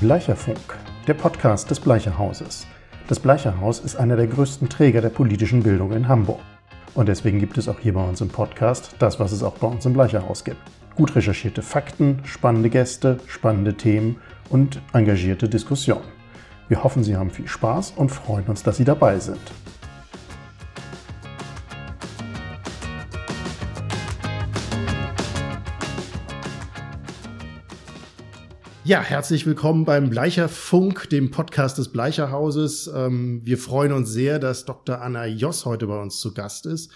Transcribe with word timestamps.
Bleicherfunk, 0.00 0.78
der 1.06 1.12
Podcast 1.12 1.70
des 1.70 1.78
Bleicherhauses. 1.78 2.66
Das 3.06 3.20
Bleicherhaus 3.20 3.80
ist 3.80 3.96
einer 3.96 4.16
der 4.16 4.28
größten 4.28 4.70
Träger 4.70 5.02
der 5.02 5.10
politischen 5.10 5.62
Bildung 5.62 5.92
in 5.92 6.08
Hamburg. 6.08 6.40
Und 6.94 7.10
deswegen 7.10 7.38
gibt 7.38 7.58
es 7.58 7.68
auch 7.68 7.78
hier 7.78 7.92
bei 7.92 8.02
uns 8.02 8.22
im 8.22 8.30
Podcast 8.30 8.94
das, 8.98 9.20
was 9.20 9.30
es 9.30 9.42
auch 9.42 9.58
bei 9.58 9.66
uns 9.66 9.84
im 9.84 9.92
Bleicherhaus 9.92 10.42
gibt. 10.42 10.56
Gut 10.94 11.14
recherchierte 11.14 11.60
Fakten, 11.60 12.20
spannende 12.24 12.70
Gäste, 12.70 13.18
spannende 13.26 13.74
Themen 13.74 14.16
und 14.48 14.80
engagierte 14.94 15.50
Diskussionen. 15.50 16.08
Wir 16.68 16.82
hoffen, 16.82 17.04
Sie 17.04 17.14
haben 17.14 17.30
viel 17.30 17.46
Spaß 17.46 17.92
und 17.94 18.08
freuen 18.08 18.46
uns, 18.46 18.62
dass 18.62 18.78
Sie 18.78 18.84
dabei 18.84 19.18
sind. 19.18 19.52
Ja, 28.82 29.02
herzlich 29.02 29.44
willkommen 29.44 29.84
beim 29.84 30.08
Bleicher 30.08 30.48
Funk, 30.48 31.10
dem 31.10 31.30
Podcast 31.30 31.76
des 31.76 31.88
Bleicherhauses. 31.88 32.90
Ähm, 32.92 33.42
wir 33.44 33.58
freuen 33.58 33.92
uns 33.92 34.10
sehr, 34.10 34.38
dass 34.38 34.64
Dr. 34.64 35.02
Anna 35.02 35.26
Joss 35.26 35.66
heute 35.66 35.86
bei 35.86 36.00
uns 36.00 36.18
zu 36.18 36.32
Gast 36.32 36.64
ist, 36.64 36.90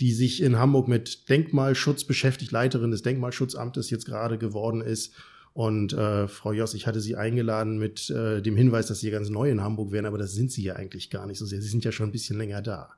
die 0.00 0.12
sich 0.12 0.42
in 0.42 0.58
Hamburg 0.58 0.88
mit 0.88 1.28
Denkmalschutz 1.28 2.02
beschäftigt, 2.02 2.50
Leiterin 2.50 2.90
des 2.90 3.02
Denkmalschutzamtes 3.02 3.88
jetzt 3.90 4.04
gerade 4.04 4.36
geworden 4.36 4.80
ist. 4.80 5.14
Und 5.52 5.92
äh, 5.92 6.26
Frau 6.26 6.52
Joss, 6.52 6.74
ich 6.74 6.88
hatte 6.88 7.00
Sie 7.00 7.14
eingeladen 7.14 7.78
mit 7.78 8.10
äh, 8.10 8.42
dem 8.42 8.56
Hinweis, 8.56 8.88
dass 8.88 8.98
Sie 8.98 9.10
ganz 9.12 9.30
neu 9.30 9.48
in 9.48 9.62
Hamburg 9.62 9.92
wären, 9.92 10.06
aber 10.06 10.18
das 10.18 10.32
sind 10.32 10.50
Sie 10.50 10.64
ja 10.64 10.74
eigentlich 10.74 11.08
gar 11.08 11.26
nicht 11.26 11.38
so 11.38 11.46
sehr. 11.46 11.62
Sie 11.62 11.68
sind 11.68 11.84
ja 11.84 11.92
schon 11.92 12.08
ein 12.08 12.12
bisschen 12.12 12.36
länger 12.36 12.62
da. 12.62 12.90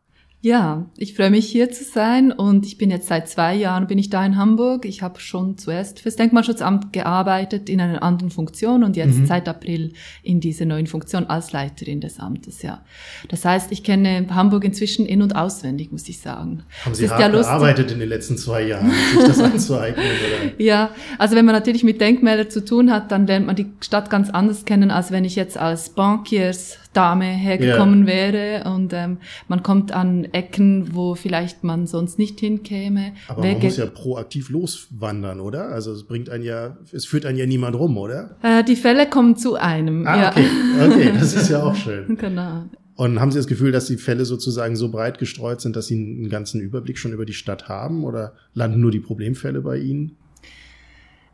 Ja, 0.44 0.84
ich 0.98 1.14
freue 1.14 1.30
mich 1.30 1.46
hier 1.46 1.70
zu 1.70 1.84
sein 1.84 2.30
und 2.30 2.66
ich 2.66 2.76
bin 2.76 2.90
jetzt 2.90 3.08
seit 3.08 3.30
zwei 3.30 3.54
Jahren 3.54 3.86
bin 3.86 3.96
ich 3.96 4.10
da 4.10 4.26
in 4.26 4.36
Hamburg. 4.36 4.84
Ich 4.84 5.00
habe 5.00 5.18
schon 5.18 5.56
zuerst 5.56 6.00
fürs 6.00 6.16
Denkmalschutzamt 6.16 6.92
gearbeitet 6.92 7.70
in 7.70 7.80
einer 7.80 8.02
anderen 8.02 8.30
Funktion 8.30 8.84
und 8.84 8.94
jetzt 8.94 9.16
mhm. 9.16 9.24
seit 9.24 9.48
April 9.48 9.94
in 10.22 10.40
dieser 10.40 10.66
neuen 10.66 10.86
Funktion 10.86 11.24
als 11.24 11.52
Leiterin 11.52 12.02
des 12.02 12.20
Amtes. 12.20 12.60
Ja, 12.60 12.84
das 13.28 13.46
heißt, 13.46 13.72
ich 13.72 13.84
kenne 13.84 14.26
Hamburg 14.34 14.64
inzwischen 14.64 15.06
in 15.06 15.22
und 15.22 15.34
auswendig, 15.34 15.90
muss 15.92 16.06
ich 16.10 16.20
sagen. 16.20 16.62
Haben 16.84 16.94
Sie 16.94 17.08
hart 17.08 17.20
ja 17.22 17.28
gearbeitet 17.28 17.90
in 17.92 18.00
den 18.00 18.10
letzten 18.10 18.36
zwei 18.36 18.64
Jahren, 18.64 18.90
sich 18.90 19.24
das 19.24 19.40
anzueignen? 19.40 20.04
Oder? 20.42 20.62
Ja, 20.62 20.90
also 21.16 21.36
wenn 21.36 21.46
man 21.46 21.54
natürlich 21.54 21.84
mit 21.84 22.02
Denkmälern 22.02 22.50
zu 22.50 22.62
tun 22.62 22.92
hat, 22.92 23.10
dann 23.12 23.26
lernt 23.26 23.46
man 23.46 23.56
die 23.56 23.68
Stadt 23.80 24.10
ganz 24.10 24.28
anders 24.28 24.66
kennen, 24.66 24.90
als 24.90 25.10
wenn 25.10 25.24
ich 25.24 25.36
jetzt 25.36 25.56
als 25.56 25.88
Bankiers 25.88 26.76
Dame 26.94 27.26
hergekommen 27.26 28.06
yeah. 28.06 28.32
wäre 28.32 28.70
und 28.74 28.92
ähm, 28.92 29.18
man 29.48 29.62
kommt 29.62 29.92
an 29.92 30.24
Ecken, 30.32 30.94
wo 30.94 31.14
vielleicht 31.14 31.64
man 31.64 31.86
sonst 31.86 32.18
nicht 32.18 32.40
hinkäme. 32.40 33.12
Aber 33.28 33.42
man 33.42 33.60
muss 33.60 33.76
ja 33.76 33.86
proaktiv 33.86 34.48
loswandern, 34.48 35.40
oder? 35.40 35.68
Also 35.68 35.92
es 35.92 36.04
bringt 36.04 36.30
einen 36.30 36.44
ja, 36.44 36.76
es 36.92 37.04
führt 37.04 37.26
einen 37.26 37.38
ja 37.38 37.46
niemand 37.46 37.76
rum, 37.76 37.98
oder? 37.98 38.36
Äh, 38.42 38.64
die 38.64 38.76
Fälle 38.76 39.08
kommen 39.08 39.36
zu 39.36 39.56
einem. 39.56 40.06
Ah, 40.06 40.16
ja. 40.16 40.30
okay, 40.30 40.46
okay, 40.86 41.12
das 41.12 41.34
ist 41.34 41.50
ja 41.50 41.62
auch 41.62 41.74
schön. 41.74 42.16
genau. 42.16 42.64
Und 42.96 43.20
haben 43.20 43.32
Sie 43.32 43.38
das 43.38 43.48
Gefühl, 43.48 43.72
dass 43.72 43.86
die 43.86 43.96
Fälle 43.96 44.24
sozusagen 44.24 44.76
so 44.76 44.88
breit 44.88 45.18
gestreut 45.18 45.60
sind, 45.60 45.74
dass 45.74 45.88
Sie 45.88 45.96
einen 45.96 46.28
ganzen 46.28 46.60
Überblick 46.60 46.98
schon 46.98 47.12
über 47.12 47.24
die 47.24 47.32
Stadt 47.32 47.68
haben? 47.68 48.04
Oder 48.04 48.34
landen 48.52 48.80
nur 48.80 48.92
die 48.92 49.00
Problemfälle 49.00 49.62
bei 49.62 49.78
Ihnen? 49.78 50.16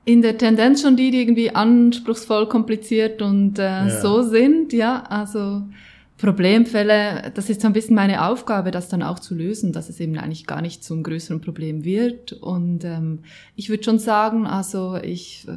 In 0.05 0.23
der 0.23 0.39
Tendenz 0.39 0.83
schon 0.83 0.97
die, 0.97 1.11
die 1.11 1.21
irgendwie 1.21 1.55
anspruchsvoll, 1.55 2.49
kompliziert 2.49 3.23
und 3.23 3.59
äh, 3.59 3.63
ja. 3.63 4.01
so 4.01 4.23
sind, 4.23 4.73
ja, 4.73 5.03
also 5.09 5.63
Problemfälle, 6.21 7.33
das 7.35 7.49
ist 7.49 7.63
so 7.63 7.67
ein 7.67 7.73
bisschen 7.73 7.97
meine 7.97 8.27
Aufgabe, 8.27 8.71
das 8.71 8.89
dann 8.89 9.03
auch 9.03 9.19
zu 9.19 9.35
lösen, 9.35 9.73
dass 9.73 9.89
es 9.89 10.01
eben 10.01 10.19
eigentlich 10.19 10.47
gar 10.47 10.61
nicht 10.61 10.85
zum 10.85 11.03
größeren 11.03 11.41
Problem 11.41 11.83
wird. 11.83 12.35
Und 12.35 12.85
ähm, 12.85 13.21
ich 13.57 13.71
würde 13.71 13.85
schon 13.85 13.99
sagen, 13.99 14.47
also 14.47 14.99
ich 15.03 15.47
äh, 15.49 15.57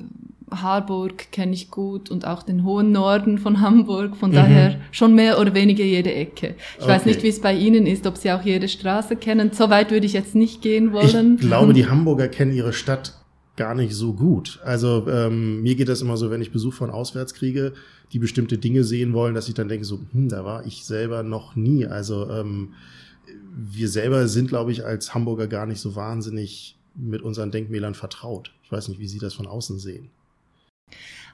Harburg 0.61 1.31
kenne 1.31 1.53
ich 1.53 1.69
gut 1.69 2.09
und 2.09 2.25
auch 2.25 2.43
den 2.43 2.63
hohen 2.63 2.91
Norden 2.91 3.39
von 3.39 3.59
Hamburg, 3.59 4.15
von 4.15 4.31
mhm. 4.31 4.35
daher 4.35 4.75
schon 4.91 5.15
mehr 5.15 5.39
oder 5.39 5.53
weniger 5.53 5.83
jede 5.83 6.13
Ecke. 6.13 6.55
Ich 6.77 6.83
okay. 6.83 6.93
weiß 6.93 7.05
nicht, 7.05 7.23
wie 7.23 7.29
es 7.29 7.41
bei 7.41 7.53
Ihnen 7.53 7.85
ist, 7.85 8.05
ob 8.07 8.17
Sie 8.17 8.31
auch 8.31 8.43
jede 8.43 8.67
Straße 8.67 9.15
kennen. 9.15 9.51
So 9.51 9.69
weit 9.69 9.91
würde 9.91 10.05
ich 10.05 10.13
jetzt 10.13 10.35
nicht 10.35 10.61
gehen 10.61 10.93
wollen. 10.93 11.35
Ich 11.35 11.41
glaube, 11.41 11.73
die 11.73 11.87
Hamburger 11.87 12.27
kennen 12.27 12.53
ihre 12.53 12.73
Stadt 12.73 13.13
gar 13.55 13.75
nicht 13.75 13.95
so 13.95 14.13
gut. 14.13 14.59
Also 14.63 15.07
ähm, 15.07 15.61
mir 15.61 15.75
geht 15.75 15.89
das 15.89 16.01
immer 16.01 16.17
so, 16.17 16.31
wenn 16.31 16.41
ich 16.41 16.51
Besuch 16.51 16.73
von 16.73 16.89
auswärts 16.89 17.33
kriege, 17.33 17.73
die 18.11 18.19
bestimmte 18.19 18.57
Dinge 18.57 18.83
sehen 18.83 19.13
wollen, 19.13 19.35
dass 19.35 19.47
ich 19.47 19.53
dann 19.53 19.67
denke 19.67 19.85
so, 19.85 19.99
hm, 20.11 20.29
da 20.29 20.43
war 20.43 20.65
ich 20.65 20.85
selber 20.85 21.23
noch 21.23 21.55
nie. 21.55 21.85
Also 21.85 22.29
ähm, 22.29 22.73
wir 23.55 23.89
selber 23.89 24.27
sind, 24.27 24.47
glaube 24.47 24.71
ich, 24.71 24.85
als 24.85 25.13
Hamburger 25.13 25.47
gar 25.47 25.65
nicht 25.65 25.79
so 25.79 25.95
wahnsinnig 25.95 26.77
mit 26.95 27.21
unseren 27.21 27.51
Denkmälern 27.51 27.95
vertraut. 27.95 28.51
Ich 28.63 28.71
weiß 28.71 28.87
nicht, 28.87 28.99
wie 28.99 29.07
Sie 29.07 29.19
das 29.19 29.33
von 29.33 29.47
außen 29.47 29.79
sehen. 29.79 30.09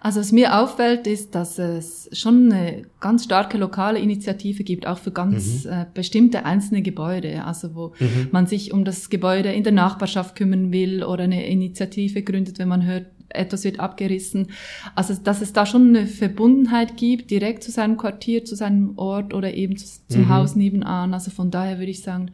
Also 0.02 0.22
was 0.22 0.32
mir 0.32 0.58
auffällt, 0.58 1.08
ist, 1.08 1.36
dass 1.36 1.60
es 1.60 2.10
schon 2.14 2.52
eine 2.52 2.84
ganz 3.02 3.26
starke 3.26 3.58
lokale 3.58 4.00
Initiative 4.00 4.64
gibt, 4.64 4.88
auch 4.88 4.98
für 4.98 5.12
ganz 5.12 5.66
mhm. 5.66 5.72
äh, 5.72 5.86
bestimmte 5.94 6.46
einzelne 6.46 6.82
Gebäude. 6.82 7.44
Also 7.44 7.76
wo 7.76 7.94
mhm. 8.00 8.30
man 8.32 8.48
sich 8.48 8.72
um 8.72 8.86
das 8.86 9.10
Gebäude 9.10 9.52
in 9.52 9.64
der 9.64 9.74
Nachbarschaft 9.74 10.36
kümmern 10.38 10.72
will 10.72 11.04
oder 11.04 11.26
eine 11.26 11.46
Initiative 11.48 12.24
gründet, 12.24 12.60
wenn 12.60 12.70
man 12.70 12.86
hört, 12.86 13.08
etwas 13.28 13.66
wird 13.66 13.80
abgerissen. 13.82 14.48
Also 14.96 15.16
dass 15.22 15.42
es 15.42 15.52
da 15.52 15.66
schon 15.66 15.90
eine 15.90 16.08
Verbundenheit 16.08 16.96
gibt, 16.96 17.30
direkt 17.30 17.64
zu 17.64 17.72
seinem 17.72 17.98
Quartier, 17.98 18.46
zu 18.46 18.56
seinem 18.56 18.98
Ort 18.98 19.34
oder 19.34 19.54
eben 19.54 19.76
zu, 19.76 19.86
zum 20.08 20.22
mhm. 20.22 20.30
Haus 20.30 20.56
nebenan. 20.56 21.14
Also 21.14 21.30
von 21.30 21.52
daher 21.52 21.78
würde 21.78 21.92
ich 21.92 22.02
sagen, 22.02 22.32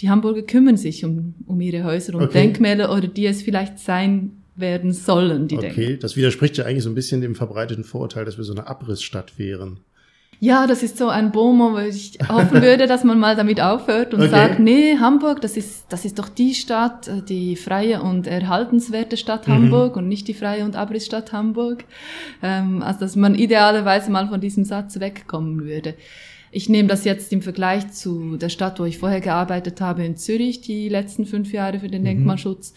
die 0.00 0.08
Hamburger 0.08 0.42
kümmern 0.42 0.76
sich 0.76 1.04
um, 1.04 1.34
um 1.46 1.60
ihre 1.60 1.82
Häuser 1.82 2.14
und 2.14 2.24
okay. 2.24 2.42
Denkmäler 2.42 2.94
oder 2.94 3.08
die 3.08 3.26
es 3.26 3.42
vielleicht 3.42 3.80
sein 3.80 4.42
werden 4.56 4.92
sollen, 4.92 5.48
die 5.48 5.56
okay, 5.56 5.66
denken. 5.66 5.82
Okay, 5.82 5.96
das 5.98 6.16
widerspricht 6.16 6.56
ja 6.56 6.64
eigentlich 6.64 6.84
so 6.84 6.90
ein 6.90 6.94
bisschen 6.94 7.20
dem 7.20 7.34
verbreiteten 7.34 7.84
Vorurteil, 7.84 8.24
dass 8.24 8.36
wir 8.36 8.44
so 8.44 8.52
eine 8.52 8.66
Abrissstadt 8.66 9.38
wären. 9.38 9.80
Ja, 10.38 10.66
das 10.66 10.82
ist 10.82 10.98
so 10.98 11.08
ein 11.08 11.32
Bomo, 11.32 11.72
wo 11.72 11.78
ich 11.78 12.18
hoffen 12.28 12.60
würde, 12.62 12.86
dass 12.86 13.04
man 13.04 13.18
mal 13.18 13.36
damit 13.36 13.60
aufhört 13.60 14.12
und 14.12 14.20
okay. 14.20 14.30
sagt, 14.30 14.58
nee, 14.58 14.98
Hamburg, 14.98 15.40
das 15.40 15.56
ist, 15.56 15.86
das 15.88 16.04
ist 16.04 16.18
doch 16.18 16.28
die 16.28 16.54
Stadt, 16.54 17.08
äh, 17.08 17.22
die 17.22 17.56
freie 17.56 18.02
und 18.02 18.26
erhaltenswerte 18.26 19.16
Stadt 19.16 19.48
mhm. 19.48 19.52
Hamburg 19.52 19.96
und 19.96 20.08
nicht 20.08 20.28
die 20.28 20.34
freie 20.34 20.64
und 20.64 20.76
Abrissstadt 20.76 21.32
Hamburg. 21.32 21.84
Ähm, 22.42 22.82
also, 22.82 23.00
dass 23.00 23.16
man 23.16 23.34
idealerweise 23.34 24.10
mal 24.10 24.28
von 24.28 24.40
diesem 24.40 24.64
Satz 24.64 25.00
wegkommen 25.00 25.64
würde. 25.64 25.94
Ich 26.52 26.68
nehme 26.68 26.88
das 26.88 27.04
jetzt 27.04 27.32
im 27.32 27.42
Vergleich 27.42 27.92
zu 27.92 28.36
der 28.36 28.50
Stadt, 28.50 28.78
wo 28.78 28.84
ich 28.84 28.98
vorher 28.98 29.20
gearbeitet 29.20 29.80
habe 29.80 30.04
in 30.04 30.16
Zürich, 30.16 30.60
die 30.60 30.88
letzten 30.88 31.24
fünf 31.24 31.52
Jahre 31.52 31.80
für 31.80 31.88
den 31.88 32.02
mhm. 32.02 32.06
Denkmalschutz 32.06 32.74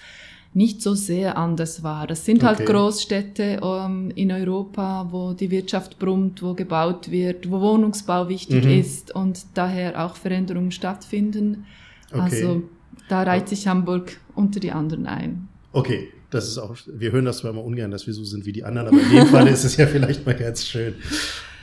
nicht 0.53 0.81
so 0.81 0.95
sehr 0.95 1.37
anders 1.37 1.83
war. 1.83 2.07
Das 2.07 2.25
sind 2.25 2.43
halt 2.43 2.61
okay. 2.61 2.71
Großstädte 2.71 3.59
ähm, 3.61 4.11
in 4.15 4.31
Europa, 4.31 5.07
wo 5.11 5.33
die 5.33 5.51
Wirtschaft 5.51 5.99
brummt, 5.99 6.41
wo 6.41 6.53
gebaut 6.53 7.11
wird, 7.11 7.49
wo 7.51 7.61
Wohnungsbau 7.61 8.29
wichtig 8.29 8.65
mhm. 8.65 8.71
ist 8.71 9.13
und 9.13 9.45
daher 9.53 10.03
auch 10.03 10.15
Veränderungen 10.15 10.71
stattfinden. 10.71 11.65
Okay. 12.11 12.19
Also 12.19 12.63
da 13.09 13.23
reiht 13.23 13.49
sich 13.49 13.67
Hamburg 13.67 14.17
unter 14.35 14.59
die 14.59 14.71
anderen 14.71 15.05
ein. 15.05 15.47
Okay, 15.71 16.09
das 16.31 16.47
ist 16.47 16.57
auch, 16.57 16.75
wir 16.87 17.11
hören 17.11 17.25
das 17.25 17.39
zwar 17.39 17.51
immer 17.51 17.63
ungern, 17.63 17.91
dass 17.91 18.07
wir 18.07 18.13
so 18.13 18.23
sind 18.23 18.45
wie 18.45 18.51
die 18.51 18.63
anderen, 18.63 18.87
aber 18.87 18.99
in 18.99 19.09
dem 19.11 19.27
Fall 19.27 19.47
ist 19.47 19.63
es 19.63 19.77
ja 19.77 19.85
vielleicht 19.85 20.25
mal 20.25 20.35
ganz 20.35 20.65
schön. 20.65 20.95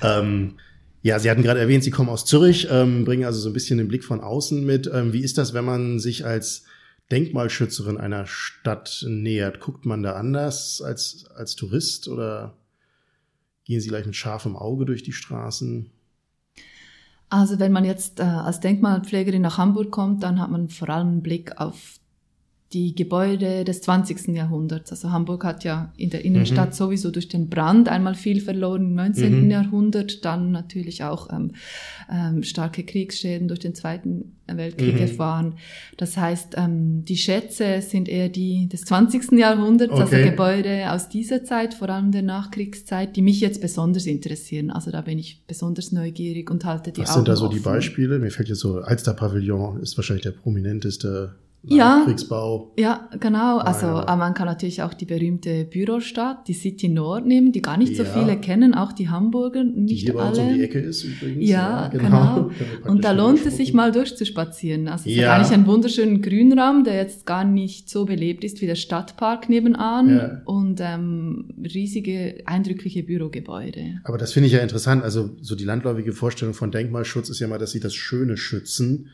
Ähm, 0.03 0.55
ja, 1.03 1.19
Sie 1.19 1.31
hatten 1.31 1.43
gerade 1.43 1.61
erwähnt, 1.61 1.85
Sie 1.85 1.91
kommen 1.91 2.09
aus 2.09 2.25
Zürich, 2.25 2.69
ähm, 2.71 3.05
bringen 3.05 3.25
also 3.25 3.41
so 3.41 3.49
ein 3.49 3.53
bisschen 3.53 3.79
den 3.79 3.89
Blick 3.89 4.05
von 4.05 4.21
außen 4.21 4.65
mit. 4.65 4.91
Ähm, 4.93 5.13
wie 5.13 5.21
ist 5.21 5.39
das, 5.39 5.55
wenn 5.55 5.65
man 5.65 5.99
sich 5.99 6.25
als 6.25 6.65
Denkmalschützerin 7.11 7.99
einer 7.99 8.27
Stadt 8.27 9.05
nähert, 9.09 9.61
guckt 9.61 9.87
man 9.87 10.03
da 10.03 10.15
anders 10.15 10.83
als, 10.83 11.27
als 11.37 11.55
Tourist 11.55 12.09
oder 12.09 12.57
gehen 13.65 13.81
Sie 13.81 13.89
gleich 13.89 14.07
mit 14.07 14.17
scharfem 14.17 14.57
Auge 14.57 14.87
durch 14.87 15.03
die 15.03 15.13
Straßen? 15.13 15.91
Also 17.29 17.59
wenn 17.59 17.73
man 17.73 17.85
jetzt 17.85 18.21
äh, 18.21 18.23
als 18.23 18.61
Denkmalpflegerin 18.61 19.43
nach 19.43 19.59
Hamburg 19.59 19.91
kommt, 19.91 20.23
dann 20.23 20.41
hat 20.41 20.51
man 20.51 20.69
vor 20.69 20.89
allem 20.89 21.09
einen 21.09 21.23
Blick 21.23 21.61
auf 21.61 21.99
die 22.73 22.97
Gebäude 22.97 23.65
des 23.65 23.81
20. 23.83 24.29
Jahrhunderts. 24.35 24.91
Also 24.91 25.13
Hamburg 25.13 25.45
hat 25.45 25.63
ja 25.63 25.93
in 25.97 26.11
der 26.11 26.25
Innenstadt 26.25 26.71
mhm. 26.71 26.75
sowieso 26.75 27.11
durch 27.13 27.29
den 27.29 27.49
Brand 27.49 27.89
einmal 27.89 28.17
viel 28.17 28.41
verloren 28.41 28.87
im 28.87 28.95
19. 28.95 29.45
Mhm. 29.45 29.51
Jahrhundert, 29.51 30.25
dann 30.25 30.51
natürlich 30.51 31.05
auch 31.05 31.33
ähm, 31.33 31.53
ähm, 32.13 32.43
starke 32.43 32.83
Kriegsschäden 32.83 33.47
durch 33.47 33.61
den 33.61 33.75
Zweiten 33.77 34.37
Weltkrieg 34.49 34.95
mhm. 34.95 35.01
erfahren. 35.01 35.55
Das 35.97 36.17
heißt, 36.17 36.55
ähm, 36.57 37.05
die 37.05 37.17
Schätze 37.17 37.81
sind 37.83 38.09
eher 38.09 38.29
die 38.29 38.69
des 38.69 38.83
20. 38.83 39.33
Jahrhunderts, 39.39 39.93
also 39.93 40.05
okay. 40.05 40.17
also 40.17 40.31
Gebäude 40.31 40.93
aus 40.93 41.09
dieser 41.09 41.45
Zeit, 41.45 41.73
vor 41.73 41.89
allem 41.89 42.11
der 42.11 42.23
Nachkriegszeit, 42.23 43.15
die 43.15 43.23
mich 43.23 43.41
jetzt 43.41 43.61
besonders 43.61 44.07
interessieren. 44.07 44.71
Also 44.71 44.91
da 44.91 45.03
bin 45.03 45.21
ich 45.21 45.45
besonders 45.47 45.93
neugierig 45.93 46.51
und 46.51 46.65
halte 46.65 46.91
die 46.91 47.03
Was 47.03 47.11
Augen 47.11 47.19
sind 47.19 47.29
da 47.29 47.37
so 47.37 47.47
offen. 47.47 47.57
die 47.57 47.63
Beispiele? 47.63 48.19
Mir 48.19 48.31
fällt 48.33 48.49
jetzt 48.49 48.61
so, 48.61 48.81
Alster 48.81 49.15
Pavillon 49.15 49.81
ist 49.81 49.97
wahrscheinlich 49.97 50.25
der 50.25 50.33
prominenteste 50.33 51.37
ja, 51.75 52.03
Kriegsbau. 52.05 52.73
Ja, 52.79 53.09
genau. 53.19 53.59
Also 53.59 53.87
ja. 53.87 54.17
man 54.17 54.35
kann 54.35 54.47
natürlich 54.47 54.83
auch 54.83 54.95
die 54.95 55.05
berühmte 55.05 55.65
Bürostadt, 55.65 56.47
die 56.47 56.53
City 56.53 56.89
Nord 56.89 57.27
nehmen, 57.27 57.53
die 57.53 57.63
gar 57.63 57.77
nicht 57.77 57.97
ja. 57.97 58.05
so 58.05 58.11
viele 58.11 58.37
kennen, 58.39 58.75
auch 58.75 58.93
die 58.93 59.09
Hamburger, 59.09 59.65
nicht 59.65 60.03
die 60.03 60.13
hier 60.13 60.21
alle. 60.21 60.37
Bei 60.37 60.43
uns 60.43 60.51
um 60.51 60.55
die 60.55 60.63
Ecke 60.63 60.79
ist 60.79 61.05
übrigens. 61.05 61.49
Ja, 61.49 61.83
ja 61.83 61.89
genau. 61.89 62.51
genau. 62.51 62.51
Und 62.91 63.05
da 63.05 63.11
lohnt 63.11 63.45
es 63.45 63.57
sich 63.57 63.75
mal 63.75 63.91
durchzuspazieren. 63.91 64.89
Also 64.89 65.11
es 65.11 65.17
ja. 65.17 65.29
hat 65.29 65.41
eigentlich 65.41 65.53
einen 65.53 65.67
wunderschönen 65.67 66.23
Grünraum, 66.23 66.85
der 66.85 66.95
jetzt 66.95 67.27
gar 67.27 67.45
nicht 67.45 67.91
so 67.91 68.05
belebt 68.05 68.45
ist 68.45 68.61
wie 68.61 68.67
der 68.67 68.77
Stadtpark 68.77 69.49
nebenan 69.49 70.43
und 70.45 70.81
ähm, 70.81 71.55
riesige, 71.63 72.43
eindrückliche 72.47 73.03
Bürogebäude. 73.03 74.01
Aber 74.05 74.19
das 74.19 74.33
finde 74.33 74.47
ich 74.47 74.53
ja 74.53 74.61
interessant. 74.61 75.03
Also 75.03 75.31
so 75.41 75.57
die 75.57 75.65
landläufige 75.65 76.13
Vorstellung 76.13 76.55
von 76.55 76.71
Denkmalschutz 76.71 77.29
ist 77.29 77.41
ja 77.41 77.49
mal, 77.49 77.59
dass 77.59 77.73
sie 77.73 77.81
das 77.81 77.95
Schöne 77.95 78.37
schützen. 78.37 79.11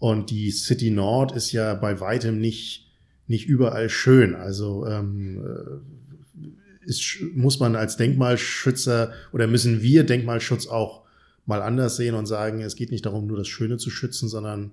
Und 0.00 0.30
die 0.30 0.50
City 0.50 0.90
Nord 0.90 1.30
ist 1.32 1.52
ja 1.52 1.74
bei 1.74 2.00
weitem 2.00 2.40
nicht, 2.40 2.90
nicht 3.28 3.46
überall 3.46 3.90
schön. 3.90 4.34
Also 4.34 4.86
ähm, 4.86 5.44
äh, 5.44 6.88
ist, 6.88 7.18
muss 7.34 7.60
man 7.60 7.76
als 7.76 7.98
Denkmalschützer 7.98 9.12
oder 9.32 9.46
müssen 9.46 9.82
wir 9.82 10.04
Denkmalschutz 10.04 10.66
auch 10.66 11.02
mal 11.44 11.60
anders 11.60 11.96
sehen 11.96 12.14
und 12.14 12.26
sagen, 12.26 12.62
es 12.62 12.76
geht 12.76 12.90
nicht 12.90 13.04
darum, 13.04 13.26
nur 13.26 13.36
das 13.36 13.46
Schöne 13.46 13.76
zu 13.76 13.90
schützen, 13.90 14.28
sondern 14.28 14.72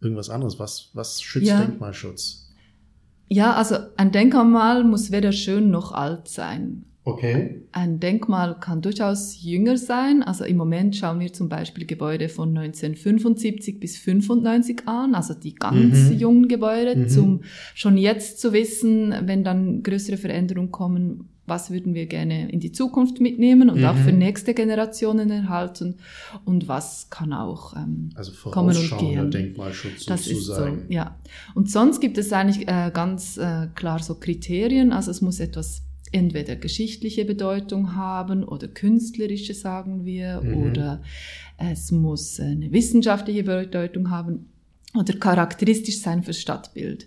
irgendwas 0.00 0.30
anderes. 0.30 0.58
Was, 0.58 0.90
was 0.94 1.22
schützt 1.22 1.46
ja. 1.46 1.60
Denkmalschutz? 1.60 2.52
Ja, 3.28 3.54
also 3.54 3.76
ein 3.96 4.10
Denkmal 4.10 4.82
muss 4.82 5.12
weder 5.12 5.30
schön 5.30 5.70
noch 5.70 5.92
alt 5.92 6.26
sein. 6.26 6.84
Okay. 7.06 7.62
Ein 7.70 8.00
Denkmal 8.00 8.58
kann 8.58 8.82
durchaus 8.82 9.40
jünger 9.40 9.76
sein. 9.76 10.24
Also 10.24 10.42
im 10.44 10.56
Moment 10.56 10.96
schauen 10.96 11.20
wir 11.20 11.32
zum 11.32 11.48
Beispiel 11.48 11.86
Gebäude 11.86 12.28
von 12.28 12.48
1975 12.48 13.78
bis 13.78 13.96
95 13.96 14.88
an, 14.88 15.14
also 15.14 15.32
die 15.32 15.54
ganz 15.54 16.10
mhm. 16.10 16.18
jungen 16.18 16.48
Gebäude, 16.48 16.96
mhm. 16.96 17.08
zum 17.08 17.40
schon 17.76 17.96
jetzt 17.96 18.40
zu 18.40 18.52
wissen, 18.52 19.14
wenn 19.22 19.44
dann 19.44 19.84
größere 19.84 20.16
Veränderungen 20.16 20.72
kommen, 20.72 21.28
was 21.46 21.70
würden 21.70 21.94
wir 21.94 22.06
gerne 22.06 22.50
in 22.50 22.58
die 22.58 22.72
Zukunft 22.72 23.20
mitnehmen 23.20 23.70
und 23.70 23.78
mhm. 23.78 23.86
auch 23.86 23.94
für 23.94 24.12
mhm. 24.12 24.18
nächste 24.18 24.52
Generationen 24.52 25.30
erhalten 25.30 25.98
und 26.44 26.66
was 26.66 27.08
kann 27.08 27.32
auch 27.32 27.76
ähm, 27.76 28.10
also 28.16 28.32
kommen 28.50 28.76
und 28.76 28.98
gehen. 28.98 29.30
Denkmalschutz 29.30 30.06
das 30.06 30.24
sozusagen. 30.24 30.78
ist 30.78 30.86
so, 30.86 30.92
ja. 30.92 31.16
Und 31.54 31.70
sonst 31.70 32.00
gibt 32.00 32.18
es 32.18 32.32
eigentlich 32.32 32.66
äh, 32.66 32.90
ganz 32.92 33.36
äh, 33.36 33.68
klar 33.76 34.00
so 34.02 34.16
Kriterien. 34.16 34.92
Also 34.92 35.12
es 35.12 35.20
muss 35.20 35.38
etwas 35.38 35.85
entweder 36.16 36.56
geschichtliche 36.56 37.24
Bedeutung 37.24 37.94
haben 37.94 38.42
oder 38.42 38.68
künstlerische, 38.68 39.54
sagen 39.54 40.04
wir, 40.04 40.40
mhm. 40.42 40.56
oder 40.56 41.02
es 41.58 41.92
muss 41.92 42.40
eine 42.40 42.72
wissenschaftliche 42.72 43.44
Bedeutung 43.44 44.10
haben 44.10 44.46
oder 44.94 45.12
charakteristisch 45.14 46.00
sein 46.00 46.22
fürs 46.22 46.40
Stadtbild. 46.40 47.06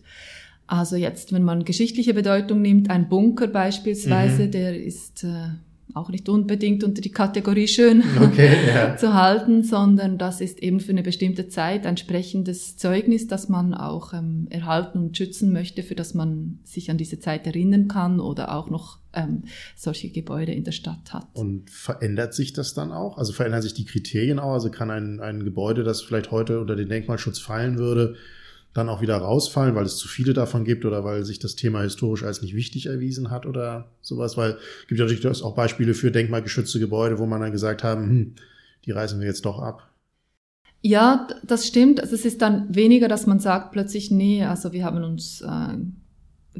Also 0.67 0.95
jetzt, 0.95 1.33
wenn 1.33 1.43
man 1.43 1.65
geschichtliche 1.65 2.13
Bedeutung 2.13 2.61
nimmt, 2.61 2.91
ein 2.91 3.09
Bunker 3.09 3.47
beispielsweise, 3.47 4.43
mhm. 4.43 4.51
der 4.51 4.83
ist 4.83 5.23
äh, 5.23 5.49
auch 5.93 6.09
nicht 6.09 6.29
unbedingt 6.29 6.83
unter 6.83 7.01
die 7.01 7.11
Kategorie 7.11 7.67
schön 7.67 8.03
okay, 8.21 8.67
ja. 8.67 8.95
zu 8.97 9.13
halten, 9.13 9.63
sondern 9.63 10.17
das 10.17 10.41
ist 10.41 10.59
eben 10.59 10.79
für 10.79 10.91
eine 10.91 11.03
bestimmte 11.03 11.49
Zeit 11.49 11.85
ein 11.85 11.97
sprechendes 11.97 12.77
Zeugnis, 12.77 13.27
das 13.27 13.49
man 13.49 13.73
auch 13.73 14.13
ähm, 14.13 14.47
erhalten 14.49 14.99
und 14.99 15.17
schützen 15.17 15.51
möchte, 15.51 15.83
für 15.83 15.95
das 15.95 16.13
man 16.13 16.59
sich 16.63 16.91
an 16.91 16.97
diese 16.97 17.19
Zeit 17.19 17.47
erinnern 17.47 17.87
kann 17.87 18.19
oder 18.19 18.55
auch 18.55 18.69
noch 18.69 18.99
ähm, 19.13 19.43
solche 19.75 20.09
Gebäude 20.09 20.51
in 20.51 20.63
der 20.63 20.71
Stadt 20.71 21.13
hat. 21.13 21.27
Und 21.33 21.69
verändert 21.69 22.33
sich 22.33 22.53
das 22.53 22.73
dann 22.73 22.91
auch? 22.91 23.17
Also 23.17 23.33
verändern 23.33 23.61
sich 23.61 23.73
die 23.73 23.85
Kriterien 23.85 24.39
auch? 24.39 24.53
Also 24.53 24.69
kann 24.69 24.91
ein, 24.91 25.19
ein 25.19 25.43
Gebäude, 25.43 25.83
das 25.83 26.01
vielleicht 26.01 26.31
heute 26.31 26.59
unter 26.59 26.75
den 26.75 26.89
Denkmalschutz 26.89 27.39
fallen 27.39 27.77
würde, 27.77 28.15
dann 28.73 28.89
auch 28.89 29.01
wieder 29.01 29.17
rausfallen, 29.17 29.75
weil 29.75 29.85
es 29.85 29.97
zu 29.97 30.07
viele 30.07 30.33
davon 30.33 30.63
gibt 30.63 30.85
oder 30.85 31.03
weil 31.03 31.25
sich 31.25 31.39
das 31.39 31.55
Thema 31.55 31.81
historisch 31.81 32.23
als 32.23 32.41
nicht 32.41 32.55
wichtig 32.55 32.85
erwiesen 32.85 33.31
hat 33.31 33.45
oder 33.45 33.91
sowas, 34.01 34.37
weil 34.37 34.51
es 34.51 34.87
gibt 34.87 34.99
ja 34.99 35.05
natürlich 35.05 35.43
auch 35.43 35.55
Beispiele 35.55 35.93
für 35.93 36.11
denkmalgeschützte 36.11 36.79
Gebäude, 36.79 37.17
wo 37.17 37.25
man 37.25 37.41
dann 37.41 37.51
gesagt 37.51 37.83
haben, 37.83 38.09
hm, 38.09 38.35
die 38.85 38.91
reißen 38.91 39.19
wir 39.19 39.27
jetzt 39.27 39.45
doch 39.45 39.59
ab. 39.59 39.89
Ja, 40.81 41.27
das 41.43 41.67
stimmt. 41.67 41.99
Also 41.99 42.15
es 42.15 42.25
ist 42.25 42.41
dann 42.41 42.73
weniger, 42.73 43.07
dass 43.07 43.27
man 43.27 43.39
sagt 43.39 43.71
plötzlich, 43.71 44.11
nee, 44.11 44.45
also 44.45 44.71
wir 44.71 44.85
haben 44.85 45.03
uns 45.03 45.41
äh, 45.41 45.75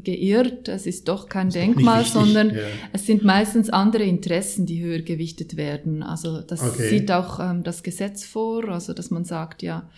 geirrt, 0.02 0.68
es 0.68 0.86
ist 0.86 1.08
doch 1.08 1.28
kein 1.28 1.48
ist 1.48 1.54
Denkmal, 1.54 2.02
doch 2.02 2.10
sondern 2.10 2.54
ja. 2.54 2.62
es 2.92 3.06
sind 3.06 3.24
meistens 3.24 3.70
andere 3.70 4.02
Interessen, 4.04 4.66
die 4.66 4.82
höher 4.82 5.00
gewichtet 5.00 5.56
werden. 5.56 6.02
Also 6.02 6.40
das 6.42 6.62
okay. 6.62 6.90
sieht 6.90 7.10
auch 7.12 7.40
ähm, 7.40 7.62
das 7.62 7.82
Gesetz 7.82 8.24
vor, 8.24 8.68
also 8.68 8.92
dass 8.92 9.10
man 9.10 9.24
sagt, 9.24 9.62
ja, 9.62 9.88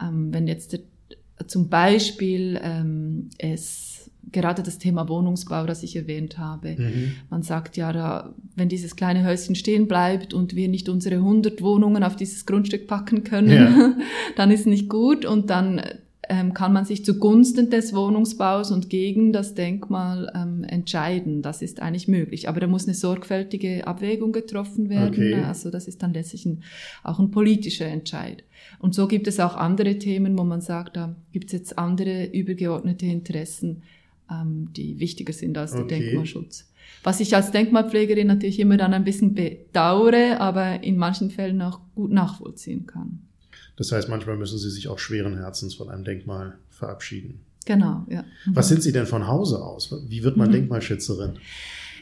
ähm, 0.00 0.32
wenn 0.32 0.46
jetzt 0.46 0.72
der 0.72 0.80
zum 1.46 1.68
Beispiel 1.68 2.58
ähm, 2.62 3.30
es 3.38 4.10
gerade 4.32 4.62
das 4.62 4.78
Thema 4.78 5.08
Wohnungsbau, 5.08 5.66
das 5.66 5.82
ich 5.82 5.96
erwähnt 5.96 6.38
habe. 6.38 6.76
Mhm. 6.76 7.12
Man 7.30 7.42
sagt 7.42 7.76
ja, 7.76 7.92
da, 7.92 8.34
wenn 8.54 8.68
dieses 8.68 8.96
kleine 8.96 9.24
Häuschen 9.24 9.54
stehen 9.54 9.86
bleibt 9.86 10.34
und 10.34 10.56
wir 10.56 10.68
nicht 10.68 10.88
unsere 10.88 11.16
100 11.16 11.62
Wohnungen 11.62 12.02
auf 12.02 12.16
dieses 12.16 12.44
Grundstück 12.46 12.86
packen 12.86 13.24
können, 13.24 13.50
ja. 13.50 13.94
dann 14.36 14.50
ist 14.50 14.66
nicht 14.66 14.88
gut 14.88 15.24
und 15.24 15.50
dann 15.50 15.80
ähm, 16.28 16.54
kann 16.54 16.72
man 16.72 16.84
sich 16.84 17.04
zugunsten 17.04 17.70
des 17.70 17.94
Wohnungsbaus 17.94 18.70
und 18.70 18.90
gegen 18.90 19.32
das 19.32 19.54
Denkmal 19.54 20.32
ähm, 20.34 20.64
entscheiden. 20.64 21.42
Das 21.42 21.62
ist 21.62 21.80
eigentlich 21.80 22.08
möglich. 22.08 22.48
Aber 22.48 22.60
da 22.60 22.66
muss 22.66 22.84
eine 22.84 22.94
sorgfältige 22.94 23.86
Abwägung 23.86 24.32
getroffen 24.32 24.88
werden. 24.88 25.14
Okay. 25.14 25.34
Also 25.34 25.70
das 25.70 25.86
ist 25.86 26.02
dann 26.02 26.14
letztlich 26.14 26.46
ein, 26.46 26.62
auch 27.04 27.18
ein 27.18 27.30
politischer 27.30 27.86
Entscheid. 27.86 28.44
Und 28.78 28.94
so 28.94 29.06
gibt 29.06 29.28
es 29.28 29.38
auch 29.40 29.56
andere 29.56 29.98
Themen, 29.98 30.38
wo 30.38 30.44
man 30.44 30.60
sagt, 30.60 30.96
da 30.96 31.14
gibt 31.32 31.46
es 31.46 31.52
jetzt 31.52 31.78
andere 31.78 32.26
übergeordnete 32.26 33.06
Interessen, 33.06 33.82
ähm, 34.30 34.68
die 34.76 34.98
wichtiger 34.98 35.32
sind 35.32 35.56
als 35.56 35.74
okay. 35.74 35.86
der 35.88 35.98
Denkmalschutz. 35.98 36.70
Was 37.02 37.20
ich 37.20 37.34
als 37.36 37.52
Denkmalpflegerin 37.52 38.26
natürlich 38.26 38.58
immer 38.58 38.76
dann 38.76 38.94
ein 38.94 39.04
bisschen 39.04 39.34
bedauere, 39.34 40.40
aber 40.40 40.82
in 40.82 40.96
manchen 40.96 41.30
Fällen 41.30 41.62
auch 41.62 41.80
gut 41.94 42.10
nachvollziehen 42.10 42.86
kann. 42.86 43.20
Das 43.76 43.92
heißt, 43.92 44.08
manchmal 44.08 44.36
müssen 44.36 44.58
Sie 44.58 44.70
sich 44.70 44.88
auch 44.88 44.98
schweren 44.98 45.36
Herzens 45.36 45.74
von 45.74 45.90
einem 45.90 46.04
Denkmal 46.04 46.58
verabschieden. 46.70 47.40
Genau, 47.66 48.06
ja. 48.08 48.24
Was 48.46 48.68
sind 48.68 48.82
Sie 48.82 48.92
denn 48.92 49.06
von 49.06 49.26
Hause 49.26 49.62
aus? 49.62 49.94
Wie 50.08 50.22
wird 50.22 50.36
man 50.36 50.48
mhm. 50.48 50.52
Denkmalschützerin? 50.52 51.38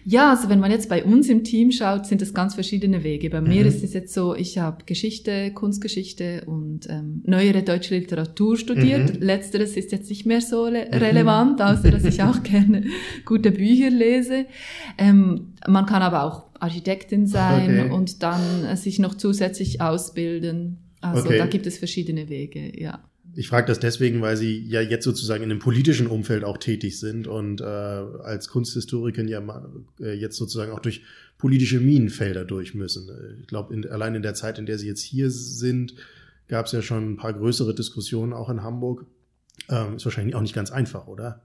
Ja, 0.07 0.31
also 0.31 0.51
wenn 0.51 0.61
man 0.61 0.71
jetzt 0.71 0.91
bei 0.91 1.03
uns 1.03 1.31
im 1.31 1.45
Team 1.45 1.73
schaut, 1.73 2.05
sind 2.05 2.21
es 2.21 2.35
ganz 2.35 2.55
verschiedene 2.55 3.03
Wege. 3.03 3.31
Bei 3.31 3.41
mhm. 3.41 3.49
mir 3.49 3.67
ist 3.67 3.83
es 3.83 3.95
jetzt 3.95 4.13
so, 4.13 4.35
ich 4.35 4.59
habe 4.59 4.85
Geschichte, 4.85 5.51
Kunstgeschichte 5.53 6.43
und 6.45 6.87
ähm, 6.91 7.23
neuere 7.25 7.63
deutsche 7.63 7.97
Literatur 7.97 8.59
studiert. 8.59 9.15
Mhm. 9.15 9.23
Letzteres 9.23 9.77
ist 9.79 9.93
jetzt 9.93 10.11
nicht 10.11 10.27
mehr 10.27 10.43
so 10.43 10.67
mhm. 10.69 10.77
relevant, 10.93 11.63
außer 11.63 11.91
dass 11.91 12.05
ich 12.05 12.23
auch 12.23 12.43
gerne 12.43 12.85
gute 13.25 13.51
Bücher 13.51 13.89
lese. 13.89 14.45
Ähm, 14.99 15.55
man 15.67 15.87
kann 15.87 16.03
aber 16.03 16.25
auch 16.25 16.45
Architektin 16.61 17.27
sein 17.27 17.81
okay. 17.81 17.91
und 17.91 18.23
dann 18.23 18.65
äh, 18.67 18.77
sich 18.77 18.99
noch 18.99 19.15
zusätzlich 19.15 19.81
ausbilden. 19.81 20.84
Also 21.13 21.27
okay. 21.27 21.39
da 21.39 21.47
gibt 21.47 21.67
es 21.67 21.79
verschiedene 21.79 22.29
Wege, 22.29 22.81
ja. 22.81 23.05
Ich 23.37 23.49
frage 23.49 23.67
das 23.67 23.81
deswegen, 23.81 24.23
weil 24.23 24.37
Sie 24.37 24.65
ja 24.67 24.81
jetzt 24.81 25.05
sozusagen 25.05 25.43
in 25.43 25.51
einem 25.51 25.59
politischen 25.59 26.07
Umfeld 26.07 26.45
auch 26.45 26.57
tätig 26.57 26.99
sind 27.01 27.27
und 27.27 27.61
äh, 27.61 27.65
als 27.65 28.49
Kunsthistorikerin 28.49 29.29
ja 29.29 29.43
äh, 30.01 30.13
jetzt 30.13 30.37
sozusagen 30.37 30.73
auch 30.73 30.79
durch 30.79 31.03
politische 31.37 31.81
Minenfelder 31.81 32.45
durch 32.45 32.75
müssen. 32.75 33.11
Ich 33.41 33.49
glaube, 33.49 33.75
allein 33.91 34.15
in 34.15 34.23
der 34.23 34.35
Zeit, 34.35 34.59
in 34.59 34.67
der 34.67 34.79
Sie 34.79 34.87
jetzt 34.87 35.03
hier 35.03 35.31
sind, 35.31 35.95
gab 36.49 36.67
es 36.67 36.73
ja 36.73 36.81
schon 36.81 37.13
ein 37.13 37.17
paar 37.17 37.33
größere 37.33 37.75
Diskussionen 37.75 38.33
auch 38.33 38.51
in 38.51 38.63
Hamburg. 38.63 39.07
Ähm, 39.69 39.97
ist 39.97 40.05
wahrscheinlich 40.05 40.35
auch 40.35 40.43
nicht 40.43 40.55
ganz 40.55 40.71
einfach, 40.71 41.07
oder? 41.07 41.43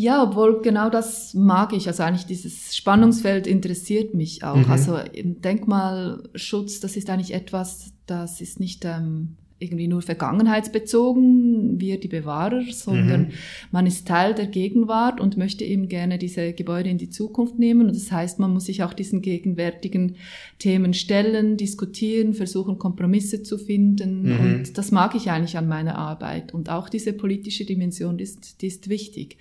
Ja, 0.00 0.22
obwohl 0.22 0.60
genau 0.60 0.90
das 0.90 1.32
mag 1.32 1.72
ich. 1.72 1.88
Also 1.88 2.02
eigentlich 2.02 2.26
dieses 2.26 2.76
Spannungsfeld 2.76 3.46
interessiert 3.46 4.14
mich 4.14 4.44
auch. 4.44 4.56
Mhm. 4.56 4.70
Also 4.70 4.98
Denkmalschutz, 5.14 6.80
das 6.80 6.96
ist 6.96 7.08
eigentlich 7.08 7.32
etwas, 7.32 7.94
das 8.06 8.42
ist 8.42 8.60
nicht 8.60 8.84
ähm, 8.84 9.36
irgendwie 9.58 9.88
nur 9.88 10.02
vergangenheitsbezogen, 10.02 11.80
wir 11.80 11.98
die 11.98 12.08
Bewahrer, 12.08 12.62
sondern 12.70 13.22
mhm. 13.22 13.32
man 13.72 13.86
ist 13.86 14.06
Teil 14.06 14.34
der 14.34 14.48
Gegenwart 14.48 15.18
und 15.18 15.38
möchte 15.38 15.64
eben 15.64 15.88
gerne 15.88 16.18
diese 16.18 16.52
Gebäude 16.52 16.90
in 16.90 16.98
die 16.98 17.08
Zukunft 17.08 17.58
nehmen. 17.58 17.86
Und 17.86 17.96
das 17.96 18.12
heißt, 18.12 18.38
man 18.38 18.52
muss 18.52 18.66
sich 18.66 18.82
auch 18.82 18.92
diesen 18.92 19.22
gegenwärtigen 19.22 20.16
Themen 20.58 20.92
stellen, 20.92 21.56
diskutieren, 21.56 22.34
versuchen, 22.34 22.78
Kompromisse 22.78 23.42
zu 23.42 23.56
finden. 23.56 24.24
Mhm. 24.24 24.40
Und 24.40 24.78
das 24.78 24.90
mag 24.92 25.14
ich 25.14 25.30
eigentlich 25.30 25.56
an 25.56 25.68
meiner 25.68 25.96
Arbeit. 25.96 26.52
Und 26.52 26.68
auch 26.68 26.90
diese 26.90 27.14
politische 27.14 27.64
Dimension 27.64 28.18
ist, 28.18 28.60
die 28.60 28.66
ist 28.66 28.90
wichtig. 28.90 29.38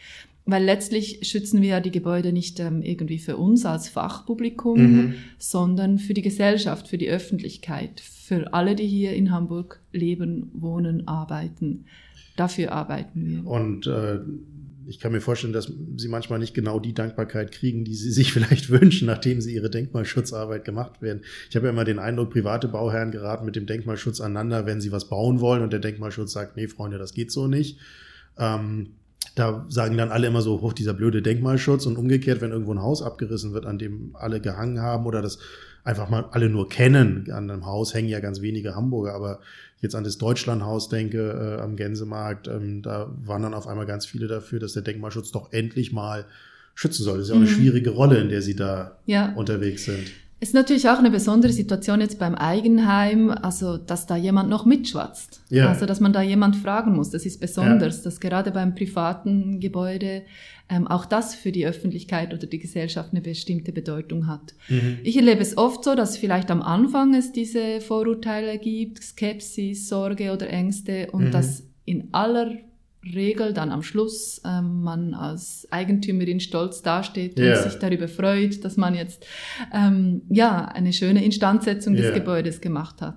Weil 0.48 0.64
letztlich 0.64 1.20
schützen 1.24 1.62
wir 1.62 1.70
ja 1.70 1.80
die 1.80 1.92
Gebäude 1.92 2.32
nicht 2.32 2.60
ähm, 2.60 2.84
irgendwie 2.84 3.18
für 3.18 3.36
uns 3.36 3.66
als 3.66 3.90
Fachpublikum, 3.90 4.80
mhm. 4.80 5.14
sondern 5.40 5.98
für 5.98 6.14
die 6.14 6.22
Gesellschaft, 6.22 6.88
für 6.88 7.00
die 7.00 7.10
Öffentlichkeit, 7.10 8.00
für 8.00 8.54
alle, 8.54 8.76
die 8.76 8.86
hier 8.86 9.14
in 9.14 9.32
Hamburg 9.32 9.82
leben, 9.92 10.52
wohnen, 10.54 11.08
arbeiten. 11.08 11.86
Dafür 12.36 12.74
arbeiten 12.74 13.26
wir. 13.26 13.46
Und 13.48 13.88
äh, 13.88 14.20
ich 14.88 15.00
kann 15.00 15.12
mir 15.12 15.22
vorstellen, 15.22 15.54
dass 15.54 15.72
Sie 15.98 16.08
manchmal 16.08 16.38
nicht 16.38 16.54
genau 16.54 16.80
die 16.80 16.94
Dankbarkeit 16.94 17.52
kriegen, 17.52 17.84
die 17.84 17.96
Sie 17.96 18.12
sich 18.12 18.32
vielleicht 18.32 18.70
wünschen, 18.70 19.08
nachdem 19.08 19.42
Sie 19.42 19.56
Ihre 19.56 19.72
Denkmalschutzarbeit 19.72 20.64
gemacht 20.64 21.02
werden. 21.02 21.22
Ich 21.50 21.56
habe 21.56 21.66
ja 21.66 21.72
immer 21.72 21.86
den 21.86 21.98
Eindruck, 21.98 22.32
private 22.32 22.68
Bauherren 22.68 23.12
geraten 23.12 23.46
mit 23.46 23.56
dem 23.56 23.66
Denkmalschutz 23.66 24.22
aneinander, 24.22 24.66
wenn 24.66 24.82
sie 24.82 24.92
was 24.92 25.10
bauen 25.10 25.40
wollen 25.40 25.64
und 25.64 25.74
der 25.74 25.80
Denkmalschutz 25.80 26.34
sagt, 26.34 26.56
nee, 26.56 26.68
Freunde, 26.68 27.00
das 27.00 27.14
geht 27.14 27.32
so 27.32 27.48
nicht. 27.48 27.80
Ähm, 28.38 28.92
da 29.36 29.66
sagen 29.70 29.98
dann 29.98 30.12
alle 30.12 30.28
immer 30.28 30.42
so, 30.42 30.62
hoch 30.62 30.74
dieser 30.74 30.94
blöde 30.94 31.22
Denkmalschutz 31.22 31.86
und 31.86 31.98
umgekehrt, 31.98 32.42
wenn 32.42 32.52
irgendwo 32.52 32.74
ein 32.74 32.82
Haus 32.82 33.02
abgerissen 33.02 33.54
wird, 33.54 33.66
an 33.66 33.78
dem 33.78 34.16
alle 34.16 34.40
gehangen 34.40 34.82
haben 34.82 35.06
oder 35.06 35.22
das 35.22 35.40
einfach 35.84 36.10
mal 36.10 36.26
alle 36.32 36.50
nur 36.50 36.70
kennen. 36.70 37.30
An 37.32 37.50
einem 37.52 37.66
Haus 37.66 37.94
hängen 37.94 38.10
ja 38.10 38.22
ganz 38.22 38.42
wenige 38.42 38.76
Hamburger, 38.76 39.14
aber 39.14 39.40
jetzt 39.82 39.94
an 39.94 40.06
das 40.06 40.18
Deutschlandhaus 40.18 40.90
denke, 40.90 41.58
äh, 41.60 41.62
am 41.62 41.76
Gänsemarkt, 41.76 42.48
ähm, 42.48 42.82
da 42.82 43.14
waren 43.24 43.44
dann 43.44 43.54
auf 43.54 43.68
einmal 43.68 43.86
ganz 43.86 44.06
viele 44.06 44.28
dafür, 44.28 44.60
dass 44.60 44.74
der 44.74 44.82
Denkmalschutz 44.82 45.32
doch 45.32 45.52
endlich 45.52 45.92
mal 45.92 46.26
schützen 46.74 47.04
soll. 47.04 47.18
Das 47.18 47.28
ist 47.28 47.30
ja 47.30 47.36
auch 47.36 47.42
eine 47.42 47.50
mhm. 47.50 47.56
schwierige 47.56 47.90
Rolle, 47.92 48.18
in 48.20 48.30
der 48.30 48.42
sie 48.42 48.56
da 48.56 48.98
ja. 49.06 49.34
unterwegs 49.34 49.86
sind. 49.86 50.12
Ist 50.42 50.54
natürlich 50.54 50.90
auch 50.90 51.00
eine 51.00 51.12
besondere 51.12 51.54
Situation 51.54 52.02
jetzt 52.02 52.20
beim 52.20 52.36
Eigenheim, 52.36 53.32
also 53.32 53.78
dass 53.78 54.06
da 54.06 54.18
jemand 54.18 54.50
noch 54.50 54.66
mitschwatzt. 54.66 55.42
Ja. 55.50 55.70
Also 55.70 55.86
dass 55.86 56.02
man 56.02 56.12
da 56.12 56.22
jemand 56.22 56.58
fragen 56.58 56.94
muss. 56.94 57.10
Das 57.10 57.26
ist 57.26 57.40
besonders, 57.40 57.98
ja. 57.98 58.04
dass 58.04 58.20
gerade 58.20 58.52
beim 58.52 58.76
privaten 58.76 59.62
Gebäude 59.62 60.24
ähm, 60.70 60.88
auch 60.88 61.06
das 61.06 61.36
für 61.36 61.54
die 61.54 61.66
Öffentlichkeit 61.66 62.34
oder 62.34 62.48
die 62.48 62.60
Gesellschaft 62.60 63.10
eine 63.12 63.22
bestimmte 63.22 63.72
Bedeutung 63.72 64.28
hat. 64.28 64.56
Mhm. 64.68 65.00
Ich 65.04 65.16
erlebe 65.16 65.42
es 65.42 65.58
oft 65.58 65.84
so, 65.86 65.96
dass 65.96 66.18
vielleicht 66.18 66.52
am 66.52 66.62
Anfang 66.62 67.14
es 67.14 67.32
diese 67.32 67.80
Vorurteile 67.80 68.58
gibt, 68.58 69.04
Skepsis, 69.04 69.88
Sorge 69.88 70.34
oder 70.34 70.50
Ängste 70.50 71.12
und 71.12 71.26
mhm. 71.26 71.32
dass 71.32 71.64
in 71.86 72.10
aller 72.14 72.52
Regel 73.14 73.54
dann 73.54 73.72
am 73.72 73.84
Schluss 73.84 74.42
ähm, 74.46 74.82
man 74.82 75.14
als 75.14 75.68
Eigentümerin 75.72 76.40
stolz 76.40 76.82
dasteht 76.82 77.38
yeah. 77.40 77.58
und 77.58 77.70
sich 77.70 77.80
darüber 77.80 78.08
freut, 78.08 78.64
dass 78.64 78.78
man 78.78 78.96
jetzt 78.96 79.26
ähm, 79.74 80.24
ja 80.30 80.66
eine 80.66 80.94
schöne 80.94 81.24
Instandsetzung 81.24 81.94
yeah. 81.94 82.04
des 82.04 82.14
Gebäudes 82.14 82.62
gemacht 82.62 83.02
hat. 83.02 83.16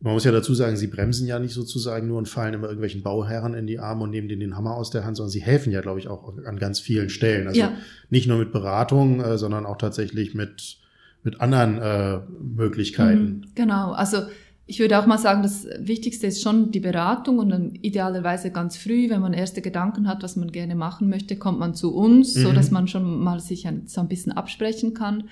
Man 0.00 0.12
muss 0.12 0.24
ja 0.24 0.32
dazu 0.32 0.52
sagen, 0.54 0.76
sie 0.76 0.88
bremsen 0.88 1.26
ja 1.26 1.38
nicht 1.38 1.54
sozusagen 1.54 2.08
nur 2.08 2.18
und 2.18 2.28
fallen 2.28 2.52
immer 2.52 2.66
irgendwelchen 2.66 3.02
Bauherren 3.02 3.54
in 3.54 3.66
die 3.66 3.78
Arme 3.78 4.02
und 4.02 4.10
nehmen 4.10 4.28
denen 4.28 4.40
den 4.40 4.56
Hammer 4.56 4.74
aus 4.74 4.90
der 4.90 5.04
Hand, 5.04 5.16
sondern 5.16 5.30
sie 5.30 5.40
helfen 5.40 5.72
ja, 5.72 5.80
glaube 5.80 5.98
ich, 5.98 6.08
auch 6.08 6.34
an 6.44 6.58
ganz 6.58 6.78
vielen 6.78 7.08
Stellen. 7.08 7.46
Also 7.46 7.58
ja. 7.58 7.72
nicht 8.10 8.28
nur 8.28 8.36
mit 8.36 8.52
Beratung, 8.52 9.22
äh, 9.22 9.38
sondern 9.38 9.64
auch 9.64 9.78
tatsächlich 9.78 10.34
mit, 10.34 10.76
mit 11.22 11.40
anderen 11.40 11.78
äh, 11.78 12.20
Möglichkeiten. 12.38 13.24
Mhm, 13.24 13.44
genau, 13.54 13.92
also 13.92 14.18
ich 14.66 14.78
würde 14.78 14.98
auch 14.98 15.06
mal 15.06 15.18
sagen, 15.18 15.42
das 15.42 15.66
Wichtigste 15.78 16.26
ist 16.26 16.42
schon 16.42 16.70
die 16.70 16.80
Beratung 16.80 17.38
und 17.38 17.50
dann 17.50 17.74
idealerweise 17.82 18.50
ganz 18.50 18.76
früh, 18.78 19.10
wenn 19.10 19.20
man 19.20 19.34
erste 19.34 19.60
Gedanken 19.60 20.08
hat, 20.08 20.22
was 20.22 20.36
man 20.36 20.52
gerne 20.52 20.74
machen 20.74 21.10
möchte, 21.10 21.36
kommt 21.36 21.58
man 21.58 21.74
zu 21.74 21.94
uns, 21.94 22.34
mhm. 22.34 22.40
so 22.40 22.52
dass 22.52 22.70
man 22.70 22.88
schon 22.88 23.22
mal 23.22 23.40
sich 23.40 23.66
ein, 23.66 23.86
so 23.86 24.00
ein 24.00 24.08
bisschen 24.08 24.32
absprechen 24.32 24.94
kann. 24.94 25.24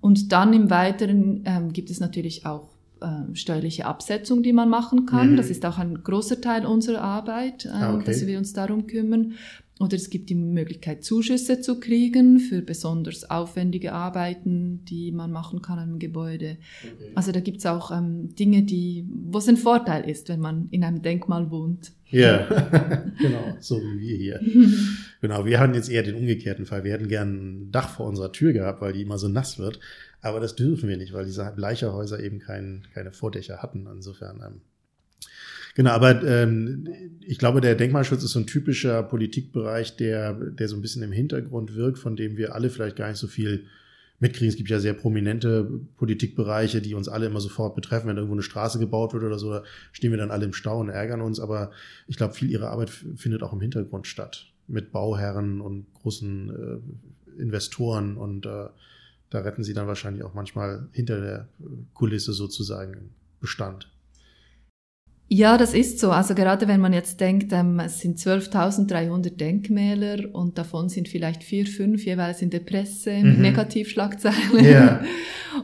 Und 0.00 0.30
dann 0.30 0.52
im 0.52 0.70
Weiteren 0.70 1.42
ähm, 1.44 1.72
gibt 1.72 1.90
es 1.90 1.98
natürlich 1.98 2.46
auch 2.46 2.68
äh, 3.00 3.34
steuerliche 3.34 3.86
Absetzung, 3.86 4.42
die 4.42 4.52
man 4.52 4.68
machen 4.68 5.06
kann. 5.06 5.32
Mhm. 5.32 5.36
Das 5.36 5.50
ist 5.50 5.64
auch 5.64 5.78
ein 5.78 6.02
großer 6.02 6.40
Teil 6.40 6.66
unserer 6.66 7.02
Arbeit, 7.02 7.66
äh, 7.66 7.84
okay. 7.86 8.04
dass 8.04 8.26
wir 8.26 8.38
uns 8.38 8.52
darum 8.52 8.86
kümmern. 8.86 9.34
Oder 9.80 9.94
es 9.94 10.10
gibt 10.10 10.28
die 10.28 10.34
Möglichkeit, 10.34 11.04
Zuschüsse 11.04 11.60
zu 11.60 11.78
kriegen 11.78 12.40
für 12.40 12.62
besonders 12.62 13.30
aufwendige 13.30 13.92
Arbeiten, 13.92 14.84
die 14.86 15.12
man 15.12 15.30
machen 15.30 15.62
kann 15.62 15.78
im 15.88 15.98
Gebäude. 16.00 16.56
Okay. 16.82 17.12
Also 17.14 17.30
da 17.30 17.38
gibt 17.38 17.58
es 17.58 17.66
auch 17.66 17.92
ähm, 17.92 18.34
Dinge, 18.34 18.64
die, 18.64 19.06
wo 19.08 19.38
es 19.38 19.48
ein 19.48 19.56
Vorteil 19.56 20.08
ist, 20.08 20.28
wenn 20.28 20.40
man 20.40 20.66
in 20.72 20.82
einem 20.82 21.00
Denkmal 21.00 21.52
wohnt. 21.52 21.92
Ja, 22.10 22.48
genau, 23.20 23.56
so 23.60 23.80
wie 23.80 24.00
wir 24.00 24.16
hier. 24.16 24.40
genau, 25.20 25.44
wir 25.44 25.60
haben 25.60 25.74
jetzt 25.74 25.90
eher 25.90 26.02
den 26.02 26.16
umgekehrten 26.16 26.66
Fall. 26.66 26.82
Wir 26.82 26.94
hätten 26.94 27.08
gern 27.08 27.66
ein 27.66 27.70
Dach 27.70 27.90
vor 27.90 28.06
unserer 28.06 28.32
Tür 28.32 28.52
gehabt, 28.52 28.80
weil 28.80 28.94
die 28.94 29.02
immer 29.02 29.18
so 29.18 29.28
nass 29.28 29.58
wird. 29.58 29.78
Aber 30.20 30.40
das 30.40 30.56
dürfen 30.56 30.88
wir 30.88 30.96
nicht, 30.96 31.12
weil 31.12 31.24
diese 31.24 31.52
Bleicherhäuser 31.54 32.20
eben 32.20 32.38
kein, 32.40 32.86
keine 32.92 33.12
Vordächer 33.12 33.62
hatten. 33.62 33.86
Insofern 33.86 34.42
ähm, 34.44 34.60
Genau, 35.78 35.90
aber 35.90 36.24
ähm, 36.24 36.88
ich 37.20 37.38
glaube, 37.38 37.60
der 37.60 37.76
Denkmalschutz 37.76 38.24
ist 38.24 38.32
so 38.32 38.40
ein 38.40 38.48
typischer 38.48 39.00
Politikbereich, 39.04 39.94
der, 39.96 40.32
der 40.32 40.66
so 40.66 40.74
ein 40.74 40.82
bisschen 40.82 41.04
im 41.04 41.12
Hintergrund 41.12 41.76
wirkt, 41.76 42.00
von 42.00 42.16
dem 42.16 42.36
wir 42.36 42.56
alle 42.56 42.68
vielleicht 42.68 42.96
gar 42.96 43.08
nicht 43.08 43.18
so 43.18 43.28
viel 43.28 43.66
mitkriegen. 44.18 44.48
Es 44.48 44.56
gibt 44.56 44.70
ja 44.70 44.80
sehr 44.80 44.94
prominente 44.94 45.70
Politikbereiche, 45.96 46.82
die 46.82 46.94
uns 46.94 47.08
alle 47.08 47.26
immer 47.26 47.40
sofort 47.40 47.76
betreffen. 47.76 48.08
Wenn 48.08 48.16
irgendwo 48.16 48.34
eine 48.34 48.42
Straße 48.42 48.80
gebaut 48.80 49.12
wird 49.12 49.22
oder 49.22 49.38
so, 49.38 49.60
stehen 49.92 50.10
wir 50.10 50.18
dann 50.18 50.32
alle 50.32 50.46
im 50.46 50.52
Stau 50.52 50.80
und 50.80 50.88
ärgern 50.88 51.20
uns. 51.20 51.38
Aber 51.38 51.70
ich 52.08 52.16
glaube, 52.16 52.34
viel 52.34 52.50
ihrer 52.50 52.70
Arbeit 52.70 52.90
findet 52.90 53.44
auch 53.44 53.52
im 53.52 53.60
Hintergrund 53.60 54.08
statt. 54.08 54.46
Mit 54.66 54.90
Bauherren 54.90 55.60
und 55.60 55.86
großen 55.94 56.50
äh, 57.36 57.40
Investoren 57.40 58.16
und 58.16 58.46
äh, 58.46 58.66
da 59.30 59.40
retten 59.40 59.64
sie 59.64 59.74
dann 59.74 59.86
wahrscheinlich 59.86 60.24
auch 60.24 60.34
manchmal 60.34 60.88
hinter 60.92 61.20
der 61.20 61.48
Kulisse 61.94 62.32
sozusagen 62.32 63.10
Bestand. 63.40 63.90
Ja, 65.30 65.58
das 65.58 65.74
ist 65.74 65.98
so. 65.98 66.10
Also 66.10 66.34
gerade 66.34 66.68
wenn 66.68 66.80
man 66.80 66.94
jetzt 66.94 67.20
denkt, 67.20 67.52
ähm, 67.52 67.80
es 67.80 68.00
sind 68.00 68.18
12.300 68.18 69.36
Denkmäler 69.36 70.34
und 70.34 70.56
davon 70.56 70.88
sind 70.88 71.06
vielleicht 71.06 71.44
vier, 71.44 71.66
fünf 71.66 72.06
jeweils 72.06 72.40
in 72.40 72.48
der 72.48 72.60
Presse 72.60 73.12
mhm. 73.12 73.42
Negativschlagzeilen. 73.42 74.64
Ja. 74.64 75.02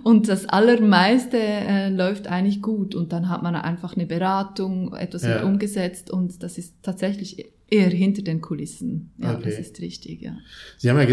Und 0.02 0.28
das 0.28 0.46
Allermeiste 0.46 1.38
äh, 1.38 1.88
läuft 1.88 2.26
eigentlich 2.26 2.62
gut 2.62 2.94
und 2.94 3.12
dann 3.12 3.28
hat 3.28 3.42
man 3.42 3.54
einfach 3.54 3.94
eine 3.94 4.06
Beratung, 4.06 4.92
etwas 4.94 5.22
ja. 5.22 5.28
wird 5.28 5.44
umgesetzt 5.44 6.10
und 6.10 6.42
das 6.42 6.58
ist 6.58 6.74
tatsächlich 6.82 7.52
eher 7.68 7.90
hinter 7.90 8.22
den 8.22 8.40
Kulissen. 8.40 9.12
Ja, 9.18 9.34
okay. 9.34 9.42
das 9.44 9.58
ist 9.58 9.80
richtig, 9.80 10.22
ja. 10.22 10.36
Sie 10.78 10.90
haben 10.90 10.98
ja 10.98 11.06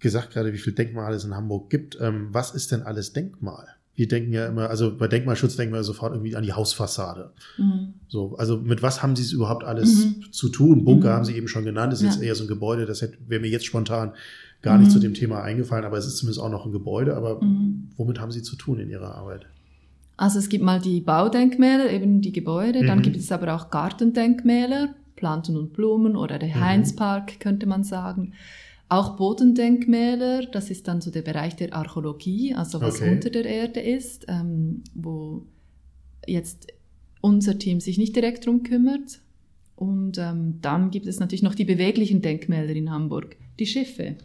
gesagt 0.00 0.32
gerade, 0.32 0.52
wie 0.52 0.58
viel 0.58 0.72
Denkmale 0.72 1.16
es 1.16 1.24
in 1.24 1.34
Hamburg 1.34 1.70
gibt. 1.70 1.98
Ähm, 2.00 2.28
was 2.32 2.54
ist 2.54 2.72
denn 2.72 2.82
alles 2.82 3.12
Denkmal? 3.12 3.68
wir 4.00 4.08
denken 4.08 4.32
ja 4.32 4.46
immer, 4.46 4.70
also 4.70 4.96
bei 4.96 5.08
Denkmalschutz 5.08 5.56
denken 5.56 5.74
wir 5.74 5.84
sofort 5.84 6.14
irgendwie 6.14 6.34
an 6.34 6.42
die 6.42 6.54
Hausfassade. 6.54 7.32
Mhm. 7.58 7.92
So, 8.08 8.34
also 8.38 8.56
mit 8.56 8.82
was 8.82 9.02
haben 9.02 9.14
Sie 9.14 9.20
es 9.20 9.30
überhaupt 9.30 9.62
alles 9.62 10.06
mhm. 10.06 10.32
zu 10.32 10.48
tun? 10.48 10.86
Bunker 10.86 11.10
mhm. 11.10 11.12
haben 11.16 11.24
Sie 11.26 11.36
eben 11.36 11.48
schon 11.48 11.66
genannt, 11.66 11.92
das 11.92 12.00
ist 12.00 12.06
ja. 12.06 12.12
jetzt 12.12 12.22
eher 12.22 12.34
so 12.34 12.44
ein 12.44 12.48
Gebäude, 12.48 12.86
das 12.86 13.02
wäre 13.02 13.42
mir 13.42 13.48
jetzt 13.48 13.66
spontan 13.66 14.12
gar 14.62 14.78
nicht 14.78 14.88
mhm. 14.88 14.92
zu 14.92 15.00
dem 15.00 15.12
Thema 15.12 15.42
eingefallen, 15.42 15.84
aber 15.84 15.98
es 15.98 16.06
ist 16.06 16.16
zumindest 16.16 16.40
auch 16.40 16.48
noch 16.48 16.64
ein 16.64 16.72
Gebäude. 16.72 17.14
Aber 17.14 17.44
mhm. 17.44 17.90
womit 17.98 18.20
haben 18.20 18.32
Sie 18.32 18.40
zu 18.40 18.56
tun 18.56 18.78
in 18.78 18.88
Ihrer 18.88 19.16
Arbeit? 19.16 19.44
Also 20.16 20.38
es 20.38 20.48
gibt 20.48 20.64
mal 20.64 20.80
die 20.80 21.02
Baudenkmäler, 21.02 21.90
eben 21.90 22.22
die 22.22 22.32
Gebäude, 22.32 22.86
dann 22.86 23.00
mhm. 23.00 23.02
gibt 23.02 23.16
es 23.16 23.30
aber 23.30 23.54
auch 23.54 23.68
Gartendenkmäler, 23.68 24.94
Planten 25.14 25.58
und 25.58 25.74
Blumen 25.74 26.16
oder 26.16 26.38
der 26.38 26.58
Heinzpark, 26.58 27.38
könnte 27.38 27.66
man 27.66 27.84
sagen. 27.84 28.32
Auch 28.90 29.16
Bodendenkmäler, 29.16 30.46
das 30.46 30.68
ist 30.68 30.88
dann 30.88 31.00
so 31.00 31.12
der 31.12 31.22
Bereich 31.22 31.54
der 31.54 31.72
Archäologie, 31.72 32.54
also 32.54 32.80
was 32.80 32.96
okay. 32.96 33.12
unter 33.12 33.30
der 33.30 33.44
Erde 33.44 33.78
ist, 33.78 34.26
ähm, 34.26 34.82
wo 34.94 35.46
jetzt 36.26 36.66
unser 37.20 37.56
Team 37.56 37.78
sich 37.78 37.98
nicht 37.98 38.16
direkt 38.16 38.46
drum 38.46 38.64
kümmert. 38.64 39.20
Und 39.76 40.18
ähm, 40.18 40.58
dann 40.60 40.90
gibt 40.90 41.06
es 41.06 41.20
natürlich 41.20 41.44
noch 41.44 41.54
die 41.54 41.64
beweglichen 41.64 42.20
Denkmäler 42.20 42.70
in 42.70 42.90
Hamburg, 42.90 43.36
die 43.60 43.66
Schiffe. 43.66 44.16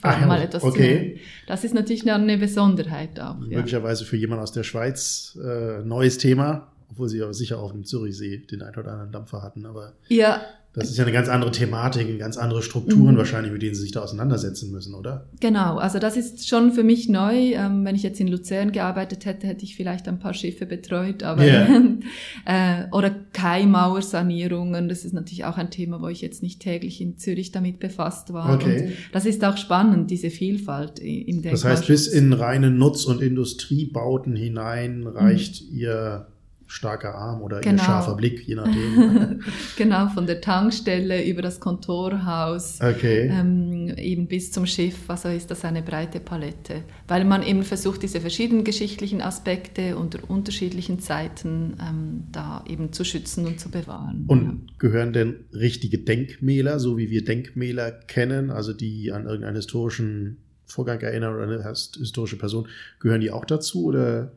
Ach, 0.00 0.26
mal 0.26 0.40
etwas 0.40 0.62
okay. 0.62 1.16
Zu. 1.16 1.20
Das 1.46 1.64
ist 1.64 1.74
natürlich 1.74 2.10
eine 2.10 2.38
Besonderheit 2.38 3.20
auch. 3.20 3.38
Möglicherweise 3.38 4.04
ja. 4.04 4.08
für 4.08 4.16
jemanden 4.16 4.42
aus 4.42 4.52
der 4.52 4.62
Schweiz 4.62 5.38
äh, 5.44 5.84
neues 5.84 6.16
Thema, 6.16 6.72
obwohl 6.90 7.10
sie 7.10 7.22
aber 7.22 7.34
sicher 7.34 7.58
auf 7.58 7.72
dem 7.72 7.84
Zürichsee 7.84 8.38
den 8.38 8.62
ein 8.62 8.74
oder 8.74 8.92
anderen 8.92 9.12
Dampfer 9.12 9.42
hatten. 9.42 9.66
Aber 9.66 9.92
ja, 10.08 10.40
das 10.74 10.90
ist 10.90 10.98
ja 10.98 11.04
eine 11.04 11.12
ganz 11.12 11.28
andere 11.28 11.50
Thematik, 11.50 12.18
ganz 12.18 12.36
andere 12.36 12.62
Strukturen 12.62 13.14
mhm. 13.14 13.18
wahrscheinlich, 13.18 13.52
mit 13.52 13.62
denen 13.62 13.74
Sie 13.74 13.80
sich 13.80 13.90
da 13.90 14.02
auseinandersetzen 14.02 14.70
müssen, 14.70 14.94
oder? 14.94 15.26
Genau, 15.40 15.78
also 15.78 15.98
das 15.98 16.16
ist 16.16 16.46
schon 16.46 16.72
für 16.72 16.84
mich 16.84 17.08
neu. 17.08 17.54
Ähm, 17.54 17.84
wenn 17.84 17.96
ich 17.96 18.02
jetzt 18.02 18.20
in 18.20 18.28
Luzern 18.28 18.70
gearbeitet 18.70 19.24
hätte, 19.24 19.46
hätte 19.46 19.64
ich 19.64 19.76
vielleicht 19.76 20.06
ein 20.08 20.18
paar 20.18 20.34
Schiffe 20.34 20.66
betreut, 20.66 21.22
aber 21.22 21.42
yeah. 21.42 21.82
äh, 22.44 22.84
oder 22.92 23.10
Kaimauersanierungen, 23.32 24.88
das 24.88 25.04
ist 25.04 25.14
natürlich 25.14 25.46
auch 25.46 25.56
ein 25.56 25.70
Thema, 25.70 26.02
wo 26.02 26.08
ich 26.08 26.20
jetzt 26.20 26.42
nicht 26.42 26.60
täglich 26.60 27.00
in 27.00 27.16
Zürich 27.16 27.50
damit 27.50 27.80
befasst 27.80 28.32
war. 28.32 28.54
Okay. 28.54 28.86
Und 28.86 28.92
das 29.12 29.24
ist 29.24 29.44
auch 29.44 29.56
spannend, 29.56 30.10
diese 30.10 30.30
Vielfalt 30.30 30.98
im 31.00 31.42
Denkmalschutz. 31.42 31.62
Das 31.62 31.64
heißt, 31.64 31.86
bis 31.88 32.06
in 32.06 32.32
reine 32.34 32.70
Nutz- 32.70 33.06
und 33.06 33.22
Industriebauten 33.22 34.36
hinein 34.36 35.06
reicht 35.06 35.62
mhm. 35.62 35.78
Ihr 35.78 36.26
starker 36.68 37.14
Arm 37.14 37.40
oder 37.40 37.60
genau. 37.60 37.82
scharfer 37.82 38.14
Blick, 38.14 38.46
je 38.46 38.54
nachdem. 38.54 39.40
genau, 39.76 40.08
von 40.08 40.26
der 40.26 40.40
Tankstelle 40.40 41.24
über 41.24 41.40
das 41.40 41.60
Kontorhaus, 41.60 42.78
okay. 42.80 43.30
ähm, 43.32 43.94
eben 43.96 44.28
bis 44.28 44.52
zum 44.52 44.66
Schiff, 44.66 45.08
also 45.08 45.28
ist 45.28 45.50
das 45.50 45.64
eine 45.64 45.82
breite 45.82 46.20
Palette, 46.20 46.84
weil 47.08 47.24
man 47.24 47.42
eben 47.42 47.62
versucht, 47.62 48.02
diese 48.02 48.20
verschiedenen 48.20 48.64
geschichtlichen 48.64 49.22
Aspekte 49.22 49.96
unter 49.96 50.18
unterschiedlichen 50.28 51.00
Zeiten 51.00 51.78
ähm, 51.80 52.24
da 52.30 52.62
eben 52.68 52.92
zu 52.92 53.02
schützen 53.02 53.46
und 53.46 53.58
zu 53.58 53.70
bewahren. 53.70 54.24
Und 54.26 54.44
ja. 54.44 54.74
gehören 54.78 55.14
denn 55.14 55.46
richtige 55.54 55.98
Denkmäler, 55.98 56.78
so 56.78 56.98
wie 56.98 57.08
wir 57.08 57.24
Denkmäler 57.24 57.90
kennen, 57.90 58.50
also 58.50 58.74
die 58.74 59.10
an 59.10 59.24
irgendeinen 59.24 59.56
historischen 59.56 60.36
Vorgang 60.66 61.00
erinnern 61.00 61.34
oder 61.34 61.44
eine 61.44 61.62
historische 61.66 62.36
Person, 62.36 62.68
gehören 63.00 63.22
die 63.22 63.30
auch 63.30 63.46
dazu 63.46 63.84
oder 63.84 64.32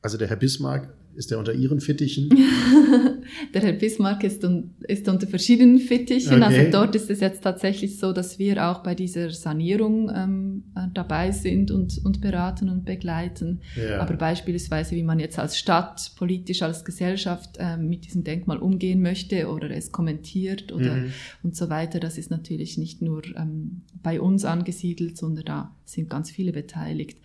also 0.00 0.16
der 0.18 0.28
Herr 0.28 0.36
Bismarck 0.36 0.88
ist 1.14 1.30
der 1.30 1.38
unter 1.38 1.52
Ihren 1.52 1.80
Fittichen? 1.80 2.30
der 3.54 3.62
Herr 3.62 3.72
Bismarck 3.72 4.24
ist, 4.24 4.44
un, 4.44 4.70
ist 4.88 5.08
unter 5.08 5.26
verschiedenen 5.26 5.78
Fittichen. 5.78 6.42
Also 6.42 6.56
okay. 6.56 6.66
Also 6.66 6.78
dort 6.78 6.94
ist 6.94 7.10
es 7.10 7.20
jetzt 7.20 7.42
tatsächlich 7.42 7.98
so, 7.98 8.12
dass 8.12 8.38
wir 8.38 8.68
auch 8.68 8.82
bei 8.82 8.94
dieser 8.94 9.30
Sanierung 9.30 10.10
ähm, 10.14 10.64
äh, 10.74 10.88
dabei 10.94 11.30
sind 11.30 11.70
und, 11.70 12.00
und 12.04 12.20
beraten 12.20 12.68
und 12.68 12.84
begleiten. 12.84 13.60
Ja. 13.76 14.00
Aber 14.00 14.14
beispielsweise, 14.14 14.96
wie 14.96 15.02
man 15.02 15.18
jetzt 15.18 15.38
als 15.38 15.58
Stadt, 15.58 16.12
politisch, 16.16 16.62
als 16.62 16.84
Gesellschaft 16.84 17.56
ähm, 17.58 17.88
mit 17.88 18.06
diesem 18.06 18.24
Denkmal 18.24 18.58
umgehen 18.58 19.02
möchte 19.02 19.48
oder 19.48 19.70
es 19.70 19.92
kommentiert 19.92 20.72
oder 20.72 20.96
mhm. 20.96 21.12
und 21.42 21.56
so 21.56 21.68
weiter, 21.68 22.00
das 22.00 22.18
ist 22.18 22.30
natürlich 22.30 22.78
nicht 22.78 23.02
nur 23.02 23.22
ähm, 23.36 23.82
bei 24.02 24.20
uns 24.20 24.44
angesiedelt, 24.44 25.16
sondern 25.16 25.44
da 25.44 25.76
sind 25.84 26.08
ganz 26.08 26.30
viele 26.30 26.52
beteiligt. 26.52 27.18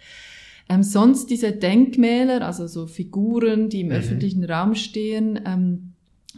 Ähm, 0.70 0.84
sonst 0.84 1.30
diese 1.30 1.52
Denkmäler, 1.54 2.46
also 2.46 2.68
so 2.68 2.88
Figuren, 2.88 3.70
die 3.70 3.82
im 3.82 3.88
mhm. 3.88 3.94
öffentlichen 3.94 4.44
Raum 4.44 4.76
stehen, 4.76 5.40
ähm, 5.46 5.94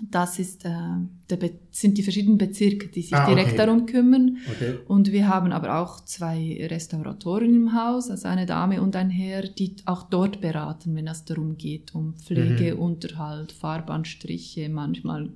das 0.10 0.40
ist, 0.40 0.66
äh, 0.66 1.50
sind 1.72 1.98
die 1.98 2.04
verschiedenen 2.04 2.38
Bezirke, 2.38 2.88
die 2.88 3.02
sich 3.02 3.14
ah, 3.14 3.28
direkt 3.28 3.50
okay. 3.50 3.58
darum 3.58 3.86
kümmern. 3.86 4.38
Okay. 4.50 4.76
Und 4.88 5.12
wir 5.12 5.28
haben 5.28 5.52
aber 5.52 5.80
auch 5.80 6.04
zwei 6.06 6.68
Restauratoren 6.70 7.54
im 7.54 7.74
Haus, 7.74 8.10
also 8.10 8.28
eine 8.28 8.46
Dame 8.46 8.82
und 8.82 8.96
ein 8.96 9.10
Herr, 9.10 9.44
die 9.44 9.76
auch 9.86 10.04
dort 10.04 10.42
beraten, 10.42 10.96
wenn 10.96 11.08
es 11.08 11.26
darum 11.26 11.58
geht, 11.58 11.94
um 11.94 12.14
Pflege, 12.16 12.76
mhm. 12.76 12.82
Unterhalt, 12.82 13.52
Farbanstriche 13.52 14.70
manchmal 14.70 15.30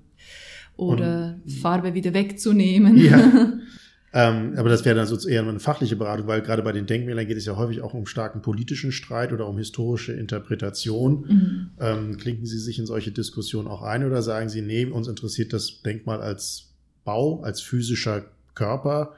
oder 0.75 1.39
und, 1.43 1.51
Farbe 1.51 1.93
wieder 1.93 2.13
wegzunehmen. 2.13 2.97
Ja. 2.97 3.53
Ähm, 4.15 4.53
aber 4.57 4.69
das 4.69 4.85
wäre 4.85 4.95
dann 4.95 5.07
so 5.07 5.27
eher 5.27 5.41
eine 5.41 5.59
fachliche 5.59 5.95
Beratung, 5.95 6.27
weil 6.27 6.43
gerade 6.43 6.61
bei 6.61 6.71
den 6.71 6.85
Denkmälern 6.85 7.25
geht 7.25 7.37
es 7.37 7.45
ja 7.45 7.57
häufig 7.57 7.81
auch 7.81 7.95
um 7.95 8.05
starken 8.05 8.43
politischen 8.43 8.91
Streit 8.91 9.33
oder 9.33 9.47
um 9.47 9.57
historische 9.57 10.13
Interpretation. 10.13 11.25
Mhm. 11.27 11.69
Ähm, 11.79 12.17
klinken 12.17 12.45
Sie 12.45 12.59
sich 12.59 12.77
in 12.77 12.85
solche 12.85 13.11
Diskussionen 13.11 13.67
auch 13.67 13.81
ein 13.81 14.05
oder 14.05 14.21
sagen 14.21 14.49
Sie, 14.49 14.61
nee, 14.61 14.85
uns 14.85 15.07
interessiert 15.07 15.51
das 15.51 15.81
Denkmal 15.81 16.21
als 16.21 16.75
Bau, 17.03 17.41
als 17.41 17.61
physischer 17.61 18.25
Körper? 18.53 19.15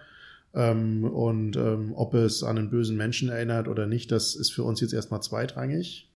Ähm, 0.53 1.03
und 1.03 1.57
ähm, 1.57 1.91
ob 1.93 2.13
es 2.13 2.41
an 2.41 2.57
einen 2.57 2.69
bösen 2.69 2.95
Menschen 2.95 3.27
erinnert 3.27 3.67
oder 3.67 3.87
nicht, 3.87 4.13
das 4.13 4.35
ist 4.35 4.51
für 4.51 4.63
uns 4.63 4.79
jetzt 4.79 4.93
erstmal 4.93 5.21
zweitrangig. 5.21 6.09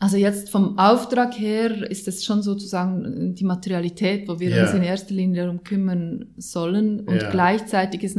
Also 0.00 0.16
jetzt 0.16 0.50
vom 0.50 0.78
Auftrag 0.78 1.38
her 1.38 1.90
ist 1.90 2.06
es 2.06 2.24
schon 2.24 2.42
sozusagen 2.42 3.34
die 3.34 3.44
Materialität, 3.44 4.28
wo 4.28 4.38
wir 4.38 4.50
yeah. 4.50 4.62
uns 4.62 4.72
in 4.74 4.84
erster 4.84 5.12
Linie 5.12 5.42
darum 5.42 5.64
kümmern 5.64 6.26
sollen. 6.36 7.00
Und 7.00 7.16
yeah. 7.16 7.30
gleichzeitig 7.30 8.04
ist 8.04 8.16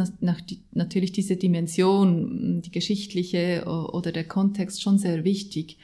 natürlich 0.71 1.12
diese 1.13 1.38
Dimension, 1.38 2.62
die 2.62 2.71
geschichtliche 2.71 3.63
oder 3.65 4.12
der 4.12 4.25
Kontext 4.25 4.81
schon 4.81 4.98
sehr 4.98 5.24
wichtig. 5.24 5.77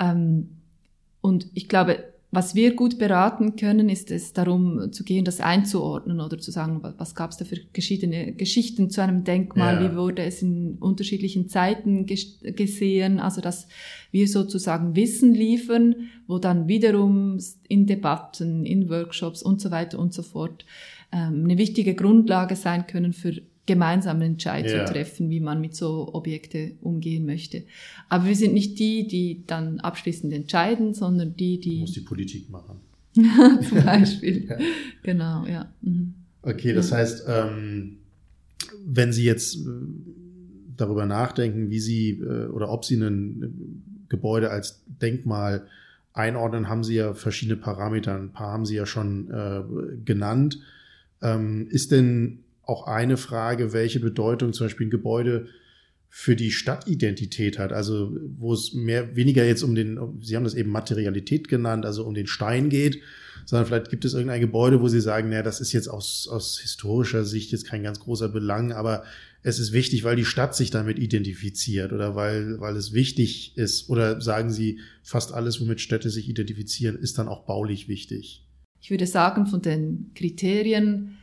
Ähm, 0.00 0.48
und 1.20 1.46
ich 1.52 1.68
glaube, 1.68 2.04
was 2.30 2.54
wir 2.54 2.76
gut 2.76 2.98
beraten 2.98 3.56
können, 3.56 3.88
ist 3.88 4.10
es 4.10 4.34
darum 4.34 4.92
zu 4.92 5.02
gehen, 5.02 5.24
das 5.24 5.40
einzuordnen 5.40 6.20
oder 6.20 6.38
zu 6.38 6.50
sagen, 6.50 6.82
was 6.82 7.14
gab 7.14 7.30
es 7.30 7.38
da 7.38 7.46
für 7.46 7.56
verschiedene 7.72 8.32
Geschichten 8.32 8.90
zu 8.90 9.02
einem 9.02 9.24
Denkmal, 9.24 9.82
ja. 9.82 9.90
wie 9.90 9.96
wurde 9.96 10.22
es 10.24 10.42
in 10.42 10.76
unterschiedlichen 10.78 11.48
Zeiten 11.48 12.04
gesehen, 12.04 13.18
also 13.18 13.40
dass 13.40 13.66
wir 14.10 14.28
sozusagen 14.28 14.94
Wissen 14.94 15.32
liefern, 15.32 16.10
wo 16.26 16.38
dann 16.38 16.68
wiederum 16.68 17.38
in 17.66 17.86
Debatten, 17.86 18.66
in 18.66 18.90
Workshops 18.90 19.42
und 19.42 19.62
so 19.62 19.70
weiter 19.70 19.98
und 19.98 20.12
so 20.12 20.22
fort 20.22 20.66
ähm, 21.12 21.44
eine 21.44 21.56
wichtige 21.56 21.94
Grundlage 21.94 22.56
sein 22.56 22.86
können 22.86 23.14
für 23.14 23.40
gemeinsamen 23.68 24.22
Entscheid 24.22 24.68
ja. 24.68 24.84
zu 24.84 24.92
treffen, 24.92 25.30
wie 25.30 25.40
man 25.40 25.60
mit 25.60 25.76
so 25.76 26.12
Objekte 26.14 26.72
umgehen 26.80 27.26
möchte. 27.26 27.64
Aber 28.08 28.26
wir 28.26 28.34
sind 28.34 28.54
nicht 28.54 28.78
die, 28.78 29.06
die 29.06 29.44
dann 29.46 29.78
abschließend 29.78 30.32
entscheiden, 30.32 30.94
sondern 30.94 31.36
die, 31.36 31.60
die... 31.60 31.80
Muss 31.80 31.92
die 31.92 32.00
Politik 32.00 32.48
machen. 32.50 32.80
Zum 33.14 33.84
Beispiel. 33.84 34.46
ja. 34.48 34.56
Genau, 35.02 35.46
ja. 35.46 35.70
Mhm. 35.82 36.14
Okay, 36.40 36.72
das 36.72 36.90
heißt, 36.90 37.24
ähm, 37.28 37.98
wenn 38.86 39.12
Sie 39.12 39.24
jetzt 39.24 39.56
äh, 39.56 39.60
darüber 40.76 41.04
nachdenken, 41.04 41.68
wie 41.68 41.80
Sie 41.80 42.10
äh, 42.12 42.46
oder 42.46 42.70
ob 42.70 42.86
Sie 42.86 42.96
ein 42.96 44.06
Gebäude 44.08 44.50
als 44.50 44.82
Denkmal 44.86 45.66
einordnen, 46.14 46.70
haben 46.70 46.84
Sie 46.84 46.94
ja 46.94 47.12
verschiedene 47.12 47.58
Parameter. 47.58 48.16
Ein 48.16 48.32
paar 48.32 48.52
haben 48.52 48.64
Sie 48.64 48.76
ja 48.76 48.86
schon 48.86 49.30
äh, 49.30 49.62
genannt. 50.06 50.58
Ähm, 51.20 51.66
ist 51.68 51.92
denn 51.92 52.44
auch 52.68 52.86
eine 52.86 53.16
Frage, 53.16 53.72
welche 53.72 53.98
Bedeutung 53.98 54.52
zum 54.52 54.66
Beispiel 54.66 54.86
ein 54.86 54.90
Gebäude 54.90 55.46
für 56.10 56.36
die 56.36 56.50
Stadtidentität 56.50 57.58
hat. 57.58 57.72
Also 57.72 58.16
wo 58.38 58.52
es 58.52 58.72
mehr 58.72 59.14
weniger 59.14 59.44
jetzt 59.44 59.62
um 59.62 59.74
den, 59.74 59.98
Sie 60.22 60.36
haben 60.36 60.44
das 60.44 60.54
eben 60.54 60.70
Materialität 60.70 61.48
genannt, 61.48 61.84
also 61.84 62.04
um 62.04 62.14
den 62.14 62.26
Stein 62.26 62.70
geht, 62.70 63.00
sondern 63.44 63.66
vielleicht 63.66 63.90
gibt 63.90 64.04
es 64.04 64.14
irgendein 64.14 64.40
Gebäude, 64.40 64.80
wo 64.80 64.88
Sie 64.88 65.00
sagen, 65.00 65.28
naja, 65.28 65.42
das 65.42 65.60
ist 65.60 65.72
jetzt 65.72 65.88
aus, 65.88 66.28
aus 66.30 66.58
historischer 66.60 67.24
Sicht 67.24 67.52
jetzt 67.52 67.66
kein 67.66 67.82
ganz 67.82 68.00
großer 68.00 68.28
Belang, 68.28 68.72
aber 68.72 69.04
es 69.42 69.58
ist 69.58 69.72
wichtig, 69.72 70.04
weil 70.04 70.16
die 70.16 70.24
Stadt 70.24 70.54
sich 70.56 70.70
damit 70.70 70.98
identifiziert 70.98 71.92
oder 71.92 72.14
weil, 72.14 72.58
weil 72.60 72.76
es 72.76 72.92
wichtig 72.92 73.56
ist. 73.56 73.88
Oder 73.88 74.20
sagen 74.20 74.50
Sie, 74.50 74.80
fast 75.02 75.32
alles, 75.32 75.60
womit 75.60 75.80
Städte 75.80 76.10
sich 76.10 76.28
identifizieren, 76.28 76.96
ist 76.96 77.18
dann 77.18 77.28
auch 77.28 77.44
baulich 77.44 77.88
wichtig? 77.88 78.44
Ich 78.80 78.90
würde 78.90 79.06
sagen, 79.06 79.46
von 79.46 79.62
den 79.62 80.10
Kriterien 80.14 81.17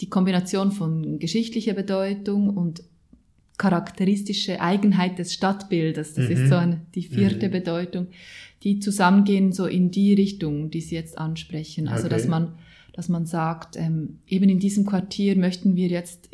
die 0.00 0.08
Kombination 0.08 0.72
von 0.72 1.18
geschichtlicher 1.18 1.74
Bedeutung 1.74 2.50
und 2.50 2.82
charakteristische 3.58 4.60
Eigenheit 4.60 5.18
des 5.18 5.34
Stadtbildes, 5.34 6.14
das 6.14 6.26
mhm. 6.26 6.32
ist 6.32 6.48
so 6.48 6.56
eine, 6.56 6.80
die 6.94 7.02
vierte 7.02 7.48
mhm. 7.48 7.52
Bedeutung, 7.52 8.06
die 8.62 8.80
zusammengehen 8.80 9.52
so 9.52 9.66
in 9.66 9.90
die 9.90 10.14
Richtung, 10.14 10.70
die 10.70 10.80
Sie 10.80 10.94
jetzt 10.94 11.18
ansprechen. 11.18 11.86
Also 11.86 12.06
okay. 12.06 12.14
dass 12.14 12.26
man, 12.26 12.54
dass 12.94 13.08
man 13.08 13.26
sagt, 13.26 13.76
ähm, 13.76 14.20
eben 14.26 14.48
in 14.48 14.58
diesem 14.58 14.86
Quartier 14.86 15.36
möchten 15.36 15.76
wir 15.76 15.88
jetzt 15.88 16.30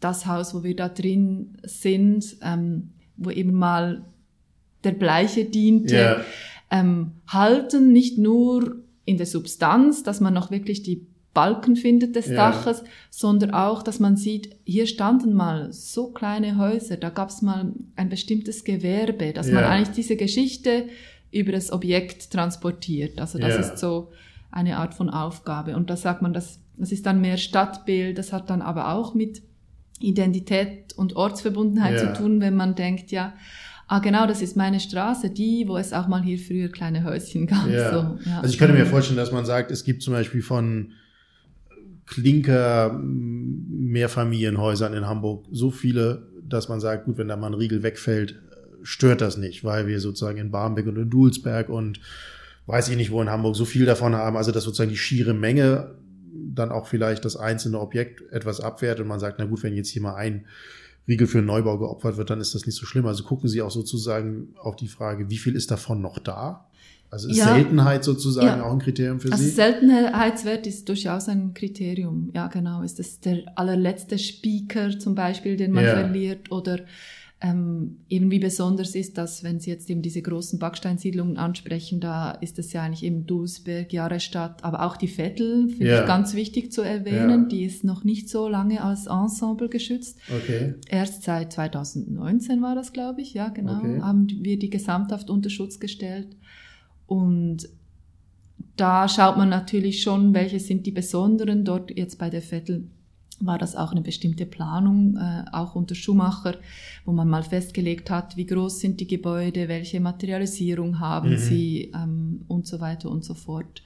das 0.00 0.26
Haus, 0.26 0.54
wo 0.54 0.62
wir 0.62 0.74
da 0.74 0.88
drin 0.88 1.58
sind, 1.64 2.36
ähm, 2.42 2.92
wo 3.16 3.30
eben 3.30 3.52
mal 3.52 4.04
der 4.84 4.92
Bleiche 4.92 5.44
diente, 5.44 5.94
yeah. 5.94 6.24
ähm, 6.70 7.12
halten, 7.26 7.92
nicht 7.92 8.18
nur 8.18 8.82
in 9.04 9.18
der 9.18 9.26
Substanz, 9.26 10.02
dass 10.02 10.20
man 10.20 10.32
noch 10.32 10.50
wirklich 10.50 10.82
die 10.82 11.06
Balken 11.34 11.74
findet 11.76 12.14
des 12.16 12.28
ja. 12.28 12.36
Daches, 12.36 12.84
sondern 13.10 13.50
auch, 13.50 13.82
dass 13.82 13.98
man 13.98 14.16
sieht, 14.16 14.56
hier 14.64 14.86
standen 14.86 15.34
mal 15.34 15.72
so 15.72 16.12
kleine 16.12 16.56
Häuser, 16.56 16.96
da 16.96 17.10
gab 17.10 17.28
es 17.28 17.42
mal 17.42 17.72
ein 17.96 18.08
bestimmtes 18.08 18.64
Gewerbe, 18.64 19.32
dass 19.32 19.48
ja. 19.48 19.54
man 19.54 19.64
eigentlich 19.64 19.94
diese 19.94 20.16
Geschichte 20.16 20.86
über 21.32 21.52
das 21.52 21.72
Objekt 21.72 22.30
transportiert. 22.30 23.20
Also 23.20 23.38
das 23.38 23.54
ja. 23.54 23.60
ist 23.60 23.78
so 23.78 24.12
eine 24.52 24.78
Art 24.78 24.94
von 24.94 25.10
Aufgabe. 25.10 25.76
Und 25.76 25.90
da 25.90 25.96
sagt 25.96 26.22
man, 26.22 26.32
das, 26.32 26.60
das 26.76 26.92
ist 26.92 27.04
dann 27.04 27.20
mehr 27.20 27.36
Stadtbild, 27.36 28.16
das 28.16 28.32
hat 28.32 28.48
dann 28.48 28.62
aber 28.62 28.92
auch 28.92 29.14
mit 29.14 29.42
Identität 29.98 30.92
und 30.96 31.16
Ortsverbundenheit 31.16 31.98
zu 31.98 32.12
tun, 32.12 32.40
wenn 32.40 32.54
man 32.54 32.76
denkt, 32.76 33.10
ja, 33.10 33.34
ah 33.88 33.98
genau, 33.98 34.26
das 34.26 34.42
ist 34.42 34.56
meine 34.56 34.78
Straße, 34.80 35.30
die, 35.30 35.66
wo 35.66 35.76
es 35.76 35.92
auch 35.92 36.06
mal 36.06 36.22
hier 36.22 36.38
früher 36.38 36.68
kleine 36.68 37.04
Häuschen 37.04 37.46
gab. 37.46 37.64
So. 37.64 38.30
Also 38.36 38.48
ich 38.48 38.58
könnte 38.58 38.74
mir 38.74 38.86
vorstellen, 38.86 39.16
dass 39.16 39.32
man 39.32 39.44
sagt, 39.44 39.70
es 39.70 39.84
gibt 39.84 40.02
zum 40.02 40.14
Beispiel 40.14 40.42
von 40.42 40.92
Klinker 42.06 42.98
Mehrfamilienhäusern 43.02 44.94
in 44.94 45.06
Hamburg 45.06 45.46
so 45.50 45.70
viele, 45.70 46.26
dass 46.42 46.68
man 46.68 46.80
sagt, 46.80 47.04
gut, 47.06 47.18
wenn 47.18 47.28
da 47.28 47.36
mal 47.36 47.48
ein 47.48 47.54
Riegel 47.54 47.82
wegfällt, 47.82 48.40
stört 48.82 49.20
das 49.20 49.36
nicht, 49.36 49.64
weil 49.64 49.86
wir 49.86 50.00
sozusagen 50.00 50.38
in 50.38 50.50
Barmbek 50.50 50.86
und 50.86 50.96
in 50.96 51.10
Dulsberg 51.10 51.68
und 51.68 52.00
weiß 52.66 52.88
ich 52.88 52.96
nicht 52.96 53.10
wo 53.10 53.20
in 53.20 53.30
Hamburg 53.30 53.56
so 53.56 53.64
viel 53.64 53.86
davon 53.86 54.14
haben, 54.14 54.36
also 54.36 54.52
dass 54.52 54.64
sozusagen 54.64 54.90
die 54.90 54.96
schiere 54.96 55.34
Menge 55.34 55.94
dann 56.54 56.70
auch 56.70 56.86
vielleicht 56.86 57.24
das 57.24 57.36
einzelne 57.36 57.80
Objekt 57.80 58.22
etwas 58.30 58.60
abwehrt 58.60 59.00
und 59.00 59.08
man 59.08 59.20
sagt, 59.20 59.38
na 59.38 59.46
gut, 59.46 59.62
wenn 59.62 59.74
jetzt 59.74 59.88
hier 59.88 60.02
mal 60.02 60.14
ein 60.14 60.46
Riegel 61.06 61.26
für 61.26 61.38
einen 61.38 61.46
Neubau 61.46 61.78
geopfert 61.78 62.16
wird, 62.16 62.30
dann 62.30 62.40
ist 62.40 62.54
das 62.54 62.66
nicht 62.66 62.76
so 62.76 62.86
schlimm. 62.86 63.06
Also 63.06 63.24
gucken 63.24 63.48
Sie 63.48 63.60
auch 63.60 63.70
sozusagen 63.70 64.54
auf 64.58 64.76
die 64.76 64.88
Frage, 64.88 65.28
wie 65.28 65.36
viel 65.36 65.54
ist 65.54 65.70
davon 65.70 66.00
noch 66.00 66.18
da? 66.18 66.66
Also 67.14 67.28
ist 67.28 67.36
ja. 67.36 67.54
Seltenheit 67.54 68.02
sozusagen 68.02 68.58
ja. 68.58 68.64
auch 68.64 68.72
ein 68.72 68.80
Kriterium 68.80 69.20
für 69.20 69.30
also 69.30 69.44
Sie? 69.44 69.50
Seltenheitswert 69.50 70.66
ist 70.66 70.88
durchaus 70.88 71.28
ein 71.28 71.54
Kriterium. 71.54 72.32
Ja, 72.34 72.48
genau. 72.48 72.82
Ist 72.82 72.98
das 72.98 73.20
der 73.20 73.44
allerletzte 73.54 74.18
Speaker 74.18 74.98
zum 74.98 75.14
Beispiel, 75.14 75.56
den 75.56 75.70
man 75.70 75.84
ja. 75.84 75.94
verliert 75.94 76.50
oder 76.50 76.80
ähm, 77.40 77.98
eben 78.08 78.32
wie 78.32 78.40
besonders 78.40 78.96
ist 78.96 79.16
das, 79.16 79.44
wenn 79.44 79.60
Sie 79.60 79.70
jetzt 79.70 79.88
eben 79.90 80.02
diese 80.02 80.22
großen 80.22 80.58
Backsteinsiedlungen 80.58 81.36
ansprechen, 81.36 82.00
da 82.00 82.32
ist 82.32 82.58
es 82.58 82.72
ja 82.72 82.82
eigentlich 82.82 83.04
eben 83.04 83.26
Dulsberg, 83.26 83.92
Jahrestadt, 83.92 84.64
aber 84.64 84.84
auch 84.84 84.96
die 84.96 85.08
Vettel, 85.08 85.68
finde 85.68 85.86
ja. 85.86 86.00
ich 86.00 86.06
ganz 86.06 86.34
wichtig 86.34 86.72
zu 86.72 86.82
erwähnen, 86.82 87.42
ja. 87.42 87.48
die 87.48 87.64
ist 87.64 87.84
noch 87.84 88.02
nicht 88.02 88.28
so 88.28 88.48
lange 88.48 88.82
als 88.82 89.06
Ensemble 89.06 89.68
geschützt. 89.68 90.18
Okay. 90.34 90.74
Erst 90.88 91.22
seit 91.22 91.52
2019 91.52 92.60
war 92.60 92.74
das, 92.74 92.92
glaube 92.92 93.20
ich, 93.20 93.34
ja 93.34 93.50
genau, 93.50 93.76
okay. 93.76 94.00
haben 94.00 94.26
wir 94.40 94.58
die 94.58 94.70
Gesamthaft 94.70 95.30
unter 95.30 95.50
Schutz 95.50 95.78
gestellt. 95.78 96.34
Und 97.06 97.68
da 98.76 99.08
schaut 99.08 99.36
man 99.36 99.48
natürlich 99.48 100.02
schon, 100.02 100.34
welche 100.34 100.60
sind 100.60 100.86
die 100.86 100.90
besonderen. 100.90 101.64
Dort 101.64 101.96
jetzt 101.96 102.18
bei 102.18 102.30
der 102.30 102.42
Vettel 102.42 102.88
war 103.40 103.58
das 103.58 103.76
auch 103.76 103.92
eine 103.92 104.00
bestimmte 104.00 104.46
Planung, 104.46 105.16
äh, 105.16 105.44
auch 105.52 105.74
unter 105.74 105.94
Schumacher, 105.94 106.56
wo 107.04 107.12
man 107.12 107.28
mal 107.28 107.42
festgelegt 107.42 108.10
hat, 108.10 108.36
wie 108.36 108.46
groß 108.46 108.80
sind 108.80 109.00
die 109.00 109.06
Gebäude, 109.06 109.68
welche 109.68 110.00
Materialisierung 110.00 111.00
haben 111.00 111.32
mhm. 111.32 111.38
sie 111.38 111.92
ähm, 111.94 112.42
und 112.48 112.66
so 112.66 112.80
weiter 112.80 113.10
und 113.10 113.24
so 113.24 113.34
fort. 113.34 113.82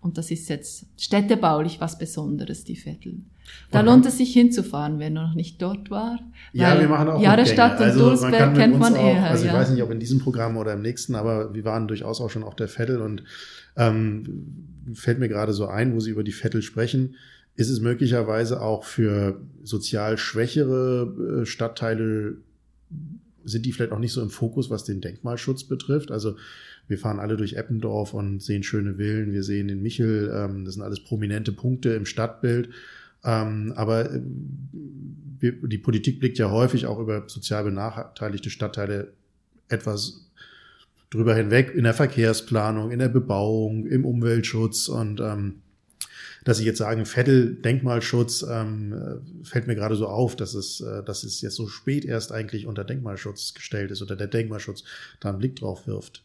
Und 0.00 0.18
das 0.18 0.30
ist 0.30 0.48
jetzt 0.48 0.86
städtebaulich 0.96 1.80
was 1.80 1.98
Besonderes, 1.98 2.64
die 2.64 2.76
Vettel. 2.76 3.22
Da 3.70 3.80
lohnt 3.80 4.06
es 4.06 4.18
sich 4.18 4.32
hinzufahren, 4.32 4.98
wenn 4.98 5.16
er 5.16 5.28
noch 5.28 5.34
nicht 5.34 5.60
dort 5.60 5.90
war. 5.90 6.18
Ja, 6.52 6.78
wir 6.80 6.88
machen 6.88 7.08
auch 7.08 7.20
Jahrestadt 7.20 7.78
und 7.78 7.86
also 7.86 8.08
Dulsberg 8.08 8.54
kennt 8.54 8.78
man 8.78 8.94
eher. 8.94 9.24
Also 9.24 9.44
ich 9.44 9.52
ja. 9.52 9.56
weiß 9.56 9.70
nicht, 9.70 9.82
ob 9.82 9.90
in 9.90 10.00
diesem 10.00 10.20
Programm 10.20 10.56
oder 10.56 10.72
im 10.72 10.82
nächsten, 10.82 11.14
aber 11.14 11.54
wir 11.54 11.64
waren 11.64 11.88
durchaus 11.88 12.20
auch 12.20 12.30
schon 12.30 12.44
auf 12.44 12.56
der 12.56 12.68
Vettel 12.68 13.00
und 13.00 13.24
ähm, 13.76 14.84
fällt 14.94 15.18
mir 15.18 15.28
gerade 15.28 15.52
so 15.52 15.66
ein, 15.66 15.94
wo 15.94 16.00
Sie 16.00 16.10
über 16.10 16.24
die 16.24 16.32
Vettel 16.32 16.62
sprechen 16.62 17.14
ist 17.58 17.70
es 17.70 17.80
möglicherweise 17.80 18.62
auch 18.62 18.84
für 18.84 19.40
sozial 19.64 20.16
schwächere 20.16 21.42
äh, 21.42 21.44
Stadtteile, 21.44 22.36
sind 23.44 23.66
die 23.66 23.72
vielleicht 23.72 23.90
auch 23.90 23.98
nicht 23.98 24.12
so 24.12 24.22
im 24.22 24.30
Fokus, 24.30 24.70
was 24.70 24.84
den 24.84 25.00
Denkmalschutz 25.00 25.64
betrifft? 25.64 26.12
Also 26.12 26.36
wir 26.86 26.98
fahren 26.98 27.18
alle 27.18 27.36
durch 27.36 27.54
Eppendorf 27.54 28.14
und 28.14 28.40
sehen 28.40 28.62
schöne 28.62 28.94
Villen, 28.94 29.32
wir 29.32 29.42
sehen 29.42 29.66
den 29.66 29.82
Michel, 29.82 30.32
ähm, 30.32 30.64
das 30.64 30.74
sind 30.74 30.84
alles 30.84 31.02
prominente 31.02 31.50
Punkte 31.50 31.90
im 31.90 32.06
Stadtbild. 32.06 32.68
Ähm, 33.24 33.72
aber 33.76 34.12
äh, 34.12 34.20
die 35.40 35.78
Politik 35.78 36.20
blickt 36.20 36.38
ja 36.38 36.50
häufig 36.50 36.86
auch 36.86 36.98
über 36.98 37.28
sozial 37.28 37.64
benachteiligte 37.64 38.50
Stadtteile 38.50 39.12
etwas 39.68 40.28
drüber 41.10 41.34
hinweg 41.34 41.74
in 41.74 41.84
der 41.84 41.94
Verkehrsplanung, 41.94 42.90
in 42.90 42.98
der 42.98 43.08
Bebauung, 43.08 43.86
im 43.86 44.04
Umweltschutz 44.04 44.88
und 44.88 45.20
ähm, 45.20 45.62
dass 46.44 46.60
ich 46.60 46.66
jetzt 46.66 46.78
sagen, 46.78 47.04
Vettel 47.04 47.56
Denkmalschutz 47.56 48.44
ähm, 48.48 48.92
äh, 48.92 49.44
fällt 49.44 49.66
mir 49.66 49.74
gerade 49.74 49.96
so 49.96 50.06
auf, 50.06 50.36
dass 50.36 50.54
es, 50.54 50.80
äh, 50.80 51.02
dass 51.02 51.24
es 51.24 51.40
jetzt 51.40 51.56
so 51.56 51.68
spät 51.68 52.04
erst 52.04 52.32
eigentlich 52.32 52.66
unter 52.66 52.84
Denkmalschutz 52.84 53.54
gestellt 53.54 53.90
ist 53.90 54.02
oder 54.02 54.16
der 54.16 54.28
Denkmalschutz 54.28 54.84
da 55.20 55.30
einen 55.30 55.38
Blick 55.38 55.56
drauf 55.56 55.86
wirft. 55.86 56.24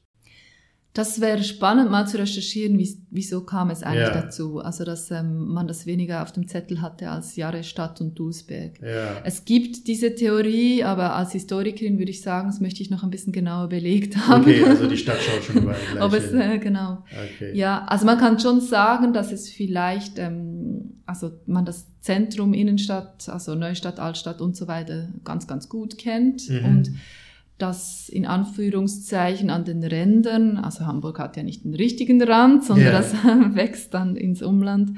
Das 0.93 1.19
wäre 1.21 1.43
spannend 1.43 1.89
mal 1.89 2.08
zu 2.08 2.19
recherchieren, 2.19 2.77
wie, 2.77 3.01
wieso 3.10 3.41
kam 3.41 3.71
es 3.71 3.82
eigentlich 3.82 4.10
ja. 4.10 4.21
dazu. 4.21 4.60
Also, 4.60 4.86
dass 4.86 5.10
ähm, 5.10 5.47
man 5.47 5.67
das 5.67 5.88
weniger 5.88 6.21
auf 6.21 6.32
dem 6.32 6.47
Zettel 6.47 6.84
hatte 6.84 7.10
als 7.10 7.36
Jahrestadt 7.36 7.99
und 7.99 8.13
Dulsberg. 8.13 8.79
Ja. 8.79 9.17
Es 9.23 9.43
gibt 9.43 9.88
diese 9.88 10.13
Theorie, 10.13 10.84
aber 10.84 11.15
als 11.15 11.32
Historikerin 11.32 11.97
würde 11.97 12.12
ich 12.12 12.21
sagen, 12.21 12.47
das 12.47 12.60
möchte 12.60 12.84
ich 12.84 12.91
noch 12.91 13.01
ein 13.01 13.10
bisschen 13.10 13.34
genauer 13.34 13.69
belegt 13.69 14.15
haben. 14.17 14.43
Okay, 14.43 14.63
also 14.63 14.86
die 14.86 14.97
Stadt 15.03 15.17
schaut 15.19 15.43
schon 15.43 15.63
überall 15.63 15.79
gleich 15.91 16.03
Ob 16.03 16.13
es, 16.13 16.32
äh, 16.32 16.60
genau. 16.60 17.03
Okay. 17.10 17.58
Ja, 17.58 17.86
also 17.86 18.06
man 18.06 18.19
kann 18.19 18.39
schon 18.39 18.62
sagen, 18.62 19.13
dass 19.13 19.32
es 19.32 19.49
vielleicht, 19.49 20.19
ähm, 20.19 21.01
also 21.08 21.32
man 21.47 21.65
das 21.65 21.88
Zentrum, 22.01 22.53
Innenstadt, 22.53 23.27
also 23.29 23.56
Neustadt, 23.56 23.99
Altstadt 23.99 24.41
und 24.41 24.56
so 24.56 24.67
weiter 24.67 25.10
ganz, 25.23 25.47
ganz 25.47 25.69
gut 25.69 25.97
kennt 25.97 26.47
mhm. 26.49 26.65
und 26.65 26.91
das 27.58 28.10
in 28.10 28.26
Anführungszeichen 28.26 29.50
an 29.50 29.63
den 29.63 29.84
Rändern, 29.84 30.58
also 30.58 30.86
Hamburg 30.86 31.20
hat 31.20 31.38
ja 31.38 31.44
nicht 31.44 31.63
den 31.63 31.76
richtigen 31.76 32.22
Rand, 32.22 32.63
sondern 32.63 32.88
yeah. 32.88 33.00
das 33.00 33.13
wächst 33.56 33.94
dann 33.94 34.16
ins 34.16 34.42
Umland, 34.42 34.98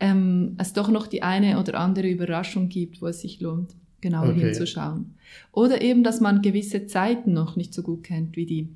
ähm, 0.00 0.54
es 0.58 0.72
doch 0.72 0.90
noch 0.90 1.06
die 1.06 1.22
eine 1.22 1.58
oder 1.58 1.80
andere 1.80 2.08
Überraschung 2.08 2.68
gibt, 2.68 3.00
wo 3.00 3.06
es 3.06 3.20
sich 3.20 3.40
lohnt, 3.40 3.74
genauer 4.00 4.30
okay. 4.30 4.40
hinzuschauen. 4.40 5.14
Oder 5.50 5.82
eben, 5.82 6.04
dass 6.04 6.20
man 6.20 6.42
gewisse 6.42 6.86
Zeiten 6.86 7.32
noch 7.32 7.56
nicht 7.56 7.72
so 7.72 7.82
gut 7.82 8.04
kennt, 8.04 8.36
wie 8.36 8.46
die 8.46 8.68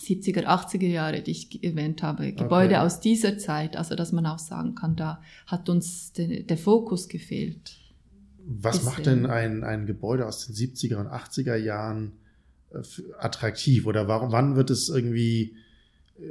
70er, 0.00 0.44
80er 0.44 0.88
Jahre, 0.88 1.22
die 1.22 1.30
ich 1.30 1.62
erwähnt 1.62 2.02
habe, 2.02 2.32
Gebäude 2.32 2.74
okay. 2.74 2.84
aus 2.84 3.00
dieser 3.00 3.38
Zeit, 3.38 3.76
also 3.76 3.94
dass 3.94 4.12
man 4.12 4.26
auch 4.26 4.40
sagen 4.40 4.74
kann, 4.74 4.96
da 4.96 5.22
hat 5.46 5.68
uns 5.68 6.12
de, 6.12 6.42
der 6.42 6.58
Fokus 6.58 7.08
gefehlt. 7.08 7.78
Was 8.46 8.78
Bisschen. 8.78 8.90
macht 8.90 9.06
denn 9.06 9.26
ein, 9.26 9.64
ein 9.64 9.86
Gebäude 9.86 10.26
aus 10.26 10.46
den 10.46 10.54
70er 10.54 10.96
und 10.96 11.06
80er 11.06 11.56
Jahren 11.56 12.12
attraktiv 13.18 13.86
oder 13.86 14.08
warum, 14.08 14.32
wann 14.32 14.56
wird 14.56 14.70
es 14.70 14.88
irgendwie 14.88 15.56
äh, 16.18 16.22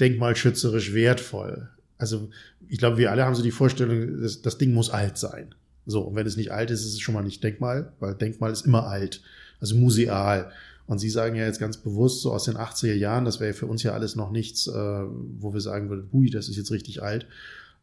denkmalschützerisch 0.00 0.94
wertvoll? 0.94 1.68
Also 1.98 2.30
ich 2.68 2.78
glaube, 2.78 2.98
wir 2.98 3.10
alle 3.10 3.24
haben 3.24 3.34
so 3.34 3.42
die 3.42 3.50
Vorstellung, 3.50 4.20
das, 4.20 4.42
das 4.42 4.58
Ding 4.58 4.74
muss 4.74 4.90
alt 4.90 5.18
sein. 5.18 5.54
So, 5.86 6.02
und 6.02 6.14
wenn 6.14 6.26
es 6.26 6.36
nicht 6.36 6.52
alt 6.52 6.70
ist, 6.70 6.84
ist 6.84 6.94
es 6.94 7.00
schon 7.00 7.14
mal 7.14 7.22
nicht 7.22 7.42
Denkmal, 7.42 7.92
weil 8.00 8.14
Denkmal 8.14 8.52
ist 8.52 8.66
immer 8.66 8.86
alt, 8.86 9.22
also 9.60 9.76
museal. 9.76 10.52
Und 10.86 10.98
Sie 10.98 11.10
sagen 11.10 11.36
ja 11.36 11.44
jetzt 11.44 11.60
ganz 11.60 11.76
bewusst, 11.76 12.22
so 12.22 12.32
aus 12.32 12.44
den 12.44 12.56
80er 12.56 12.94
Jahren, 12.94 13.24
das 13.24 13.40
wäre 13.40 13.52
für 13.52 13.66
uns 13.66 13.82
ja 13.82 13.92
alles 13.92 14.16
noch 14.16 14.30
nichts, 14.30 14.66
äh, 14.66 14.72
wo 14.72 15.54
wir 15.54 15.60
sagen 15.60 15.88
würden, 15.88 16.08
hui, 16.12 16.30
das 16.30 16.48
ist 16.48 16.56
jetzt 16.56 16.70
richtig 16.70 17.02
alt. 17.02 17.26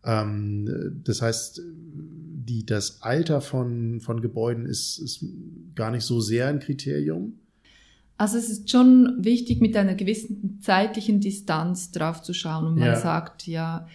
Ähm, 0.04 1.02
das 1.04 1.22
heißt, 1.22 1.62
die, 1.64 2.66
das 2.66 3.02
Alter 3.02 3.42
von, 3.42 4.00
von 4.02 4.22
Gebäuden 4.22 4.66
ist, 4.66 4.98
ist 5.00 5.26
gar 5.76 5.92
nicht 5.92 6.04
so 6.04 6.22
sehr 6.22 6.48
ein 6.48 6.60
Kriterium. 6.60 7.34
Also 8.20 8.38
es 8.38 8.50
ist 8.50 8.70
schon 8.70 9.16
wichtig, 9.20 9.62
mit 9.62 9.78
einer 9.78 9.96
gewissen 9.96 10.60
zeitlichen 10.62 11.22
Distanz 11.22 11.92
drauf 11.92 12.22
zu 12.22 12.34
schauen. 12.34 12.68
Und 12.68 12.78
man 12.78 12.90
ja. 12.90 12.96
sagt, 12.98 13.48
ja, 13.48 13.88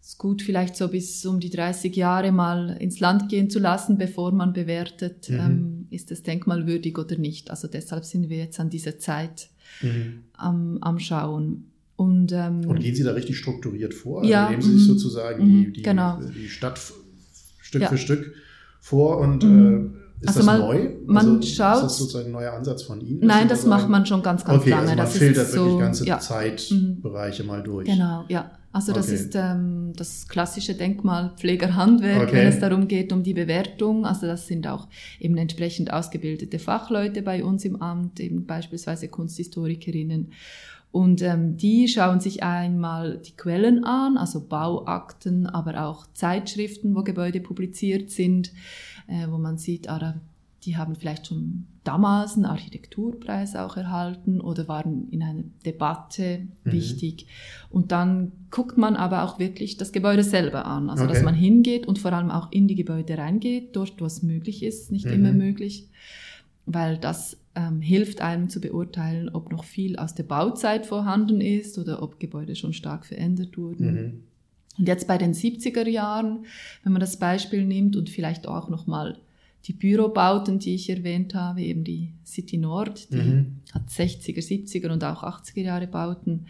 es 0.00 0.08
ist 0.08 0.18
gut, 0.18 0.40
vielleicht 0.40 0.76
so 0.76 0.88
bis 0.88 1.26
um 1.26 1.40
die 1.40 1.50
30 1.50 1.94
Jahre 1.94 2.32
mal 2.32 2.74
ins 2.80 3.00
Land 3.00 3.28
gehen 3.28 3.50
zu 3.50 3.58
lassen, 3.58 3.98
bevor 3.98 4.32
man 4.32 4.54
bewertet, 4.54 5.28
mhm. 5.28 5.38
ähm, 5.38 5.86
ist 5.90 6.10
das 6.10 6.22
denkmalwürdig 6.22 6.96
oder 6.96 7.18
nicht. 7.18 7.50
Also 7.50 7.68
deshalb 7.68 8.06
sind 8.06 8.30
wir 8.30 8.38
jetzt 8.38 8.58
an 8.58 8.70
dieser 8.70 8.98
Zeit 8.98 9.50
mhm. 9.82 10.22
am, 10.32 10.78
am 10.80 10.98
Schauen. 10.98 11.70
Und, 11.96 12.32
ähm, 12.32 12.64
Und 12.66 12.80
gehen 12.80 12.94
Sie 12.94 13.02
da 13.02 13.12
richtig 13.12 13.36
strukturiert 13.36 13.92
vor? 13.92 14.20
Also 14.20 14.32
ja, 14.32 14.48
nehmen 14.48 14.62
Sie 14.62 14.72
sich 14.72 14.88
mhm. 14.88 14.92
sozusagen 14.94 15.44
die, 15.44 15.66
mhm, 15.66 15.72
die, 15.74 15.82
genau. 15.82 16.18
die 16.34 16.48
Stadt 16.48 16.80
Stück 17.60 17.82
ja. 17.82 17.88
für 17.88 17.98
Stück 17.98 18.32
vor 18.80 19.18
und 19.18 19.44
mhm. 19.44 19.95
Ist 20.20 20.28
also 20.28 20.40
das 20.40 20.46
man, 20.46 20.60
neu? 20.60 20.88
Man 21.06 21.36
also 21.36 21.42
schaut. 21.42 21.76
Ist 21.76 21.82
das 21.82 21.98
sozusagen 21.98 22.26
ein 22.26 22.32
neuer 22.32 22.52
Ansatz 22.52 22.82
von 22.82 23.00
Ihnen? 23.00 23.20
Nein, 23.20 23.48
das 23.48 23.66
macht 23.66 23.88
man 23.88 24.06
schon 24.06 24.22
ganz, 24.22 24.44
ganz 24.44 24.62
okay, 24.62 24.70
lange. 24.70 24.82
Also 24.82 24.96
man 24.96 25.04
das 25.04 25.16
filtert 25.16 25.52
wirklich 25.52 25.72
so, 25.72 25.78
ganze 25.78 26.06
ja. 26.06 26.18
Zeitbereiche 26.18 27.42
mhm. 27.42 27.48
mal 27.48 27.62
durch. 27.62 27.86
Genau, 27.86 28.24
ja. 28.28 28.50
Also 28.72 28.92
das 28.92 29.06
okay. 29.06 29.14
ist 29.14 29.34
ähm, 29.34 29.92
das 29.96 30.28
klassische 30.28 30.74
Denkmalpflegerhandwerk, 30.74 32.28
okay. 32.28 32.36
wenn 32.36 32.46
es 32.48 32.58
darum 32.58 32.88
geht, 32.88 33.10
um 33.10 33.22
die 33.22 33.32
Bewertung. 33.32 34.04
Also 34.04 34.26
das 34.26 34.46
sind 34.46 34.66
auch 34.66 34.88
eben 35.18 35.36
entsprechend 35.38 35.92
ausgebildete 35.92 36.58
Fachleute 36.58 37.22
bei 37.22 37.42
uns 37.42 37.64
im 37.64 37.80
Amt, 37.80 38.20
eben 38.20 38.44
beispielsweise 38.44 39.08
Kunsthistorikerinnen. 39.08 40.32
Und 40.92 41.20
ähm, 41.22 41.56
die 41.56 41.88
schauen 41.88 42.20
sich 42.20 42.42
einmal 42.42 43.18
die 43.18 43.36
Quellen 43.36 43.84
an, 43.84 44.16
also 44.16 44.46
Bauakten, 44.46 45.46
aber 45.46 45.84
auch 45.86 46.06
Zeitschriften, 46.14 46.94
wo 46.94 47.02
Gebäude 47.02 47.40
publiziert 47.40 48.10
sind 48.10 48.50
äh, 49.06 49.28
wo 49.28 49.38
man 49.38 49.58
sieht, 49.58 49.88
ah, 49.88 50.14
die 50.66 50.76
haben 50.76 50.96
vielleicht 50.96 51.28
schon 51.28 51.66
damals 51.84 52.34
einen 52.34 52.44
Architekturpreis 52.44 53.54
auch 53.54 53.76
erhalten 53.76 54.40
oder 54.40 54.66
waren 54.66 55.08
in 55.10 55.22
einer 55.22 55.44
Debatte 55.64 56.40
mhm. 56.64 56.72
wichtig. 56.72 57.26
Und 57.70 57.92
dann 57.92 58.32
guckt 58.50 58.76
man 58.76 58.96
aber 58.96 59.22
auch 59.22 59.38
wirklich 59.38 59.76
das 59.76 59.92
Gebäude 59.92 60.24
selber 60.24 60.66
an. 60.66 60.90
Also, 60.90 61.04
okay. 61.04 61.12
dass 61.12 61.22
man 61.22 61.34
hingeht 61.34 61.86
und 61.86 62.00
vor 62.00 62.12
allem 62.12 62.32
auch 62.32 62.50
in 62.50 62.66
die 62.66 62.74
Gebäude 62.74 63.16
reingeht, 63.16 63.76
dort, 63.76 64.00
wo 64.00 64.06
es 64.06 64.22
möglich 64.24 64.64
ist, 64.64 64.90
nicht 64.90 65.06
mhm. 65.06 65.12
immer 65.12 65.32
möglich, 65.32 65.88
weil 66.66 66.98
das 66.98 67.38
ähm, 67.54 67.80
hilft 67.80 68.20
einem 68.20 68.48
zu 68.48 68.60
beurteilen, 68.60 69.28
ob 69.28 69.52
noch 69.52 69.62
viel 69.62 69.96
aus 69.96 70.16
der 70.16 70.24
Bauzeit 70.24 70.84
vorhanden 70.84 71.40
ist 71.40 71.78
oder 71.78 72.02
ob 72.02 72.18
Gebäude 72.18 72.56
schon 72.56 72.72
stark 72.72 73.06
verändert 73.06 73.56
wurden. 73.56 73.94
Mhm. 73.94 74.22
Und 74.78 74.88
jetzt 74.88 75.06
bei 75.06 75.18
den 75.18 75.32
70er 75.32 75.88
Jahren, 75.88 76.46
wenn 76.82 76.92
man 76.92 77.00
das 77.00 77.18
Beispiel 77.18 77.64
nimmt 77.64 77.96
und 77.96 78.10
vielleicht 78.10 78.46
auch 78.46 78.68
nochmal 78.68 79.18
die 79.64 79.72
Bürobauten, 79.72 80.58
die 80.58 80.74
ich 80.74 80.88
erwähnt 80.88 81.34
habe, 81.34 81.62
eben 81.62 81.82
die 81.82 82.12
City 82.24 82.56
Nord, 82.56 83.10
die 83.12 83.16
mhm. 83.16 83.56
hat 83.72 83.88
60er, 83.88 84.38
70er 84.38 84.90
und 84.90 85.02
auch 85.02 85.22
80er 85.22 85.62
Jahre 85.62 85.86
Bauten, 85.86 86.46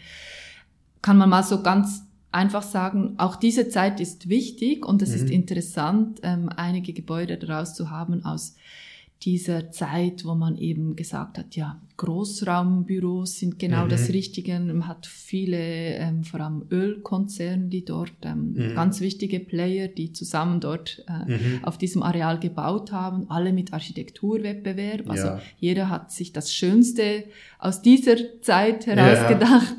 kann 1.01 1.17
man 1.17 1.31
mal 1.31 1.43
so 1.43 1.62
ganz 1.62 2.03
einfach 2.33 2.62
sagen, 2.62 3.15
auch 3.17 3.37
diese 3.37 3.69
Zeit 3.69 4.01
ist 4.01 4.29
wichtig 4.29 4.85
und 4.85 5.01
es 5.01 5.11
mhm. 5.11 5.15
ist 5.15 5.31
interessant, 5.31 6.21
ähm, 6.23 6.51
einige 6.51 6.93
Gebäude 6.93 7.39
daraus 7.39 7.75
zu 7.75 7.91
haben 7.91 8.25
aus 8.25 8.57
dieser 9.22 9.70
Zeit, 9.70 10.24
wo 10.24 10.35
man 10.35 10.57
eben 10.57 10.94
gesagt 10.94 11.38
hat, 11.38 11.57
ja, 11.57 11.81
Großraumbüros 11.96 13.38
sind 13.38 13.59
genau 13.59 13.87
mhm. 13.87 13.88
das 13.88 14.11
Richtige. 14.11 14.61
Man 14.61 14.87
hat 14.87 15.07
viele, 15.07 15.57
ähm, 15.57 16.24
vor 16.24 16.40
allem 16.40 16.66
Ölkonzerne, 16.70 17.68
die 17.68 17.87
dort, 17.87 18.12
ähm, 18.22 18.52
mhm. 18.52 18.74
ganz 18.74 19.00
wichtige 19.00 19.40
Player, 19.40 19.88
die 19.88 20.12
zusammen 20.12 20.61
dort 20.61 21.02
äh, 21.09 21.33
mhm. 21.33 21.64
auf 21.64 21.79
diesem 21.79 22.02
Areal 22.02 22.38
gebaut 22.38 22.92
haben, 22.92 23.31
alle 23.31 23.55
mit 23.55 23.72
Architekturwettbewerb. 23.72 25.09
Also 25.09 25.26
ja. 25.26 25.40
jeder 25.59 25.88
hat 25.88 26.12
sich 26.12 26.35
das 26.35 26.52
Schönste 26.52 27.24
aus 27.59 27.81
dieser 27.81 28.16
Zeit 28.42 28.87
herausgedacht, 28.87 29.74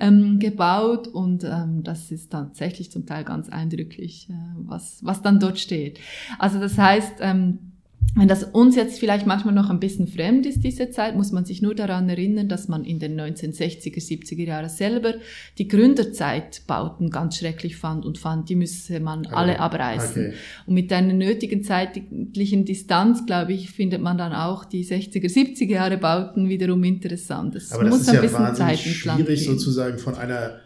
ja. 0.00 0.06
ähm, 0.06 0.38
gebaut 0.38 1.08
und 1.08 1.42
ähm, 1.42 1.82
das 1.82 2.12
ist 2.12 2.30
tatsächlich 2.30 2.92
zum 2.92 3.06
Teil 3.06 3.24
ganz 3.24 3.48
eindrücklich, 3.48 4.28
äh, 4.30 4.34
was, 4.58 5.00
was 5.02 5.20
dann 5.22 5.40
dort 5.40 5.58
steht. 5.58 5.98
Also 6.38 6.60
das 6.60 6.78
heißt, 6.78 7.14
ähm, 7.20 7.72
wenn 8.16 8.28
das 8.28 8.44
uns 8.44 8.76
jetzt 8.76 8.98
vielleicht 8.98 9.26
manchmal 9.26 9.52
noch 9.52 9.68
ein 9.68 9.78
bisschen 9.78 10.08
fremd 10.08 10.46
ist, 10.46 10.64
diese 10.64 10.90
Zeit, 10.90 11.16
muss 11.16 11.32
man 11.32 11.44
sich 11.44 11.60
nur 11.60 11.74
daran 11.74 12.08
erinnern, 12.08 12.48
dass 12.48 12.66
man 12.66 12.84
in 12.86 12.98
den 12.98 13.20
1960er, 13.20 13.98
70er 13.98 14.42
Jahren 14.42 14.70
selber 14.70 15.14
die 15.58 15.68
Gründerzeitbauten 15.68 17.10
ganz 17.10 17.36
schrecklich 17.36 17.76
fand 17.76 18.06
und 18.06 18.16
fand, 18.16 18.48
die 18.48 18.54
müsse 18.54 19.00
man 19.00 19.26
okay. 19.26 19.34
alle 19.34 19.60
abreißen. 19.60 20.28
Okay. 20.28 20.34
Und 20.66 20.74
mit 20.74 20.90
einer 20.94 21.12
nötigen 21.12 21.62
zeitlichen 21.62 22.64
Distanz, 22.64 23.26
glaube 23.26 23.52
ich, 23.52 23.70
findet 23.70 24.00
man 24.00 24.16
dann 24.16 24.32
auch 24.32 24.64
die 24.64 24.82
60er, 24.82 25.30
70er 25.30 25.66
Jahre 25.66 25.98
Bauten 25.98 26.48
wiederum 26.48 26.82
interessant. 26.84 27.54
Es 27.54 27.70
Aber 27.70 27.84
das 27.84 27.90
muss 27.90 28.00
ist 28.00 28.08
ein 28.08 28.14
ja 28.14 28.20
bisschen 28.22 28.38
wahnsinnig 28.38 28.82
Zeit 28.82 28.94
schwierig 28.94 29.44
sozusagen 29.44 29.98
von 29.98 30.14
einer, 30.14 30.60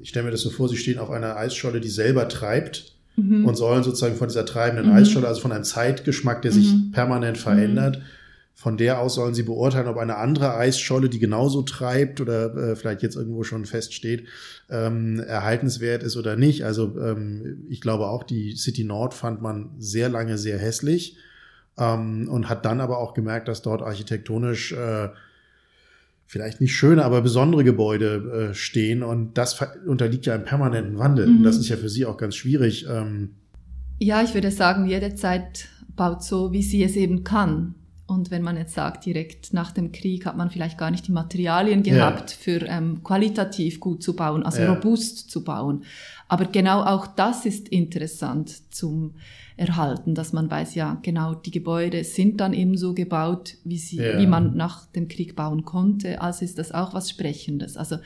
ich 0.00 0.10
stelle 0.10 0.26
mir 0.26 0.30
das 0.30 0.42
so 0.42 0.50
vor, 0.50 0.68
Sie 0.68 0.76
stehen 0.76 0.98
auf 0.98 1.10
einer 1.10 1.36
Eisscholle, 1.36 1.80
die 1.80 1.88
selber 1.88 2.28
treibt 2.28 2.94
mhm. 3.16 3.44
und 3.44 3.56
sollen 3.56 3.82
sozusagen 3.82 4.16
von 4.16 4.28
dieser 4.28 4.46
treibenden 4.46 4.86
mhm. 4.86 4.96
Eisscholle, 4.96 5.28
also 5.28 5.40
von 5.40 5.52
einem 5.52 5.64
Zeitgeschmack, 5.64 6.42
der 6.42 6.52
sich 6.52 6.72
mhm. 6.72 6.90
permanent 6.92 7.38
verändert, 7.38 8.00
von 8.54 8.76
der 8.76 9.00
aus 9.00 9.16
sollen 9.16 9.34
sie 9.34 9.42
beurteilen, 9.42 9.88
ob 9.88 9.98
eine 9.98 10.16
andere 10.16 10.56
Eisscholle, 10.56 11.08
die 11.08 11.18
genauso 11.18 11.62
treibt 11.62 12.20
oder 12.20 12.54
äh, 12.56 12.76
vielleicht 12.76 13.02
jetzt 13.02 13.16
irgendwo 13.16 13.42
schon 13.42 13.66
feststeht, 13.66 14.28
ähm, 14.70 15.20
erhaltenswert 15.20 16.02
ist 16.02 16.16
oder 16.16 16.36
nicht. 16.36 16.64
Also 16.64 16.96
ähm, 16.98 17.66
ich 17.68 17.80
glaube 17.80 18.06
auch, 18.06 18.22
die 18.22 18.56
City 18.56 18.84
Nord 18.84 19.12
fand 19.12 19.42
man 19.42 19.70
sehr 19.78 20.08
lange 20.08 20.38
sehr 20.38 20.58
hässlich 20.58 21.16
ähm, 21.76 22.28
und 22.28 22.48
hat 22.48 22.64
dann 22.64 22.80
aber 22.80 22.98
auch 22.98 23.12
gemerkt, 23.12 23.48
dass 23.48 23.60
dort 23.60 23.82
architektonisch 23.82 24.72
äh, 24.72 25.08
vielleicht 26.34 26.60
nicht 26.60 26.74
schöne, 26.74 27.04
aber 27.04 27.22
besondere 27.22 27.62
Gebäude 27.62 28.50
äh, 28.50 28.54
stehen 28.54 29.04
und 29.04 29.38
das 29.38 29.64
unterliegt 29.86 30.26
ja 30.26 30.34
einem 30.34 30.44
permanenten 30.44 30.98
Wandel. 30.98 31.28
Mhm. 31.28 31.44
Das 31.44 31.56
ist 31.56 31.68
ja 31.68 31.76
für 31.76 31.88
Sie 31.88 32.04
auch 32.06 32.16
ganz 32.16 32.34
schwierig. 32.34 32.86
Ähm. 32.90 33.36
Ja, 34.00 34.20
ich 34.20 34.34
würde 34.34 34.50
sagen, 34.50 34.84
jede 34.84 35.14
Zeit 35.14 35.68
baut 35.94 36.24
so, 36.24 36.52
wie 36.52 36.64
sie 36.64 36.82
es 36.82 36.96
eben 36.96 37.22
kann. 37.22 37.76
Und 38.06 38.30
wenn 38.30 38.42
man 38.42 38.58
jetzt 38.58 38.74
sagt, 38.74 39.06
direkt 39.06 39.54
nach 39.54 39.72
dem 39.72 39.90
Krieg 39.90 40.26
hat 40.26 40.36
man 40.36 40.50
vielleicht 40.50 40.76
gar 40.76 40.90
nicht 40.90 41.06
die 41.06 41.12
Materialien 41.12 41.82
gehabt, 41.82 42.32
ja. 42.32 42.36
für 42.38 42.66
ähm, 42.66 43.02
qualitativ 43.02 43.80
gut 43.80 44.02
zu 44.02 44.14
bauen, 44.14 44.42
also 44.42 44.60
ja. 44.60 44.74
robust 44.74 45.30
zu 45.30 45.42
bauen. 45.42 45.84
Aber 46.28 46.44
genau 46.44 46.82
auch 46.82 47.06
das 47.06 47.46
ist 47.46 47.68
interessant 47.68 48.74
zum 48.74 49.14
erhalten, 49.56 50.16
dass 50.16 50.32
man 50.32 50.50
weiß, 50.50 50.74
ja, 50.74 50.98
genau, 51.02 51.34
die 51.34 51.52
Gebäude 51.52 52.02
sind 52.02 52.40
dann 52.40 52.52
eben 52.52 52.76
so 52.76 52.92
gebaut, 52.92 53.54
wie 53.62 53.78
sie, 53.78 53.98
ja. 53.98 54.18
wie 54.18 54.26
man 54.26 54.56
nach 54.56 54.86
dem 54.86 55.06
Krieg 55.06 55.36
bauen 55.36 55.64
konnte. 55.64 56.20
Also 56.20 56.44
ist 56.44 56.58
das 56.58 56.72
auch 56.72 56.92
was 56.92 57.08
Sprechendes. 57.08 57.76
Also 57.76 57.98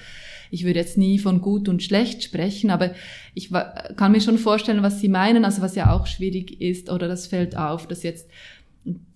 ich 0.51 0.65
würde 0.65 0.79
jetzt 0.79 0.99
nie 0.99 1.19
von 1.19 1.41
gut 1.41 1.69
und 1.69 1.83
schlecht 1.83 2.23
sprechen, 2.23 2.71
aber 2.71 2.93
ich 3.33 3.51
kann 3.97 4.13
mir 4.13 4.21
schon 4.21 4.37
vorstellen, 4.37 4.83
was 4.83 5.01
Sie 5.01 5.09
meinen, 5.09 5.45
also 5.45 5.63
was 5.63 5.75
ja 5.75 5.93
auch 5.93 6.07
schwierig 6.07 6.61
ist, 6.61 6.91
oder 6.91 7.09
das 7.09 7.27
fällt 7.27 7.57
auf, 7.57 7.87
dass 7.87 8.03
jetzt 8.03 8.29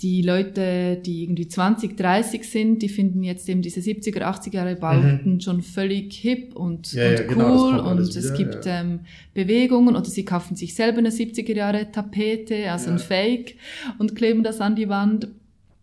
die 0.00 0.22
Leute, 0.22 0.96
die 0.96 1.22
irgendwie 1.24 1.48
20, 1.48 1.96
30 1.96 2.44
sind, 2.48 2.82
die 2.82 2.88
finden 2.88 3.22
jetzt 3.22 3.48
eben 3.48 3.62
diese 3.62 3.80
70er, 3.80 4.22
80er 4.22 4.54
Jahre 4.54 4.76
Bauten 4.76 5.35
mhm. 5.35 5.40
schon 5.40 5.62
völlig 5.62 6.14
hip 6.14 6.54
und, 6.56 6.92
ja, 6.92 7.11
und 7.11 7.18
ja, 7.18 7.26
genau, 7.26 7.54
cool 7.54 7.78
und 7.78 7.98
wieder, 8.00 8.18
es 8.18 8.35
gibt 8.35 8.64
ja. 8.64 8.80
ähm, 8.80 9.00
Bewegungen 9.35 9.96
oder 9.96 10.04
sie 10.04 10.24
kaufen 10.24 10.56
sich 10.56 10.74
selber 10.74 10.98
eine 10.98 11.11
70er 11.11 11.54
Jahre 11.54 11.90
Tapete, 11.90 12.70
also 12.70 12.90
ein 12.90 12.98
Fake 12.98 13.56
und 13.98 14.14
kleben 14.16 14.42
das 14.42 14.61
an 14.61 14.76
die 14.76 14.88
Wand. 14.88 15.28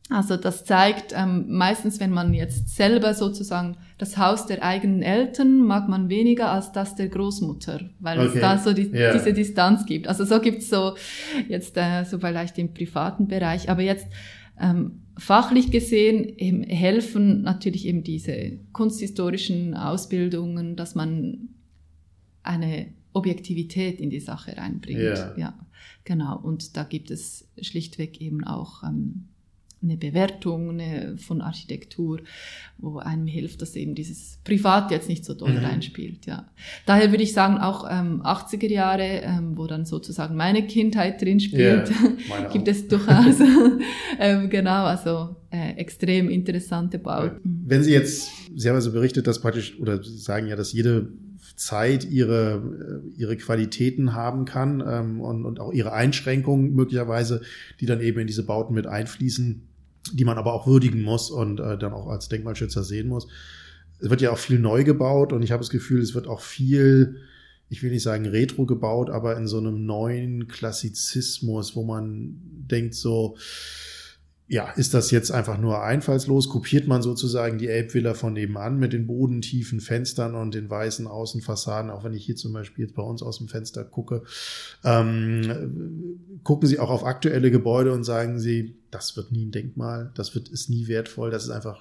Also 0.09 0.37
das 0.37 0.65
zeigt 0.65 1.13
ähm, 1.15 1.45
meistens, 1.49 1.99
wenn 1.99 2.09
man 2.09 2.33
jetzt 2.33 2.75
selber 2.75 3.13
sozusagen 3.13 3.77
das 3.99 4.17
Haus 4.17 4.47
der 4.47 4.63
eigenen 4.63 5.03
Eltern 5.03 5.59
mag 5.59 5.87
man 5.87 6.09
weniger 6.09 6.51
als 6.51 6.71
das 6.71 6.95
der 6.95 7.09
Großmutter, 7.09 7.91
weil 7.99 8.19
okay. 8.19 8.31
es 8.33 8.41
da 8.41 8.57
so 8.57 8.73
die, 8.73 8.89
yeah. 8.89 9.13
diese 9.13 9.33
Distanz 9.33 9.85
gibt. 9.85 10.07
Also 10.07 10.25
so 10.25 10.41
gibt's 10.41 10.69
so 10.69 10.95
jetzt 11.47 11.77
äh, 11.77 12.05
so 12.05 12.17
vielleicht 12.17 12.57
im 12.57 12.73
privaten 12.73 13.27
Bereich, 13.27 13.69
aber 13.69 13.83
jetzt 13.83 14.07
ähm, 14.59 15.03
fachlich 15.15 15.69
gesehen 15.69 16.23
eben 16.37 16.63
helfen 16.63 17.43
natürlich 17.43 17.85
eben 17.85 18.03
diese 18.03 18.57
kunsthistorischen 18.73 19.75
Ausbildungen, 19.75 20.75
dass 20.75 20.95
man 20.95 21.49
eine 22.41 22.87
Objektivität 23.13 23.99
in 23.99 24.09
die 24.09 24.19
Sache 24.19 24.57
reinbringt. 24.57 24.99
Yeah. 24.99 25.37
Ja, 25.37 25.59
genau. 26.03 26.39
Und 26.39 26.77
da 26.77 26.83
gibt 26.83 27.11
es 27.11 27.47
schlichtweg 27.61 28.19
eben 28.21 28.43
auch 28.43 28.81
ähm, 28.83 29.27
eine 29.81 29.97
Bewertung 29.97 30.69
eine, 30.71 31.17
von 31.17 31.41
Architektur, 31.41 32.19
wo 32.77 32.97
einem 32.97 33.27
hilft, 33.27 33.61
dass 33.61 33.75
eben 33.75 33.95
dieses 33.95 34.39
Privat 34.43 34.91
jetzt 34.91 35.07
nicht 35.07 35.23
so 35.23 35.33
doll 35.33 35.53
mhm. 35.53 35.65
reinspielt. 35.65 36.25
Ja. 36.25 36.49
Daher 36.85 37.11
würde 37.11 37.23
ich 37.23 37.33
sagen, 37.33 37.57
auch 37.57 37.85
ähm, 37.89 38.21
80er 38.21 38.69
Jahre, 38.69 39.21
ähm, 39.23 39.57
wo 39.57 39.67
dann 39.67 39.85
sozusagen 39.85 40.35
meine 40.35 40.67
Kindheit 40.67 41.21
drin 41.21 41.39
spielt, 41.39 41.89
yeah, 41.89 42.49
gibt 42.53 42.67
es 42.67 42.87
durchaus 42.87 43.39
ähm, 44.19 44.49
genau, 44.49 44.83
also 44.85 45.35
äh, 45.49 45.73
extrem 45.77 46.29
interessante 46.29 46.99
Bauten. 46.99 47.39
Wenn 47.65 47.83
Sie 47.83 47.91
jetzt, 47.91 48.31
Sie 48.55 48.67
haben 48.67 48.75
also 48.75 48.91
berichtet, 48.91 49.27
dass 49.27 49.41
praktisch, 49.41 49.79
oder 49.79 50.03
Sie 50.03 50.17
sagen 50.17 50.47
ja, 50.47 50.55
dass 50.55 50.73
jede 50.73 51.09
Zeit 51.59 52.09
ihre, 52.09 53.03
äh, 53.15 53.19
ihre 53.19 53.35
Qualitäten 53.37 54.13
haben 54.13 54.45
kann 54.45 54.83
ähm, 54.85 55.21
und, 55.21 55.45
und 55.45 55.59
auch 55.59 55.73
ihre 55.73 55.91
Einschränkungen 55.91 56.73
möglicherweise, 56.73 57.41
die 57.79 57.85
dann 57.85 57.99
eben 58.01 58.19
in 58.19 58.27
diese 58.27 58.45
Bauten 58.45 58.73
mit 58.73 58.87
einfließen 58.87 59.68
die 60.13 60.25
man 60.25 60.37
aber 60.37 60.53
auch 60.53 60.67
würdigen 60.67 61.01
muss 61.01 61.29
und 61.29 61.59
äh, 61.59 61.77
dann 61.77 61.93
auch 61.93 62.07
als 62.07 62.29
Denkmalschützer 62.29 62.83
sehen 62.83 63.07
muss. 63.07 63.27
Es 63.99 64.09
wird 64.09 64.21
ja 64.21 64.31
auch 64.31 64.37
viel 64.37 64.59
neu 64.59 64.83
gebaut 64.83 65.33
und 65.33 65.43
ich 65.43 65.51
habe 65.51 65.61
das 65.61 65.69
Gefühl, 65.69 66.01
es 66.01 66.15
wird 66.15 66.27
auch 66.27 66.41
viel, 66.41 67.17
ich 67.69 67.83
will 67.83 67.91
nicht 67.91 68.03
sagen 68.03 68.25
retro 68.25 68.65
gebaut, 68.65 69.09
aber 69.09 69.37
in 69.37 69.47
so 69.47 69.57
einem 69.57 69.85
neuen 69.85 70.47
Klassizismus, 70.47 71.75
wo 71.75 71.83
man 71.83 72.39
denkt 72.41 72.95
so, 72.95 73.37
ja, 74.51 74.71
ist 74.71 74.95
das 74.95 75.11
jetzt 75.11 75.31
einfach 75.31 75.59
nur 75.59 75.83
einfallslos? 75.83 76.49
Kopiert 76.49 76.87
man 76.87 77.03
sozusagen 77.03 77.59
die 77.59 77.67
Elbvilla 77.67 78.15
von 78.15 78.33
nebenan 78.33 78.79
mit 78.79 78.93
den 78.93 79.05
bodentiefen 79.05 79.79
Fenstern 79.79 80.33
und 80.33 80.55
den 80.55 80.71
weißen 80.71 81.05
Außenfassaden, 81.05 81.91
auch 81.91 82.03
wenn 82.03 82.15
ich 82.15 82.25
hier 82.25 82.35
zum 82.35 82.53
Beispiel 82.53 82.85
jetzt 82.85 82.95
bei 82.95 83.03
uns 83.03 83.21
aus 83.21 83.37
dem 83.37 83.47
Fenster 83.47 83.83
gucke. 83.83 84.23
Ähm, 84.83 86.41
gucken 86.43 86.67
Sie 86.67 86.79
auch 86.79 86.89
auf 86.89 87.05
aktuelle 87.05 87.51
Gebäude 87.51 87.93
und 87.93 88.03
sagen 88.03 88.39
Sie, 88.39 88.75
das 88.89 89.15
wird 89.15 89.31
nie 89.31 89.45
ein 89.45 89.51
Denkmal, 89.51 90.09
das 90.15 90.33
wird, 90.33 90.49
ist 90.49 90.67
nie 90.67 90.87
wertvoll, 90.87 91.29
das 91.29 91.43
ist 91.43 91.51
einfach 91.51 91.79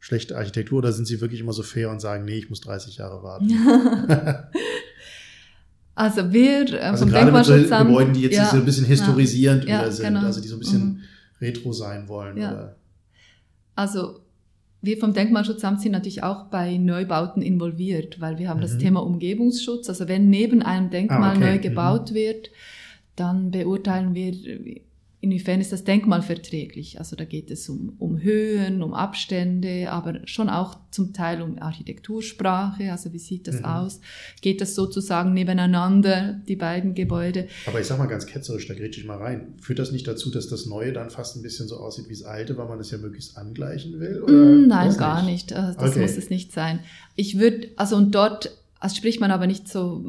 schlechte 0.00 0.38
Architektur 0.38 0.78
oder 0.78 0.90
sind 0.90 1.04
Sie 1.04 1.20
wirklich 1.20 1.40
immer 1.40 1.52
so 1.52 1.62
fair 1.62 1.90
und 1.90 2.00
sagen, 2.00 2.24
nee, 2.24 2.38
ich 2.38 2.48
muss 2.48 2.62
30 2.62 2.96
Jahre 2.96 3.22
warten? 3.22 3.50
also 5.94 6.32
wir 6.32 6.72
äh, 6.72 6.78
also 6.78 7.04
vom 7.04 7.12
gerade 7.12 7.30
mit 7.30 7.44
so 7.44 7.52
Gebäuden, 7.52 8.14
die 8.14 8.22
jetzt 8.22 8.36
ja, 8.36 8.46
so 8.46 8.56
ein 8.56 8.64
bisschen 8.64 8.86
historisierend 8.86 9.64
ja, 9.64 9.82
ja, 9.82 9.90
sind, 9.90 10.06
genau. 10.06 10.24
also 10.24 10.40
die 10.40 10.48
so 10.48 10.56
ein 10.56 10.60
bisschen 10.60 10.84
mhm 10.84 11.02
retro 11.40 11.72
sein 11.72 12.08
wollen. 12.08 12.36
Ja. 12.36 12.52
Oder? 12.52 12.76
Also 13.74 14.20
wir 14.84 14.98
vom 14.98 15.14
Denkmalschutzamt 15.14 15.80
sind 15.80 15.92
natürlich 15.92 16.22
auch 16.22 16.44
bei 16.44 16.76
Neubauten 16.76 17.42
involviert, 17.42 18.20
weil 18.20 18.38
wir 18.38 18.48
haben 18.48 18.58
mhm. 18.58 18.62
das 18.62 18.78
Thema 18.78 19.00
Umgebungsschutz. 19.02 19.88
Also 19.88 20.08
wenn 20.08 20.28
neben 20.28 20.62
einem 20.62 20.90
Denkmal 20.90 21.22
ah, 21.22 21.36
okay. 21.36 21.40
neu 21.40 21.58
gebaut 21.58 22.10
mhm. 22.10 22.14
wird, 22.14 22.50
dann 23.16 23.50
beurteilen 23.50 24.14
wir 24.14 24.32
inwiefern 25.24 25.60
ist 25.60 25.72
das 25.72 25.84
Denkmal 25.84 26.22
verträglich? 26.22 26.98
Also 26.98 27.16
da 27.16 27.24
geht 27.24 27.50
es 27.50 27.68
um, 27.68 27.96
um 27.98 28.20
Höhen, 28.20 28.82
um 28.82 28.94
Abstände, 28.94 29.90
aber 29.90 30.20
schon 30.26 30.48
auch 30.48 30.76
zum 30.90 31.12
Teil 31.12 31.42
um 31.42 31.58
Architektursprache, 31.58 32.92
also 32.92 33.12
wie 33.12 33.18
sieht 33.18 33.48
das 33.48 33.60
mhm. 33.60 33.64
aus? 33.64 34.00
Geht 34.40 34.60
das 34.60 34.74
sozusagen 34.74 35.32
nebeneinander, 35.32 36.40
die 36.46 36.56
beiden 36.56 36.94
Gebäude? 36.94 37.48
Aber 37.66 37.80
ich 37.80 37.86
sag 37.86 37.98
mal 37.98 38.06
ganz 38.06 38.26
ketzerisch, 38.26 38.68
da 38.68 38.74
grätsche 38.74 39.00
ich 39.00 39.06
mal 39.06 39.18
rein. 39.18 39.54
Führt 39.60 39.78
das 39.78 39.90
nicht 39.90 40.06
dazu, 40.06 40.30
dass 40.30 40.48
das 40.48 40.66
Neue 40.66 40.92
dann 40.92 41.10
fast 41.10 41.36
ein 41.36 41.42
bisschen 41.42 41.66
so 41.66 41.78
aussieht 41.78 42.08
wie 42.08 42.14
das 42.14 42.22
Alte, 42.22 42.56
weil 42.56 42.68
man 42.68 42.78
es 42.78 42.90
ja 42.90 42.98
möglichst 42.98 43.36
angleichen 43.36 43.98
will? 43.98 44.22
Mm, 44.22 44.68
Nein, 44.68 44.96
gar 44.96 45.22
nicht. 45.22 45.50
nicht. 45.50 45.52
Äh, 45.52 45.74
das 45.78 45.90
okay. 45.90 46.00
muss 46.00 46.16
es 46.16 46.30
nicht 46.30 46.52
sein. 46.52 46.80
Ich 47.16 47.38
würde, 47.38 47.68
also 47.76 47.96
und 47.96 48.14
dort 48.14 48.56
also 48.84 48.96
spricht 48.96 49.18
man 49.18 49.30
aber 49.30 49.46
nicht 49.46 49.66
so, 49.66 50.04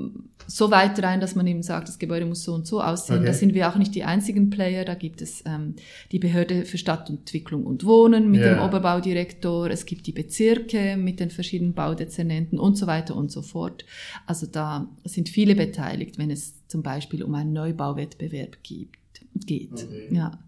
so 0.47 0.71
weit 0.71 1.01
rein, 1.01 1.19
dass 1.19 1.35
man 1.35 1.47
eben 1.47 1.63
sagt, 1.63 1.87
das 1.87 1.99
Gebäude 1.99 2.25
muss 2.25 2.43
so 2.43 2.53
und 2.53 2.65
so 2.67 2.81
aussehen. 2.81 3.17
Okay. 3.17 3.27
Da 3.27 3.33
sind 3.33 3.53
wir 3.53 3.69
auch 3.69 3.75
nicht 3.75 3.95
die 3.95 4.03
einzigen 4.03 4.49
Player. 4.49 4.85
Da 4.85 4.95
gibt 4.95 5.21
es 5.21 5.43
ähm, 5.45 5.75
die 6.11 6.19
Behörde 6.19 6.65
für 6.65 6.77
Stadtentwicklung 6.77 7.65
und 7.65 7.85
Wohnen 7.85 8.31
mit 8.31 8.41
yeah. 8.41 8.55
dem 8.55 8.63
Oberbaudirektor. 8.63 9.69
Es 9.69 9.85
gibt 9.85 10.07
die 10.07 10.11
Bezirke 10.11 10.97
mit 10.97 11.19
den 11.19 11.29
verschiedenen 11.29 11.73
Baudezernenten 11.73 12.59
und 12.59 12.77
so 12.77 12.87
weiter 12.87 13.15
und 13.15 13.31
so 13.31 13.41
fort. 13.41 13.85
Also 14.25 14.45
da 14.45 14.87
sind 15.03 15.29
viele 15.29 15.55
beteiligt, 15.55 16.17
wenn 16.17 16.31
es 16.31 16.67
zum 16.67 16.83
Beispiel 16.83 17.23
um 17.23 17.33
einen 17.35 17.53
Neubauwettbewerb 17.53 18.57
gibt, 18.63 19.21
geht. 19.45 19.73
Okay. 19.73 20.09
Ja. 20.11 20.39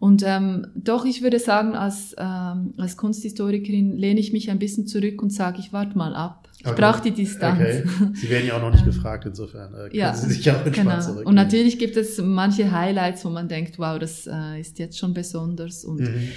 Und 0.00 0.22
ähm, 0.24 0.68
doch, 0.76 1.04
ich 1.04 1.22
würde 1.22 1.40
sagen, 1.40 1.74
als, 1.74 2.14
ähm, 2.18 2.74
als 2.76 2.96
Kunsthistorikerin 2.96 3.96
lehne 3.96 4.20
ich 4.20 4.32
mich 4.32 4.50
ein 4.50 4.58
bisschen 4.58 4.86
zurück 4.86 5.20
und 5.22 5.32
sage, 5.32 5.58
ich 5.58 5.72
warte 5.72 5.98
mal 5.98 6.14
ab. 6.14 6.48
Ich 6.60 6.66
okay. 6.66 6.80
brauche 6.80 7.02
die 7.02 7.10
Distanz. 7.12 7.60
Okay. 7.60 7.84
Sie 8.14 8.30
werden 8.30 8.46
ja 8.46 8.56
auch 8.56 8.60
noch 8.60 8.72
nicht 8.72 8.84
gefragt, 8.84 9.26
insofern 9.26 9.74
äh, 9.74 9.96
ja, 9.96 10.14
Sie 10.14 10.32
sich 10.32 10.50
auch 10.50 10.64
genau. 10.64 11.20
Und 11.24 11.34
natürlich 11.34 11.78
gibt 11.78 11.96
es 11.96 12.18
manche 12.18 12.70
Highlights, 12.70 13.24
wo 13.24 13.30
man 13.30 13.48
denkt, 13.48 13.78
wow, 13.78 13.98
das 13.98 14.26
äh, 14.26 14.60
ist 14.60 14.78
jetzt 14.78 14.98
schon 14.98 15.14
besonders. 15.14 15.84
Und 15.84 16.00
mhm. 16.00 16.28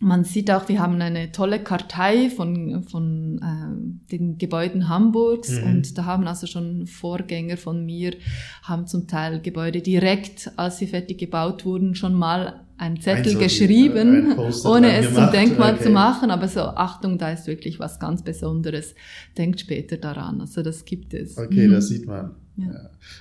Man 0.00 0.24
sieht 0.24 0.50
auch, 0.50 0.68
wir 0.68 0.80
haben 0.80 1.00
eine 1.00 1.32
tolle 1.32 1.58
Kartei 1.58 2.30
von, 2.30 2.84
von 2.84 3.40
äh, 3.42 4.10
den 4.12 4.38
Gebäuden 4.38 4.88
Hamburgs 4.88 5.60
mhm. 5.60 5.66
und 5.66 5.98
da 5.98 6.04
haben 6.04 6.26
also 6.28 6.46
schon 6.46 6.86
Vorgänger 6.86 7.56
von 7.56 7.84
mir, 7.84 8.14
haben 8.62 8.86
zum 8.86 9.08
Teil 9.08 9.40
Gebäude 9.40 9.80
direkt, 9.80 10.52
als 10.56 10.78
sie 10.78 10.86
fertig 10.86 11.18
gebaut 11.18 11.64
wurden, 11.64 11.94
schon 11.96 12.14
mal 12.14 12.60
ein 12.76 13.00
Zettel 13.00 13.32
ein 13.32 13.38
geschrieben, 13.40 14.32
ein 14.32 14.38
ohne 14.38 14.92
es 14.92 15.08
gemacht. 15.08 15.32
zum 15.32 15.32
Denkmal 15.32 15.74
okay. 15.74 15.84
zu 15.84 15.90
machen, 15.90 16.30
aber 16.30 16.46
so, 16.46 16.60
Achtung, 16.60 17.18
da 17.18 17.32
ist 17.32 17.48
wirklich 17.48 17.80
was 17.80 17.98
ganz 17.98 18.22
Besonderes, 18.22 18.94
denkt 19.36 19.60
später 19.60 19.96
daran, 19.96 20.40
also 20.40 20.62
das 20.62 20.84
gibt 20.84 21.12
es. 21.12 21.36
Okay, 21.36 21.66
mhm. 21.66 21.72
das 21.72 21.88
sieht 21.88 22.06
man. 22.06 22.36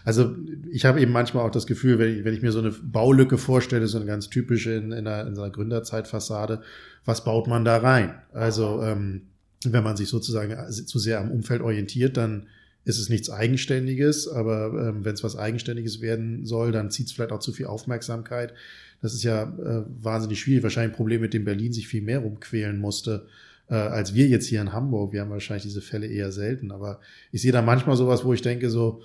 Also 0.03 0.35
ich 0.71 0.85
habe 0.85 1.01
eben 1.01 1.11
manchmal 1.11 1.45
auch 1.45 1.51
das 1.51 1.67
Gefühl, 1.67 1.99
wenn 1.99 2.17
ich, 2.17 2.25
wenn 2.25 2.33
ich 2.33 2.41
mir 2.41 2.51
so 2.51 2.59
eine 2.59 2.71
Baulücke 2.71 3.37
vorstelle, 3.37 3.87
so 3.87 3.97
eine 3.97 4.07
ganz 4.07 4.29
typische 4.29 4.71
in, 4.71 4.91
in, 4.91 5.07
einer, 5.07 5.27
in 5.27 5.35
so 5.35 5.41
einer 5.41 5.51
Gründerzeitfassade, 5.51 6.61
was 7.05 7.23
baut 7.23 7.47
man 7.47 7.65
da 7.65 7.77
rein? 7.77 8.15
Also 8.33 8.81
ähm, 8.81 9.23
wenn 9.63 9.83
man 9.83 9.97
sich 9.97 10.09
sozusagen 10.09 10.55
zu 10.71 10.99
sehr 10.99 11.19
am 11.19 11.31
Umfeld 11.31 11.61
orientiert, 11.61 12.17
dann 12.17 12.47
ist 12.83 12.99
es 12.99 13.09
nichts 13.09 13.29
Eigenständiges, 13.29 14.29
aber 14.29 14.89
ähm, 14.89 15.03
wenn 15.03 15.13
es 15.13 15.23
was 15.23 15.35
Eigenständiges 15.35 15.99
werden 16.01 16.45
soll, 16.45 16.71
dann 16.71 16.89
zieht 16.89 17.07
es 17.07 17.11
vielleicht 17.11 17.33
auch 17.33 17.39
zu 17.39 17.51
viel 17.51 17.65
Aufmerksamkeit. 17.65 18.53
Das 19.01 19.13
ist 19.13 19.23
ja 19.23 19.43
äh, 19.43 19.83
wahnsinnig 20.01 20.39
schwierig. 20.39 20.63
Wahrscheinlich 20.63 20.93
ein 20.93 20.95
Problem, 20.95 21.21
mit 21.21 21.33
dem 21.33 21.43
Berlin 21.43 21.73
sich 21.73 21.87
viel 21.87 22.01
mehr 22.01 22.19
rumquälen 22.19 22.79
musste, 22.79 23.27
äh, 23.69 23.75
als 23.75 24.13
wir 24.13 24.27
jetzt 24.27 24.47
hier 24.47 24.61
in 24.61 24.71
Hamburg. 24.71 25.11
Wir 25.11 25.21
haben 25.21 25.29
wahrscheinlich 25.29 25.63
diese 25.63 25.81
Fälle 25.81 26.07
eher 26.07 26.31
selten. 26.31 26.71
Aber 26.71 27.01
ich 27.31 27.41
sehe 27.41 27.51
da 27.51 27.61
manchmal 27.61 27.97
sowas, 27.97 28.23
wo 28.23 28.33
ich 28.33 28.41
denke 28.41 28.69
so, 28.69 29.01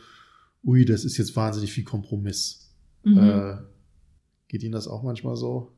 ui, 0.64 0.84
das 0.84 1.04
ist 1.04 1.16
jetzt 1.16 1.34
wahnsinnig 1.36 1.72
viel 1.72 1.84
Kompromiss. 1.84 2.72
Mhm. 3.04 3.18
Äh, 3.18 3.56
geht 4.48 4.62
Ihnen 4.62 4.72
das 4.72 4.88
auch 4.88 5.02
manchmal 5.02 5.36
so? 5.36 5.72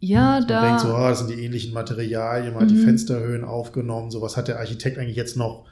Ja, 0.00 0.40
da. 0.40 0.60
Man 0.60 0.70
denkt 0.70 0.80
so, 0.82 0.94
oh, 0.94 1.08
das 1.08 1.18
sind 1.18 1.30
die 1.30 1.44
ähnlichen 1.44 1.72
Materialien, 1.72 2.54
man 2.54 2.64
mhm. 2.64 2.68
die. 2.68 2.76
Fensterhöhen 2.76 3.44
aufgenommen, 3.44 4.10
so 4.10 4.20
was 4.20 4.36
hat 4.36 4.48
der 4.48 4.58
Architekt 4.58 4.98
eigentlich 4.98 5.16
jetzt 5.16 5.36
noch 5.36 5.66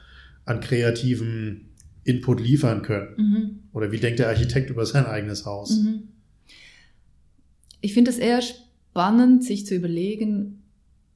an 0.45 0.59
kreativen 0.59 1.73
Input 2.03 2.39
liefern 2.39 2.81
können? 2.81 3.15
Mhm. 3.17 3.59
Oder 3.73 3.91
wie 3.91 3.99
denkt 3.99 4.19
der 4.19 4.29
Architekt 4.29 4.69
über 4.69 4.85
sein 4.85 5.05
eigenes 5.05 5.45
Haus? 5.45 5.71
Mhm. 5.71 6.09
Ich 7.79 7.93
finde 7.93 8.11
es 8.11 8.17
eher 8.17 8.41
spannend, 8.41 9.43
sich 9.43 9.65
zu 9.65 9.75
überlegen, 9.75 10.63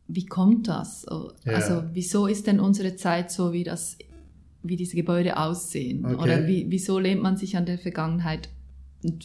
wie 0.07 0.25
kommt 0.25 0.67
das? 0.67 1.05
Ja. 1.45 1.53
Also, 1.53 1.83
wieso 1.93 2.27
ist 2.27 2.47
denn 2.47 2.59
unsere 2.59 2.95
Zeit 2.95 3.31
so, 3.31 3.53
wie 3.53 3.63
das 3.63 3.97
wie 4.63 4.75
diese 4.75 4.95
Gebäude 4.95 5.37
aussehen. 5.37 6.05
Okay. 6.05 6.15
Oder 6.15 6.47
wie, 6.47 6.65
wieso 6.69 6.99
lehnt 6.99 7.21
man 7.21 7.37
sich 7.37 7.57
an 7.57 7.65
der 7.65 7.77
Vergangenheit 7.77 8.49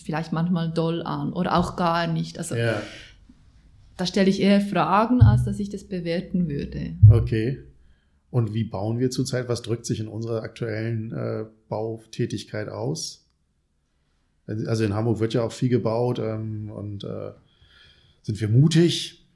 vielleicht 0.02 0.32
manchmal 0.32 0.72
doll 0.72 1.02
an 1.02 1.32
oder 1.32 1.56
auch 1.56 1.76
gar 1.76 2.06
nicht. 2.06 2.38
Also 2.38 2.54
ja. 2.54 2.80
da 3.96 4.06
stelle 4.06 4.30
ich 4.30 4.40
eher 4.40 4.60
Fragen, 4.60 5.20
als 5.20 5.44
dass 5.44 5.58
ich 5.58 5.68
das 5.68 5.84
bewerten 5.84 6.48
würde. 6.48 6.96
Okay. 7.10 7.58
Und 8.30 8.54
wie 8.54 8.64
bauen 8.64 8.98
wir 8.98 9.10
zurzeit? 9.10 9.48
Was 9.48 9.62
drückt 9.62 9.86
sich 9.86 10.00
in 10.00 10.08
unserer 10.08 10.42
aktuellen 10.42 11.12
äh, 11.12 11.44
Bautätigkeit 11.68 12.68
aus? 12.68 13.26
Also 14.46 14.84
in 14.84 14.94
Hamburg 14.94 15.20
wird 15.20 15.34
ja 15.34 15.42
auch 15.42 15.52
viel 15.52 15.68
gebaut 15.68 16.18
ähm, 16.18 16.70
und 16.70 17.04
äh, 17.04 17.32
sind 18.22 18.40
wir 18.40 18.48
mutig? 18.48 19.26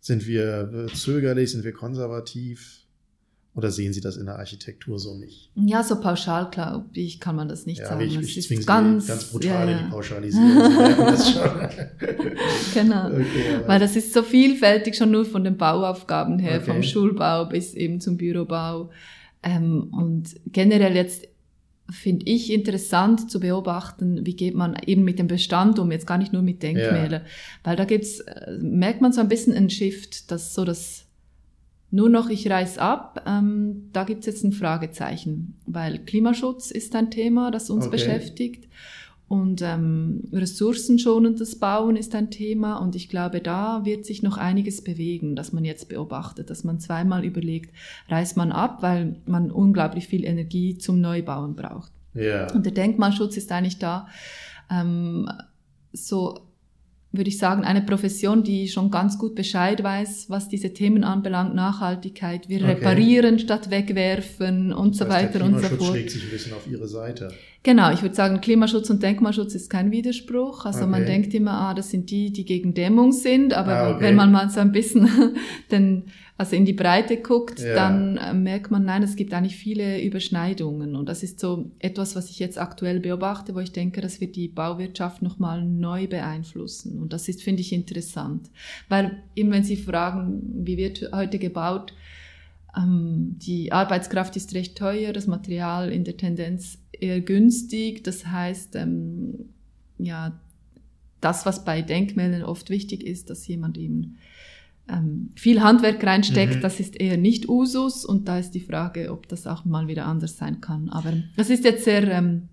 Sind 0.00 0.26
wir 0.26 0.72
äh, 0.72 0.92
zögerlich? 0.92 1.52
Sind 1.52 1.64
wir 1.64 1.72
konservativ? 1.72 2.83
Oder 3.56 3.70
sehen 3.70 3.92
Sie 3.92 4.00
das 4.00 4.16
in 4.16 4.26
der 4.26 4.36
Architektur 4.36 4.98
so 4.98 5.14
nicht? 5.16 5.52
Ja, 5.54 5.84
so 5.84 6.00
pauschal, 6.00 6.48
glaube 6.50 6.86
ich, 6.94 7.20
kann 7.20 7.36
man 7.36 7.48
das 7.48 7.66
nicht 7.66 7.78
ja, 7.78 7.86
sagen. 7.86 8.00
Ich, 8.00 8.18
ich, 8.18 8.38
ich 8.38 8.48
zwinge 8.48 8.64
ganz, 8.64 9.06
ganz 9.06 9.26
brutal 9.26 9.68
ja, 9.68 9.70
ja. 9.70 9.78
in 9.78 9.84
die 9.84 9.90
Pauschalisierung. 9.90 10.56
genau. 12.74 13.06
Okay, 13.06 13.60
Weil 13.66 13.78
das 13.78 13.94
ist 13.94 14.12
so 14.12 14.24
vielfältig 14.24 14.96
schon 14.96 15.12
nur 15.12 15.24
von 15.24 15.44
den 15.44 15.56
Bauaufgaben 15.56 16.40
her, 16.40 16.56
okay. 16.56 16.72
vom 16.72 16.82
Schulbau 16.82 17.46
bis 17.46 17.74
eben 17.74 18.00
zum 18.00 18.16
Bürobau. 18.16 18.90
Ähm, 19.44 19.88
und 19.92 20.34
generell 20.46 20.96
jetzt 20.96 21.28
finde 21.90 22.26
ich 22.26 22.52
interessant 22.52 23.30
zu 23.30 23.38
beobachten, 23.38 24.26
wie 24.26 24.34
geht 24.34 24.54
man 24.54 24.76
eben 24.84 25.04
mit 25.04 25.20
dem 25.20 25.28
Bestand 25.28 25.78
um, 25.78 25.92
jetzt 25.92 26.06
gar 26.06 26.18
nicht 26.18 26.32
nur 26.32 26.42
mit 26.42 26.62
Denkmälern. 26.62 27.22
Weil 27.62 27.76
da 27.76 27.84
gibt's, 27.84 28.20
äh, 28.20 28.58
merkt 28.58 29.00
man 29.00 29.12
so 29.12 29.20
ein 29.20 29.28
bisschen 29.28 29.54
einen 29.54 29.70
Shift, 29.70 30.30
dass 30.32 30.54
so 30.54 30.64
das 30.64 31.03
nur 31.94 32.08
noch, 32.08 32.28
ich 32.28 32.50
reiß 32.50 32.78
ab, 32.78 33.22
ähm, 33.24 33.88
da 33.92 34.02
gibt 34.02 34.20
es 34.20 34.26
jetzt 34.26 34.42
ein 34.42 34.50
Fragezeichen, 34.50 35.54
weil 35.64 36.00
Klimaschutz 36.00 36.72
ist 36.72 36.96
ein 36.96 37.12
Thema, 37.12 37.52
das 37.52 37.70
uns 37.70 37.86
okay. 37.86 37.92
beschäftigt 37.92 38.68
und 39.28 39.62
ähm, 39.62 40.24
ressourcenschonendes 40.32 41.60
Bauen 41.60 41.94
ist 41.94 42.16
ein 42.16 42.32
Thema 42.32 42.78
und 42.78 42.96
ich 42.96 43.08
glaube, 43.08 43.40
da 43.40 43.84
wird 43.84 44.04
sich 44.06 44.24
noch 44.24 44.38
einiges 44.38 44.82
bewegen, 44.82 45.36
das 45.36 45.52
man 45.52 45.64
jetzt 45.64 45.88
beobachtet, 45.88 46.50
dass 46.50 46.64
man 46.64 46.80
zweimal 46.80 47.24
überlegt, 47.24 47.72
reißt 48.08 48.36
man 48.36 48.50
ab, 48.50 48.82
weil 48.82 49.14
man 49.26 49.52
unglaublich 49.52 50.08
viel 50.08 50.24
Energie 50.24 50.76
zum 50.76 51.00
Neubauen 51.00 51.54
braucht. 51.54 51.92
Yeah. 52.16 52.52
Und 52.52 52.66
der 52.66 52.72
Denkmalschutz 52.72 53.36
ist 53.36 53.52
eigentlich 53.52 53.78
da 53.78 54.08
ähm, 54.68 55.30
so 55.92 56.40
würde 57.16 57.28
ich 57.28 57.38
sagen, 57.38 57.64
eine 57.64 57.82
Profession, 57.82 58.42
die 58.42 58.68
schon 58.68 58.90
ganz 58.90 59.18
gut 59.18 59.34
Bescheid 59.34 59.82
weiß, 59.82 60.26
was 60.28 60.48
diese 60.48 60.72
Themen 60.72 61.04
anbelangt, 61.04 61.54
Nachhaltigkeit. 61.54 62.48
Wir 62.48 62.62
okay. 62.62 62.72
reparieren 62.72 63.38
statt 63.38 63.70
wegwerfen 63.70 64.72
und 64.72 64.92
das 64.92 64.98
so 64.98 65.08
weiter 65.12 65.38
der 65.38 65.46
und 65.46 65.60
so 65.60 65.68
fort. 65.68 65.90
schlägt 65.90 66.10
sich 66.10 66.24
ein 66.24 66.30
bisschen 66.30 66.52
auf 66.52 66.66
Ihre 66.70 66.88
Seite. 66.88 67.28
Genau, 67.62 67.90
ich 67.92 68.02
würde 68.02 68.14
sagen, 68.14 68.42
Klimaschutz 68.42 68.90
und 68.90 69.02
Denkmalschutz 69.02 69.54
ist 69.54 69.70
kein 69.70 69.90
Widerspruch. 69.90 70.66
Also 70.66 70.80
okay. 70.80 70.90
man 70.90 71.06
denkt 71.06 71.32
immer, 71.32 71.52
ah, 71.52 71.74
das 71.74 71.90
sind 71.90 72.10
die, 72.10 72.30
die 72.30 72.44
gegen 72.44 72.74
Dämmung 72.74 73.12
sind, 73.12 73.54
aber 73.54 73.72
ah, 73.72 73.90
okay. 73.92 74.04
wenn 74.04 74.16
man 74.16 74.30
mal 74.30 74.50
so 74.50 74.60
ein 74.60 74.70
bisschen 74.70 75.08
den 75.70 76.04
also 76.36 76.56
in 76.56 76.64
die 76.64 76.72
Breite 76.72 77.18
guckt, 77.18 77.60
ja. 77.60 77.74
dann 77.74 78.16
äh, 78.16 78.34
merkt 78.34 78.70
man, 78.72 78.84
nein, 78.84 79.04
es 79.04 79.14
gibt 79.14 79.32
eigentlich 79.32 79.56
viele 79.56 80.02
Überschneidungen. 80.02 80.96
Und 80.96 81.08
das 81.08 81.22
ist 81.22 81.38
so 81.38 81.70
etwas, 81.78 82.16
was 82.16 82.28
ich 82.28 82.40
jetzt 82.40 82.58
aktuell 82.58 82.98
beobachte, 82.98 83.54
wo 83.54 83.60
ich 83.60 83.70
denke, 83.70 84.00
das 84.00 84.20
wird 84.20 84.34
die 84.34 84.48
Bauwirtschaft 84.48 85.22
nochmal 85.22 85.64
neu 85.64 86.08
beeinflussen. 86.08 87.00
Und 87.00 87.12
das 87.12 87.28
ist, 87.28 87.42
finde 87.42 87.60
ich, 87.60 87.72
interessant. 87.72 88.50
Weil 88.88 89.22
eben 89.36 89.52
wenn 89.52 89.62
Sie 89.62 89.76
fragen, 89.76 90.42
wie 90.66 90.76
wird 90.76 91.10
heute 91.12 91.38
gebaut, 91.38 91.92
ähm, 92.76 93.36
die 93.38 93.70
Arbeitskraft 93.70 94.34
ist 94.34 94.54
recht 94.54 94.76
teuer, 94.76 95.12
das 95.12 95.28
Material 95.28 95.92
in 95.92 96.02
der 96.02 96.16
Tendenz 96.16 96.78
eher 96.90 97.20
günstig. 97.20 98.02
Das 98.02 98.26
heißt, 98.26 98.74
ähm, 98.74 99.50
ja, 99.98 100.36
das, 101.20 101.46
was 101.46 101.64
bei 101.64 101.80
Denkmälern 101.80 102.42
oft 102.42 102.70
wichtig 102.70 103.04
ist, 103.04 103.30
dass 103.30 103.46
jemand 103.46 103.78
eben 103.78 104.18
ähm, 104.88 105.30
viel 105.34 105.62
Handwerk 105.62 106.04
reinsteckt, 106.04 106.56
mhm. 106.56 106.60
das 106.60 106.80
ist 106.80 107.00
eher 107.00 107.16
nicht 107.16 107.48
Usus 107.48 108.04
und 108.04 108.28
da 108.28 108.38
ist 108.38 108.50
die 108.50 108.60
Frage, 108.60 109.10
ob 109.12 109.28
das 109.28 109.46
auch 109.46 109.64
mal 109.64 109.88
wieder 109.88 110.06
anders 110.06 110.36
sein 110.36 110.60
kann. 110.60 110.90
Aber 110.90 111.12
das 111.36 111.50
ist 111.50 111.64
jetzt 111.64 111.84
sehr 111.84 112.06
ähm, 112.10 112.48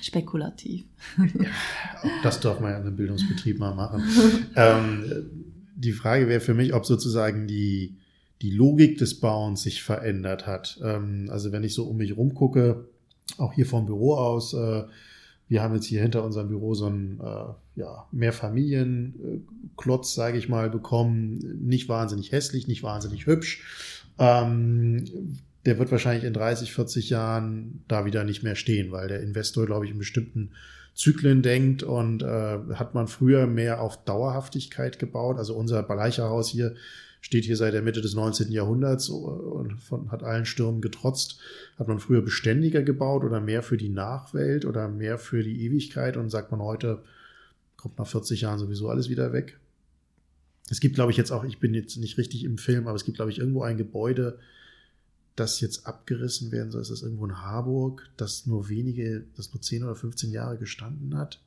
spekulativ. 0.00 0.84
Ja, 1.18 1.48
auch 2.02 2.22
das 2.22 2.40
darf 2.40 2.60
man 2.60 2.72
ja 2.72 2.78
in 2.78 2.86
einem 2.86 2.96
Bildungsbetrieb 2.96 3.58
mal 3.58 3.74
machen. 3.74 4.02
ähm, 4.56 5.30
die 5.74 5.92
Frage 5.92 6.28
wäre 6.28 6.40
für 6.40 6.54
mich, 6.54 6.74
ob 6.74 6.84
sozusagen 6.84 7.46
die, 7.46 7.96
die 8.42 8.50
Logik 8.50 8.98
des 8.98 9.18
Bauens 9.20 9.62
sich 9.62 9.82
verändert 9.82 10.46
hat. 10.46 10.78
Ähm, 10.82 11.28
also 11.30 11.52
wenn 11.52 11.64
ich 11.64 11.74
so 11.74 11.84
um 11.84 11.96
mich 11.96 12.16
rumgucke, 12.16 12.88
auch 13.38 13.54
hier 13.54 13.66
vom 13.66 13.86
Büro 13.86 14.14
aus, 14.14 14.52
äh, 14.52 14.84
wir 15.48 15.62
haben 15.62 15.74
jetzt 15.74 15.86
hier 15.86 16.02
hinter 16.02 16.24
unserem 16.24 16.48
Büro 16.48 16.74
so 16.74 16.86
einen 16.86 17.20
äh, 17.80 17.82
ja, 17.82 18.06
Mehrfamilienklotz, 18.12 20.14
sage 20.14 20.38
ich 20.38 20.48
mal, 20.48 20.70
bekommen. 20.70 21.38
Nicht 21.62 21.88
wahnsinnig 21.88 22.32
hässlich, 22.32 22.68
nicht 22.68 22.82
wahnsinnig 22.82 23.26
hübsch. 23.26 23.62
Ähm, 24.18 25.04
der 25.66 25.78
wird 25.78 25.90
wahrscheinlich 25.90 26.24
in 26.24 26.32
30, 26.32 26.72
40 26.72 27.10
Jahren 27.10 27.82
da 27.88 28.04
wieder 28.04 28.24
nicht 28.24 28.42
mehr 28.42 28.54
stehen, 28.54 28.92
weil 28.92 29.08
der 29.08 29.22
Investor, 29.22 29.66
glaube 29.66 29.84
ich, 29.84 29.92
in 29.92 29.98
bestimmten 29.98 30.50
Zyklen 30.94 31.42
denkt 31.42 31.82
und 31.82 32.22
äh, 32.22 32.58
hat 32.74 32.94
man 32.94 33.08
früher 33.08 33.46
mehr 33.46 33.80
auf 33.80 34.02
Dauerhaftigkeit 34.04 34.98
gebaut. 34.98 35.38
Also 35.38 35.54
unser 35.54 35.82
Beleicherhaus 35.82 36.48
hier 36.48 36.74
steht 37.20 37.44
hier 37.44 37.56
seit 37.56 37.74
der 37.74 37.82
Mitte 37.82 38.00
des 38.00 38.14
19. 38.14 38.50
Jahrhunderts 38.50 39.10
und 39.10 39.78
von, 39.80 40.10
hat 40.10 40.22
allen 40.22 40.46
Stürmen 40.46 40.80
getrotzt. 40.80 41.38
Hat 41.78 41.88
man 41.88 42.00
früher 42.00 42.22
beständiger 42.22 42.82
gebaut 42.82 43.24
oder 43.24 43.40
mehr 43.40 43.62
für 43.62 43.76
die 43.76 43.90
Nachwelt 43.90 44.64
oder 44.64 44.88
mehr 44.88 45.18
für 45.18 45.42
die 45.42 45.64
Ewigkeit 45.64 46.16
und 46.16 46.30
sagt 46.30 46.50
man 46.50 46.60
heute, 46.60 47.02
kommt 47.80 47.98
nach 47.98 48.06
40 48.06 48.42
Jahren 48.42 48.58
sowieso 48.58 48.88
alles 48.88 49.08
wieder 49.08 49.32
weg. 49.32 49.58
Es 50.68 50.80
gibt, 50.80 50.94
glaube 50.94 51.10
ich, 51.10 51.18
jetzt 51.18 51.32
auch, 51.32 51.44
ich 51.44 51.58
bin 51.58 51.74
jetzt 51.74 51.96
nicht 51.96 52.16
richtig 52.16 52.44
im 52.44 52.58
Film, 52.58 52.86
aber 52.86 52.94
es 52.94 53.04
gibt, 53.04 53.16
glaube 53.16 53.30
ich, 53.30 53.38
irgendwo 53.38 53.62
ein 53.62 53.76
Gebäude, 53.76 54.38
das 55.34 55.60
jetzt 55.60 55.86
abgerissen 55.86 56.52
werden 56.52 56.70
soll. 56.70 56.82
Ist 56.82 56.90
das 56.90 57.02
irgendwo 57.02 57.24
in 57.24 57.40
Harburg, 57.40 58.08
das 58.16 58.46
nur 58.46 58.68
wenige, 58.68 59.24
das 59.36 59.52
nur 59.52 59.60
10 59.62 59.82
oder 59.84 59.96
15 59.96 60.30
Jahre 60.30 60.58
gestanden 60.58 61.16
hat? 61.16 61.40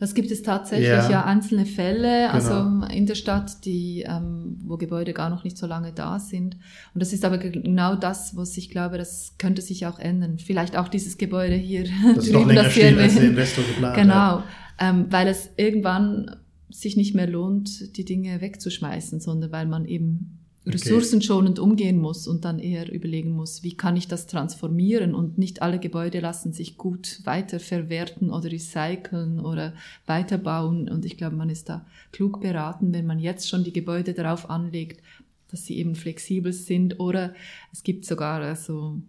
Das 0.00 0.14
gibt 0.14 0.30
es 0.30 0.42
tatsächlich 0.42 0.88
ja, 0.88 1.10
ja 1.10 1.24
einzelne 1.26 1.66
Fälle, 1.66 2.30
also 2.30 2.54
genau. 2.54 2.86
in 2.86 3.04
der 3.04 3.14
Stadt, 3.14 3.66
die, 3.66 4.02
ähm, 4.08 4.56
wo 4.64 4.78
Gebäude 4.78 5.12
gar 5.12 5.28
noch 5.28 5.44
nicht 5.44 5.58
so 5.58 5.66
lange 5.66 5.92
da 5.92 6.18
sind. 6.18 6.56
Und 6.94 7.02
das 7.02 7.12
ist 7.12 7.22
aber 7.22 7.36
genau 7.36 7.96
das, 7.96 8.34
was 8.34 8.56
ich 8.56 8.70
glaube, 8.70 8.96
das 8.96 9.34
könnte 9.36 9.60
sich 9.60 9.86
auch 9.86 9.98
ändern. 9.98 10.38
Vielleicht 10.38 10.74
auch 10.74 10.88
dieses 10.88 11.18
Gebäude 11.18 11.54
hier 11.54 11.84
das 12.14 12.24
drüben, 12.30 12.54
das 12.54 12.72
hier 12.72 12.96
als 12.96 13.16
Investor 13.18 13.62
geplant 13.62 13.94
Genau, 13.94 14.42
ähm, 14.78 15.06
weil 15.10 15.28
es 15.28 15.50
irgendwann 15.58 16.34
sich 16.70 16.96
nicht 16.96 17.14
mehr 17.14 17.26
lohnt, 17.26 17.96
die 17.98 18.06
Dinge 18.06 18.40
wegzuschmeißen, 18.40 19.20
sondern 19.20 19.52
weil 19.52 19.66
man 19.66 19.84
eben 19.84 20.39
ressourcenschonend 20.66 21.58
umgehen 21.58 21.98
muss 21.98 22.28
und 22.28 22.44
dann 22.44 22.58
eher 22.58 22.92
überlegen 22.92 23.32
muss, 23.32 23.62
wie 23.62 23.76
kann 23.76 23.96
ich 23.96 24.08
das 24.08 24.26
transformieren 24.26 25.14
und 25.14 25.38
nicht 25.38 25.62
alle 25.62 25.78
Gebäude 25.78 26.20
lassen 26.20 26.52
sich 26.52 26.76
gut 26.76 27.20
weiterverwerten 27.24 28.30
oder 28.30 28.52
recyceln 28.52 29.40
oder 29.40 29.72
weiterbauen. 30.06 30.88
Und 30.90 31.04
ich 31.04 31.16
glaube, 31.16 31.36
man 31.36 31.48
ist 31.48 31.68
da 31.68 31.86
klug 32.12 32.40
beraten, 32.40 32.92
wenn 32.92 33.06
man 33.06 33.18
jetzt 33.18 33.48
schon 33.48 33.64
die 33.64 33.72
Gebäude 33.72 34.12
darauf 34.12 34.50
anlegt, 34.50 35.02
dass 35.48 35.64
sie 35.64 35.78
eben 35.78 35.94
flexibel 35.94 36.52
sind 36.52 37.00
oder 37.00 37.34
es 37.72 37.82
gibt 37.82 38.04
sogar 38.04 38.40
also 38.40 39.00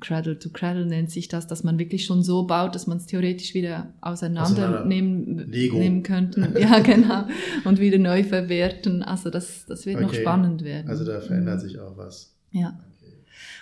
Cradle 0.00 0.38
to 0.38 0.50
Cradle 0.50 0.86
nennt 0.86 1.10
sich 1.10 1.28
das, 1.28 1.46
dass 1.46 1.64
man 1.64 1.78
wirklich 1.78 2.04
schon 2.04 2.22
so 2.22 2.46
baut, 2.46 2.74
dass 2.74 2.86
man 2.86 2.98
es 2.98 3.06
theoretisch 3.06 3.54
wieder 3.54 3.92
auseinandernehmen 4.00 5.48
nehmen 5.48 6.02
könnte. 6.02 6.52
Ja, 6.58 6.78
genau. 6.80 7.26
Und 7.64 7.80
wieder 7.80 7.98
neu 7.98 8.24
verwerten. 8.24 9.02
Also 9.02 9.30
das, 9.30 9.66
das 9.66 9.86
wird 9.86 9.96
okay. 9.96 10.04
noch 10.04 10.14
spannend 10.14 10.62
werden. 10.64 10.88
Also 10.88 11.04
da 11.04 11.20
verändert 11.20 11.60
sich 11.60 11.78
auch 11.78 11.96
was. 11.96 12.34
Ja. 12.50 12.78
Okay. 13.00 13.12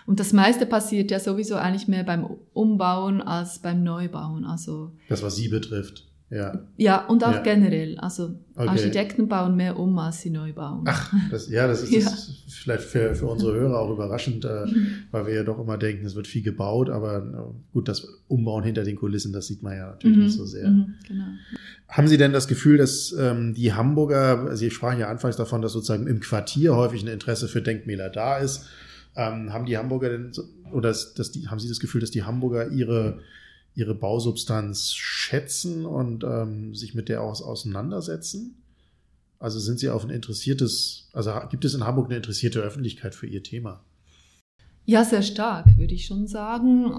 Und 0.07 0.21
das 0.21 0.33
meiste 0.33 0.67
passiert 0.67 1.11
ja 1.11 1.19
sowieso 1.19 1.57
eigentlich 1.57 1.89
mehr 1.89 2.05
beim 2.05 2.27
Umbauen 2.53 3.23
als 3.23 3.59
beim 3.59 3.83
Neubauen. 3.83 4.45
Also 4.45 4.93
das, 5.09 5.23
was 5.23 5.37
Sie 5.37 5.49
betrifft. 5.49 6.10
Ja. 6.31 6.61
Ja, 6.77 7.07
und 7.07 7.25
auch 7.25 7.33
ja. 7.33 7.43
generell. 7.43 7.99
Also 7.99 8.37
okay. 8.55 8.69
Architekten 8.69 9.27
bauen 9.27 9.57
mehr 9.57 9.77
um, 9.77 9.99
als 9.99 10.21
sie 10.21 10.31
neu 10.31 10.53
bauen. 10.53 10.85
Ach, 10.87 11.13
das, 11.29 11.51
ja, 11.51 11.67
das 11.67 11.83
ist, 11.83 11.91
ja. 11.91 12.05
Das 12.05 12.45
vielleicht 12.49 12.85
für, 12.85 13.17
für 13.17 13.27
unsere 13.27 13.55
Hörer 13.55 13.81
auch 13.81 13.91
überraschend, 13.91 14.45
äh, 14.45 14.65
weil 15.11 15.27
wir 15.27 15.35
ja 15.35 15.43
doch 15.43 15.59
immer 15.59 15.77
denken, 15.77 16.07
es 16.07 16.15
wird 16.15 16.29
viel 16.29 16.43
gebaut, 16.43 16.89
aber 16.89 17.19
äh, 17.19 17.73
gut, 17.73 17.89
das 17.89 18.07
Umbauen 18.29 18.63
hinter 18.63 18.85
den 18.85 18.95
Kulissen, 18.95 19.33
das 19.33 19.49
sieht 19.49 19.65
man 19.65 19.77
ja 19.77 19.89
natürlich 19.89 20.17
mhm. 20.17 20.23
nicht 20.25 20.37
so 20.37 20.45
sehr. 20.47 20.69
Mhm, 20.69 20.95
genau. 21.07 21.25
Haben 21.89 22.07
Sie 22.07 22.17
denn 22.17 22.33
das 22.33 22.47
Gefühl, 22.47 22.79
dass 22.79 23.13
ähm, 23.19 23.55
die 23.55 23.73
Hamburger, 23.73 24.57
Sie 24.57 24.71
sprachen 24.71 25.01
ja 25.01 25.09
anfangs 25.09 25.37
davon, 25.37 25.63
dass 25.63 25.73
sozusagen 25.73 26.07
im 26.07 26.21
Quartier 26.21 26.77
häufig 26.77 27.03
ein 27.03 27.09
Interesse 27.09 27.49
für 27.49 27.61
Denkmäler 27.61 28.09
da 28.09 28.39
ist. 28.39 28.67
Ähm, 29.17 29.53
haben 29.53 29.67
die 29.67 29.77
Hamburger 29.77 30.11
denn, 30.11 30.31
oder 30.71 30.91
dass, 30.91 31.15
dass 31.15 31.33
die, 31.33 31.49
haben 31.49 31.59
Sie 31.59 31.69
das 31.69 31.81
Gefühl, 31.81 32.01
dass 32.01 32.13
die 32.13 32.23
Hamburger 32.23 32.69
ihre 32.69 33.19
ihre 33.75 33.95
Bausubstanz 33.95 34.93
schätzen 34.93 35.87
und 35.87 36.25
ähm, 36.25 36.75
sich 36.75 36.95
mit 36.95 37.09
der 37.09 37.23
auch 37.23 37.41
auseinandersetzen? 37.41 38.57
Also 39.39 39.59
sind 39.59 39.81
Sie 39.81 39.89
auf 39.89 40.05
ein 40.05 40.11
interessiertes, 40.11 41.09
also 41.13 41.33
gibt 41.51 41.65
es 41.65 41.75
in 41.75 41.85
Hamburg 41.85 42.07
eine 42.07 42.17
interessierte 42.17 42.61
Öffentlichkeit 42.61 43.15
für 43.15 43.27
Ihr 43.27 43.43
Thema? 43.43 43.83
Ja, 44.85 45.05
sehr 45.05 45.23
stark, 45.23 45.79
würde 45.79 45.95
ich 45.95 46.05
schon 46.05 46.27
sagen. 46.27 46.93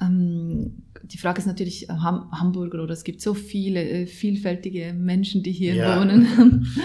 Ähm, 0.00 0.82
die 1.04 1.18
Frage 1.18 1.40
ist 1.40 1.46
natürlich, 1.46 1.88
Ham 1.88 2.30
Hamburger 2.32 2.82
oder 2.82 2.94
es 2.94 3.04
gibt 3.04 3.20
so 3.20 3.34
viele 3.34 3.82
äh, 3.82 4.06
vielfältige 4.06 4.92
Menschen, 4.92 5.42
die 5.42 5.52
hier 5.52 5.74
ja. 5.74 6.00
wohnen. 6.00 6.66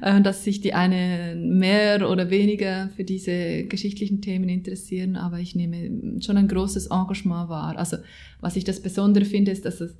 Äh, 0.00 0.20
dass 0.20 0.44
sich 0.44 0.60
die 0.60 0.74
eine 0.74 1.36
mehr 1.36 2.08
oder 2.10 2.30
weniger 2.30 2.88
für 2.96 3.04
diese 3.04 3.64
geschichtlichen 3.64 4.20
Themen 4.20 4.48
interessieren, 4.48 5.16
aber 5.16 5.38
ich 5.38 5.54
nehme 5.54 6.20
schon 6.20 6.36
ein 6.36 6.48
großes 6.48 6.86
Engagement 6.88 7.48
wahr. 7.48 7.76
Also 7.76 7.98
was 8.40 8.56
ich 8.56 8.64
das 8.64 8.80
Besondere 8.80 9.24
finde, 9.24 9.52
ist, 9.52 9.64
dass 9.64 9.80
es 9.80 9.96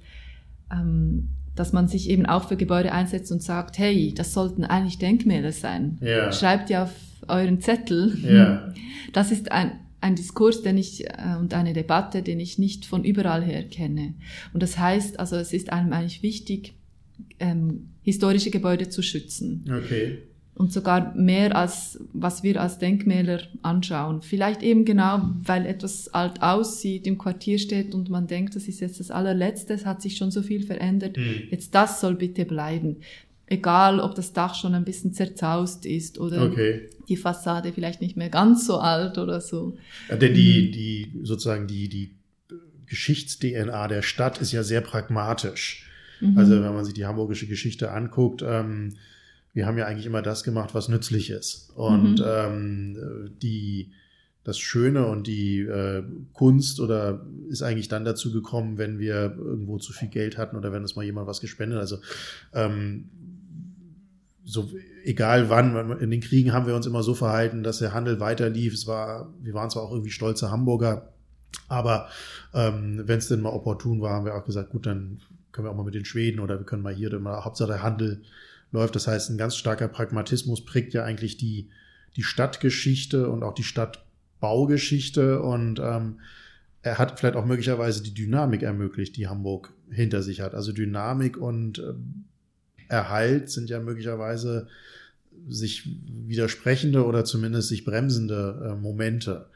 ähm, 0.70 1.28
dass 1.54 1.72
man 1.72 1.88
sich 1.88 2.10
eben 2.10 2.26
auch 2.26 2.48
für 2.48 2.56
Gebäude 2.56 2.92
einsetzt 2.92 3.32
und 3.32 3.42
sagt, 3.42 3.78
hey, 3.78 4.12
das 4.14 4.34
sollten 4.34 4.64
eigentlich 4.64 4.98
Denkmäler 4.98 5.52
sein. 5.52 5.98
Ja. 6.02 6.30
Schreibt 6.30 6.70
ja 6.70 6.84
auf 6.84 6.92
euren 7.28 7.60
Zettel. 7.60 8.16
Ja. 8.22 8.72
Das 9.12 9.30
ist 9.30 9.52
ein, 9.52 9.70
ein 10.00 10.14
Diskurs, 10.14 10.62
den 10.62 10.76
ich 10.76 11.06
äh, 11.06 11.36
und 11.38 11.54
eine 11.54 11.72
Debatte, 11.72 12.22
den 12.22 12.38
ich 12.40 12.58
nicht 12.58 12.84
von 12.84 13.04
überall 13.04 13.42
her 13.42 13.62
kenne. 13.62 14.14
Und 14.52 14.62
das 14.62 14.78
heißt, 14.78 15.18
also 15.18 15.36
es 15.36 15.54
ist 15.54 15.72
einem 15.72 15.92
eigentlich 15.92 16.22
wichtig, 16.22 16.74
ähm, 17.40 17.88
historische 18.02 18.50
Gebäude 18.50 18.88
zu 18.88 19.02
schützen. 19.02 19.64
Okay. 19.68 20.18
Und 20.54 20.72
sogar 20.72 21.14
mehr 21.14 21.54
als 21.54 22.00
was 22.14 22.42
wir 22.42 22.62
als 22.62 22.78
Denkmäler 22.78 23.40
anschauen. 23.60 24.22
Vielleicht 24.22 24.62
eben 24.62 24.86
genau, 24.86 25.28
weil 25.42 25.66
etwas 25.66 26.08
alt 26.08 26.40
aussieht, 26.40 27.06
im 27.06 27.18
Quartier 27.18 27.58
steht 27.58 27.94
und 27.94 28.08
man 28.08 28.26
denkt, 28.26 28.56
das 28.56 28.66
ist 28.66 28.80
jetzt 28.80 28.98
das 28.98 29.10
allerletzte, 29.10 29.74
es 29.74 29.84
hat 29.84 30.00
sich 30.00 30.16
schon 30.16 30.30
so 30.30 30.40
viel 30.40 30.62
verändert. 30.62 31.18
Mhm. 31.18 31.48
Jetzt 31.50 31.74
das 31.74 32.00
soll 32.00 32.14
bitte 32.14 32.46
bleiben. 32.46 32.96
Egal, 33.48 34.00
ob 34.00 34.14
das 34.14 34.32
Dach 34.32 34.54
schon 34.54 34.74
ein 34.74 34.84
bisschen 34.84 35.12
zerzaust 35.12 35.84
ist 35.84 36.18
oder 36.18 36.42
okay. 36.42 36.88
die 37.08 37.16
Fassade 37.16 37.72
vielleicht 37.72 38.00
nicht 38.00 38.16
mehr 38.16 38.30
ganz 38.30 38.66
so 38.66 38.78
alt 38.78 39.18
oder 39.18 39.42
so. 39.42 39.76
Ja, 40.08 40.16
denn 40.16 40.32
die, 40.32 40.68
mhm. 40.68 40.72
die, 40.72 41.12
sozusagen 41.22 41.66
die, 41.66 41.88
die 41.88 42.14
Geschichts-DNA 42.86 43.88
der 43.88 44.02
Stadt 44.02 44.40
ist 44.40 44.52
ja 44.52 44.62
sehr 44.62 44.80
pragmatisch. 44.80 45.85
Mhm. 46.20 46.38
Also 46.38 46.62
wenn 46.62 46.74
man 46.74 46.84
sich 46.84 46.94
die 46.94 47.06
hamburgische 47.06 47.46
Geschichte 47.46 47.92
anguckt, 47.92 48.42
ähm, 48.46 48.94
wir 49.52 49.66
haben 49.66 49.78
ja 49.78 49.86
eigentlich 49.86 50.06
immer 50.06 50.22
das 50.22 50.44
gemacht, 50.44 50.74
was 50.74 50.88
nützlich 50.88 51.30
ist. 51.30 51.70
Und 51.74 52.18
mhm. 52.18 52.24
ähm, 52.26 53.30
die 53.42 53.92
das 54.46 54.60
Schöne 54.60 55.06
und 55.06 55.26
die 55.26 55.62
äh, 55.62 56.04
Kunst 56.32 56.78
oder 56.78 57.26
ist 57.48 57.62
eigentlich 57.62 57.88
dann 57.88 58.04
dazu 58.04 58.32
gekommen, 58.32 58.78
wenn 58.78 59.00
wir 59.00 59.34
irgendwo 59.36 59.78
zu 59.78 59.92
viel 59.92 60.06
Geld 60.06 60.38
hatten 60.38 60.56
oder 60.56 60.70
wenn 60.72 60.82
uns 60.82 60.94
mal 60.94 61.04
jemand 61.04 61.26
was 61.26 61.40
gespendet. 61.40 61.80
Also 61.80 61.98
ähm, 62.52 63.08
so 64.44 64.70
egal 65.02 65.50
wann, 65.50 65.98
in 65.98 66.12
den 66.12 66.20
Kriegen 66.20 66.52
haben 66.52 66.68
wir 66.68 66.76
uns 66.76 66.86
immer 66.86 67.02
so 67.02 67.14
verhalten, 67.14 67.64
dass 67.64 67.78
der 67.78 67.92
Handel 67.92 68.20
weiter 68.20 68.48
lief. 68.48 68.72
Es 68.72 68.86
war, 68.86 69.34
wir 69.42 69.54
waren 69.54 69.68
zwar 69.68 69.82
auch 69.82 69.90
irgendwie 69.90 70.10
stolze 70.10 70.52
Hamburger, 70.52 71.12
aber 71.66 72.08
ähm, 72.54 73.02
wenn 73.04 73.18
es 73.18 73.26
denn 73.26 73.40
mal 73.40 73.50
opportun 73.50 74.00
war, 74.00 74.12
haben 74.12 74.26
wir 74.26 74.36
auch 74.36 74.44
gesagt, 74.44 74.70
gut, 74.70 74.86
dann 74.86 75.20
können 75.56 75.66
wir 75.66 75.72
auch 75.72 75.76
mal 75.76 75.84
mit 75.84 75.94
den 75.94 76.04
Schweden 76.04 76.38
oder 76.38 76.58
wir 76.58 76.66
können 76.66 76.82
mal 76.82 76.94
hier 76.94 77.18
mal, 77.18 77.44
Hauptsache 77.44 77.68
der 77.68 77.82
Handel 77.82 78.22
läuft. 78.72 78.94
Das 78.94 79.06
heißt, 79.06 79.30
ein 79.30 79.38
ganz 79.38 79.56
starker 79.56 79.88
Pragmatismus 79.88 80.64
prägt 80.66 80.92
ja 80.92 81.02
eigentlich 81.02 81.38
die, 81.38 81.70
die 82.14 82.22
Stadtgeschichte 82.22 83.30
und 83.30 83.42
auch 83.42 83.54
die 83.54 83.62
Stadtbaugeschichte 83.62 85.40
und 85.40 85.80
ähm, 85.80 86.20
er 86.82 86.98
hat 86.98 87.18
vielleicht 87.18 87.36
auch 87.36 87.46
möglicherweise 87.46 88.02
die 88.02 88.14
Dynamik 88.14 88.62
ermöglicht, 88.62 89.16
die 89.16 89.28
Hamburg 89.28 89.72
hinter 89.90 90.22
sich 90.22 90.42
hat. 90.42 90.54
Also 90.54 90.72
Dynamik 90.72 91.38
und 91.38 91.78
äh, 91.78 91.94
Erhalt 92.88 93.50
sind 93.50 93.70
ja 93.70 93.80
möglicherweise 93.80 94.68
sich 95.48 95.88
widersprechende 96.26 97.04
oder 97.04 97.24
zumindest 97.24 97.68
sich 97.68 97.84
bremsende 97.84 98.72
äh, 98.72 98.80
Momente. 98.80 99.46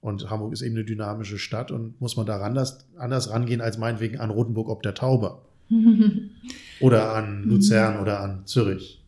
Und 0.00 0.30
Hamburg 0.30 0.52
ist 0.52 0.62
eben 0.62 0.76
eine 0.76 0.84
dynamische 0.84 1.38
Stadt 1.38 1.70
und 1.70 2.00
muss 2.00 2.16
man 2.16 2.26
da 2.26 2.40
anders, 2.40 2.86
anders 2.96 3.30
rangehen 3.30 3.60
als 3.60 3.78
meinetwegen 3.78 4.18
an 4.18 4.30
Rotenburg 4.30 4.68
ob 4.68 4.82
der 4.82 4.94
Tauber. 4.94 5.42
oder 6.80 7.14
an 7.14 7.44
Luzern 7.44 8.00
oder 8.00 8.20
an 8.20 8.46
Zürich. 8.46 9.02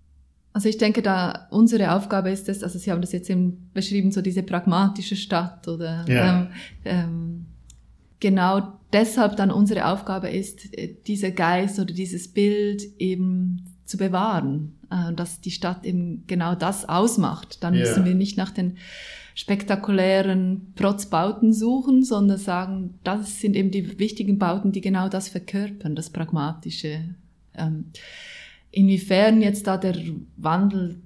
Also 0.54 0.68
ich 0.68 0.76
denke, 0.76 1.00
da 1.00 1.48
unsere 1.50 1.92
Aufgabe 1.92 2.30
ist 2.30 2.48
es, 2.48 2.62
also 2.62 2.78
Sie 2.78 2.90
haben 2.90 3.00
das 3.00 3.12
jetzt 3.12 3.30
eben 3.30 3.70
beschrieben, 3.72 4.12
so 4.12 4.20
diese 4.20 4.42
pragmatische 4.42 5.16
Stadt 5.16 5.66
oder 5.66 6.04
ja. 6.06 6.40
ähm, 6.40 6.48
ähm, 6.84 7.46
genau 8.20 8.78
deshalb 8.92 9.36
dann 9.36 9.50
unsere 9.50 9.86
Aufgabe 9.86 10.28
ist, 10.28 10.76
äh, 10.76 10.94
dieser 11.06 11.30
Geist 11.30 11.78
oder 11.78 11.94
dieses 11.94 12.28
Bild 12.28 12.82
eben 12.98 13.64
zu 13.86 13.96
bewahren, 13.96 14.74
äh, 14.90 15.14
dass 15.14 15.40
die 15.40 15.50
Stadt 15.50 15.84
eben 15.84 16.24
genau 16.26 16.54
das 16.54 16.88
ausmacht. 16.88 17.62
Dann 17.62 17.74
ja. 17.74 17.80
müssen 17.80 18.04
wir 18.04 18.14
nicht 18.14 18.36
nach 18.36 18.50
den 18.50 18.76
spektakulären 19.34 20.72
Protzbauten 20.74 21.52
suchen, 21.52 22.04
sondern 22.04 22.38
sagen, 22.38 22.98
das 23.04 23.40
sind 23.40 23.56
eben 23.56 23.70
die 23.70 23.98
wichtigen 23.98 24.38
Bauten, 24.38 24.72
die 24.72 24.80
genau 24.80 25.08
das 25.08 25.28
verkörpern, 25.28 25.94
das 25.94 26.10
Pragmatische. 26.10 27.14
Ähm, 27.54 27.86
inwiefern 28.70 29.42
jetzt 29.42 29.66
da 29.66 29.76
der 29.76 29.96
Wandel 30.36 31.00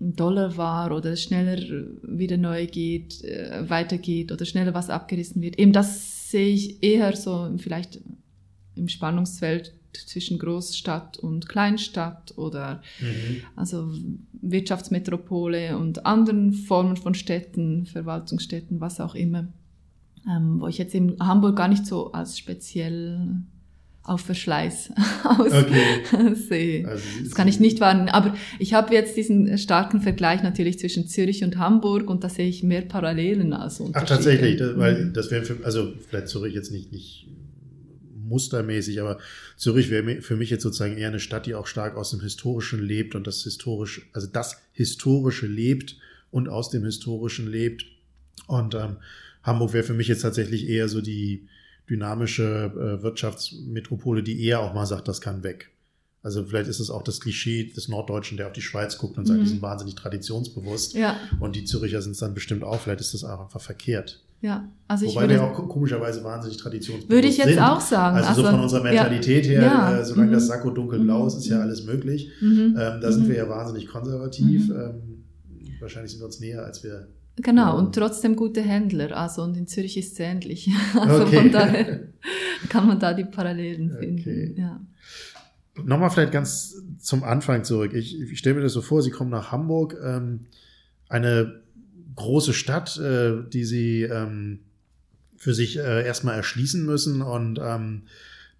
ein 0.00 0.16
Dollar 0.16 0.56
war 0.56 0.92
oder 0.94 1.16
schneller 1.16 1.58
wieder 2.02 2.36
neu 2.36 2.66
geht, 2.66 3.22
äh, 3.24 3.68
weitergeht 3.68 4.32
oder 4.32 4.44
schneller 4.44 4.74
was 4.74 4.90
abgerissen 4.90 5.40
wird, 5.40 5.58
eben 5.58 5.72
das 5.72 6.30
sehe 6.30 6.54
ich 6.54 6.82
eher 6.82 7.14
so 7.16 7.50
vielleicht 7.58 8.00
im 8.74 8.88
Spannungsfeld 8.88 9.72
zwischen 9.96 10.38
Großstadt 10.38 11.18
und 11.18 11.48
Kleinstadt 11.48 12.36
oder 12.36 12.82
mhm. 13.00 13.42
also 13.56 13.92
Wirtschaftsmetropole 14.32 15.78
und 15.78 16.06
anderen 16.06 16.52
Formen 16.52 16.96
von 16.96 17.14
Städten, 17.14 17.86
Verwaltungsstädten, 17.86 18.80
was 18.80 19.00
auch 19.00 19.14
immer, 19.14 19.48
ähm, 20.28 20.60
wo 20.60 20.68
ich 20.68 20.78
jetzt 20.78 20.94
in 20.94 21.16
Hamburg 21.20 21.56
gar 21.56 21.68
nicht 21.68 21.86
so 21.86 22.12
als 22.12 22.38
speziell 22.38 23.44
auf 24.04 24.20
Verschleiß 24.20 24.92
aus 25.24 25.52
okay. 25.52 26.34
sehe. 26.48 26.86
Also, 26.86 27.04
das 27.24 27.34
kann 27.34 27.48
ich 27.48 27.58
nicht 27.58 27.80
wahrnehmen. 27.80 28.10
Aber 28.10 28.34
ich 28.58 28.74
habe 28.74 28.94
jetzt 28.94 29.16
diesen 29.16 29.56
starken 29.56 30.02
Vergleich 30.02 30.42
natürlich 30.42 30.78
zwischen 30.78 31.08
Zürich 31.08 31.42
und 31.42 31.58
Hamburg 31.58 32.10
und 32.10 32.22
da 32.22 32.28
sehe 32.28 32.48
ich 32.48 32.62
mehr 32.62 32.82
Parallelen 32.82 33.54
als 33.54 33.80
Unterschiede. 33.80 34.12
Ach, 34.12 34.16
tatsächlich, 34.16 34.58
das, 34.58 34.76
weil 34.76 35.10
das 35.10 35.30
wäre 35.30 35.44
also 35.64 35.92
vielleicht 36.06 36.28
Zürich 36.28 36.54
jetzt 36.54 36.70
nicht, 36.70 36.92
nicht 36.92 37.28
mustermäßig, 38.28 39.00
aber 39.00 39.18
Zürich 39.56 39.90
wäre 39.90 40.22
für 40.22 40.36
mich 40.36 40.50
jetzt 40.50 40.62
sozusagen 40.62 40.96
eher 40.96 41.08
eine 41.08 41.20
Stadt, 41.20 41.46
die 41.46 41.54
auch 41.54 41.66
stark 41.66 41.96
aus 41.96 42.10
dem 42.10 42.20
Historischen 42.20 42.82
lebt 42.82 43.14
und 43.14 43.26
das 43.26 43.42
Historische, 43.42 44.02
also 44.12 44.26
das 44.26 44.60
Historische 44.72 45.46
lebt 45.46 45.96
und 46.30 46.48
aus 46.48 46.70
dem 46.70 46.84
Historischen 46.84 47.46
lebt. 47.50 47.84
Und 48.46 48.74
ähm, 48.74 48.96
Hamburg 49.42 49.72
wäre 49.72 49.84
für 49.84 49.94
mich 49.94 50.08
jetzt 50.08 50.22
tatsächlich 50.22 50.68
eher 50.68 50.88
so 50.88 51.00
die 51.00 51.48
dynamische 51.88 52.72
äh, 52.74 53.02
Wirtschaftsmetropole, 53.02 54.22
die 54.22 54.42
eher 54.44 54.60
auch 54.60 54.74
mal 54.74 54.86
sagt, 54.86 55.08
das 55.08 55.20
kann 55.20 55.42
weg. 55.42 55.70
Also 56.22 56.42
vielleicht 56.42 56.70
ist 56.70 56.80
es 56.80 56.90
auch 56.90 57.02
das 57.02 57.20
Klischee 57.20 57.64
des 57.64 57.88
Norddeutschen, 57.88 58.38
der 58.38 58.46
auf 58.46 58.54
die 58.54 58.62
Schweiz 58.62 58.96
guckt 58.96 59.18
und 59.18 59.26
sagt, 59.26 59.40
mhm. 59.40 59.44
die 59.44 59.50
sind 59.50 59.62
wahnsinnig 59.62 59.94
traditionsbewusst. 59.94 60.94
Ja. 60.94 61.20
Und 61.38 61.54
die 61.54 61.64
Züricher 61.64 62.00
sind 62.00 62.12
es 62.12 62.18
dann 62.18 62.32
bestimmt 62.32 62.64
auch. 62.64 62.80
Vielleicht 62.80 63.02
ist 63.02 63.12
das 63.12 63.24
auch 63.24 63.40
einfach 63.40 63.60
verkehrt. 63.60 64.22
Ja, 64.44 64.70
also 64.86 65.06
ich 65.06 65.12
Wobei 65.12 65.22
würde, 65.22 65.34
wir 65.36 65.42
auch 65.42 65.68
komischerweise 65.68 66.22
wahnsinnig 66.22 66.58
traditionsbewusst 66.58 67.10
Würde 67.10 67.28
ich 67.28 67.38
jetzt 67.38 67.48
sind. 67.48 67.60
auch 67.60 67.80
sagen. 67.80 68.18
Also, 68.18 68.28
also 68.28 68.42
so 68.42 68.48
von 68.50 68.60
unserer 68.60 68.82
Mentalität 68.82 69.46
ja, 69.46 69.52
her, 69.52 69.62
ja, 69.62 70.00
äh, 70.00 70.04
solange 70.04 70.28
mhm. 70.28 70.34
das 70.34 70.48
Sakko 70.48 70.68
dunkelblau 70.68 71.22
mhm. 71.22 71.28
ist, 71.28 71.36
ist 71.36 71.46
ja 71.46 71.60
alles 71.60 71.86
möglich. 71.86 72.30
Mhm. 72.42 72.76
Ähm, 72.78 73.00
da 73.00 73.10
sind 73.10 73.24
mhm. 73.24 73.28
wir 73.30 73.36
ja 73.36 73.48
wahnsinnig 73.48 73.88
konservativ. 73.88 74.68
Mhm. 74.68 74.74
Ähm, 74.74 75.24
wahrscheinlich 75.80 76.12
sind 76.12 76.20
wir 76.20 76.26
uns 76.26 76.40
näher, 76.40 76.62
als 76.62 76.84
wir 76.84 77.08
Genau, 77.36 77.62
ja. 77.62 77.70
und 77.70 77.94
trotzdem 77.94 78.36
gute 78.36 78.60
Händler. 78.60 79.16
Also, 79.16 79.40
und 79.40 79.56
in 79.56 79.66
Zürich 79.66 79.96
ist 79.96 80.12
es 80.12 80.20
ähnlich. 80.20 80.68
Also 80.94 81.24
okay. 81.24 81.36
von 81.38 81.50
daher 81.50 82.00
kann 82.68 82.86
man 82.86 83.00
da 83.00 83.14
die 83.14 83.24
Parallelen 83.24 83.92
finden. 83.98 84.20
Okay. 84.20 84.54
Ja. 84.58 84.78
Nochmal 85.82 86.10
vielleicht 86.10 86.32
ganz 86.32 86.82
zum 86.98 87.24
Anfang 87.24 87.64
zurück. 87.64 87.94
Ich, 87.94 88.20
ich 88.20 88.38
stelle 88.38 88.56
mir 88.56 88.62
das 88.62 88.74
so 88.74 88.82
vor, 88.82 89.00
Sie 89.00 89.10
kommen 89.10 89.30
nach 89.30 89.52
Hamburg, 89.52 89.96
ähm, 90.04 90.40
eine 91.08 91.63
große 92.16 92.52
Stadt, 92.52 92.98
äh, 92.98 93.42
die 93.52 93.64
Sie 93.64 94.02
ähm, 94.02 94.60
für 95.36 95.54
sich 95.54 95.78
äh, 95.78 96.04
erstmal 96.04 96.36
erschließen 96.36 96.84
müssen. 96.84 97.22
Und 97.22 97.60
ähm, 97.62 98.02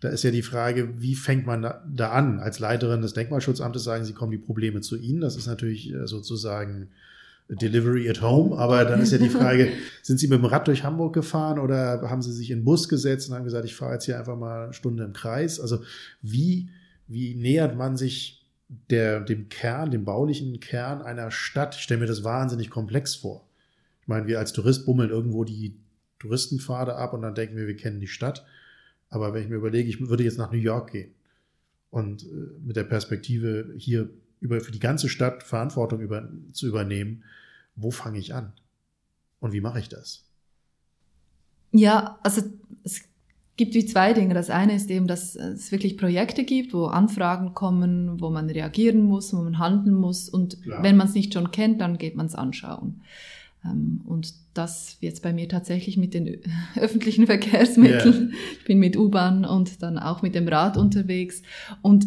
da 0.00 0.08
ist 0.08 0.24
ja 0.24 0.30
die 0.30 0.42
Frage, 0.42 1.00
wie 1.00 1.14
fängt 1.14 1.46
man 1.46 1.62
da, 1.62 1.84
da, 1.88 2.10
an? 2.10 2.40
Als 2.40 2.58
Leiterin 2.58 3.02
des 3.02 3.14
Denkmalschutzamtes 3.14 3.84
sagen 3.84 4.04
Sie, 4.04 4.12
kommen 4.12 4.32
die 4.32 4.38
Probleme 4.38 4.80
zu 4.80 4.96
Ihnen. 4.96 5.20
Das 5.20 5.36
ist 5.36 5.46
natürlich 5.46 5.92
äh, 5.92 6.06
sozusagen 6.06 6.88
Delivery 7.48 8.08
at 8.08 8.22
Home. 8.22 8.56
Aber 8.56 8.84
dann 8.84 9.00
ist 9.00 9.12
ja 9.12 9.18
die 9.18 9.28
Frage, 9.28 9.68
sind 10.02 10.18
Sie 10.18 10.28
mit 10.28 10.38
dem 10.38 10.46
Rad 10.46 10.66
durch 10.66 10.82
Hamburg 10.82 11.14
gefahren 11.14 11.58
oder 11.58 12.02
haben 12.08 12.22
Sie 12.22 12.32
sich 12.32 12.50
in 12.50 12.60
den 12.60 12.64
Bus 12.64 12.88
gesetzt 12.88 13.28
und 13.28 13.34
haben 13.34 13.44
gesagt, 13.44 13.64
ich 13.64 13.74
fahre 13.74 13.94
jetzt 13.94 14.04
hier 14.04 14.18
einfach 14.18 14.36
mal 14.36 14.64
eine 14.64 14.72
Stunde 14.72 15.04
im 15.04 15.12
Kreis? 15.12 15.60
Also 15.60 15.82
wie 16.22 16.68
wie 17.06 17.34
nähert 17.34 17.76
man 17.76 17.96
sich 17.96 18.43
der, 18.68 19.20
dem 19.20 19.48
Kern, 19.48 19.90
dem 19.90 20.04
baulichen 20.04 20.60
Kern 20.60 21.02
einer 21.02 21.30
Stadt? 21.30 21.74
Ich 21.76 21.82
stelle 21.82 22.00
mir 22.00 22.06
das 22.06 22.24
wahnsinnig 22.24 22.70
komplex 22.70 23.14
vor. 23.14 23.46
Ich 24.02 24.08
meine, 24.08 24.26
wir 24.26 24.38
als 24.38 24.52
Tourist 24.52 24.86
bummeln 24.86 25.10
irgendwo 25.10 25.44
die 25.44 25.76
Touristenpfade 26.18 26.96
ab 26.96 27.12
und 27.12 27.22
dann 27.22 27.34
denken 27.34 27.56
wir, 27.56 27.66
wir 27.66 27.76
kennen 27.76 28.00
die 28.00 28.06
Stadt. 28.06 28.44
Aber 29.10 29.32
wenn 29.32 29.42
ich 29.42 29.48
mir 29.48 29.56
überlege, 29.56 29.88
ich 29.88 30.00
würde 30.00 30.24
jetzt 30.24 30.38
nach 30.38 30.50
New 30.50 30.58
York 30.58 30.92
gehen 30.92 31.14
und 31.90 32.24
äh, 32.24 32.26
mit 32.64 32.76
der 32.76 32.84
Perspektive 32.84 33.72
hier 33.76 34.10
über, 34.40 34.60
für 34.60 34.72
die 34.72 34.80
ganze 34.80 35.08
Stadt 35.08 35.42
Verantwortung 35.42 36.00
über, 36.00 36.28
zu 36.52 36.66
übernehmen, 36.66 37.24
wo 37.76 37.90
fange 37.90 38.18
ich 38.18 38.34
an? 38.34 38.52
Und 39.40 39.52
wie 39.52 39.60
mache 39.60 39.78
ich 39.78 39.88
das? 39.88 40.24
Ja, 41.70 42.18
also 42.22 42.42
es 42.84 43.02
gibt 43.56 43.74
wie 43.74 43.86
zwei 43.86 44.12
Dinge. 44.12 44.34
Das 44.34 44.50
eine 44.50 44.74
ist 44.74 44.90
eben, 44.90 45.06
dass 45.06 45.36
es 45.36 45.70
wirklich 45.70 45.96
Projekte 45.96 46.44
gibt, 46.44 46.74
wo 46.74 46.86
Anfragen 46.86 47.54
kommen, 47.54 48.20
wo 48.20 48.30
man 48.30 48.50
reagieren 48.50 49.02
muss, 49.04 49.32
wo 49.32 49.42
man 49.42 49.58
handeln 49.58 49.94
muss. 49.94 50.28
Und 50.28 50.62
Klar. 50.62 50.82
wenn 50.82 50.96
man 50.96 51.06
es 51.06 51.14
nicht 51.14 51.34
schon 51.34 51.50
kennt, 51.50 51.80
dann 51.80 51.98
geht 51.98 52.16
man 52.16 52.26
es 52.26 52.34
anschauen. 52.34 53.02
Ähm, 53.64 54.00
und 54.04 54.34
das 54.54 54.98
jetzt 55.00 55.22
bei 55.22 55.32
mir 55.32 55.48
tatsächlich 55.48 55.96
mit 55.96 56.14
den 56.14 56.38
öffentlichen 56.76 57.26
Verkehrsmitteln. 57.26 58.28
Yeah. 58.28 58.38
Ich 58.58 58.64
bin 58.64 58.78
mit 58.78 58.96
U-Bahn 58.96 59.44
und 59.44 59.82
dann 59.82 59.98
auch 59.98 60.22
mit 60.22 60.34
dem 60.34 60.48
Rad 60.48 60.76
unterwegs. 60.76 61.42
Und 61.80 62.06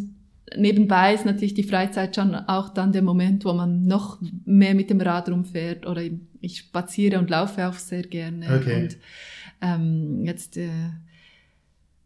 nebenbei 0.56 1.14
ist 1.14 1.26
natürlich 1.26 1.54
die 1.54 1.64
Freizeit 1.64 2.16
schon 2.16 2.36
auch 2.36 2.70
dann 2.70 2.92
der 2.92 3.02
Moment, 3.02 3.46
wo 3.46 3.54
man 3.54 3.86
noch 3.86 4.20
mehr 4.46 4.76
mit 4.76 4.90
dem 4.90 5.00
Rad 5.00 5.30
rumfährt. 5.30 5.86
Oder 5.88 6.04
ich 6.42 6.58
spaziere 6.58 7.20
und 7.20 7.30
laufe 7.30 7.68
auch 7.68 7.74
sehr 7.74 8.04
gerne. 8.04 8.60
Okay. 8.60 8.84
Und 8.84 8.98
ähm, 9.62 10.26
jetzt 10.26 10.58
äh, 10.58 10.70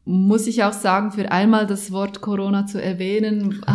muss 0.06 0.48
ich 0.48 0.64
auch 0.64 0.74
sagen, 0.74 1.12
für 1.12 1.32
einmal 1.32 1.68
das 1.68 1.92
Wort 1.92 2.22
Corona 2.22 2.66
zu 2.66 2.82
erwähnen. 2.82 3.62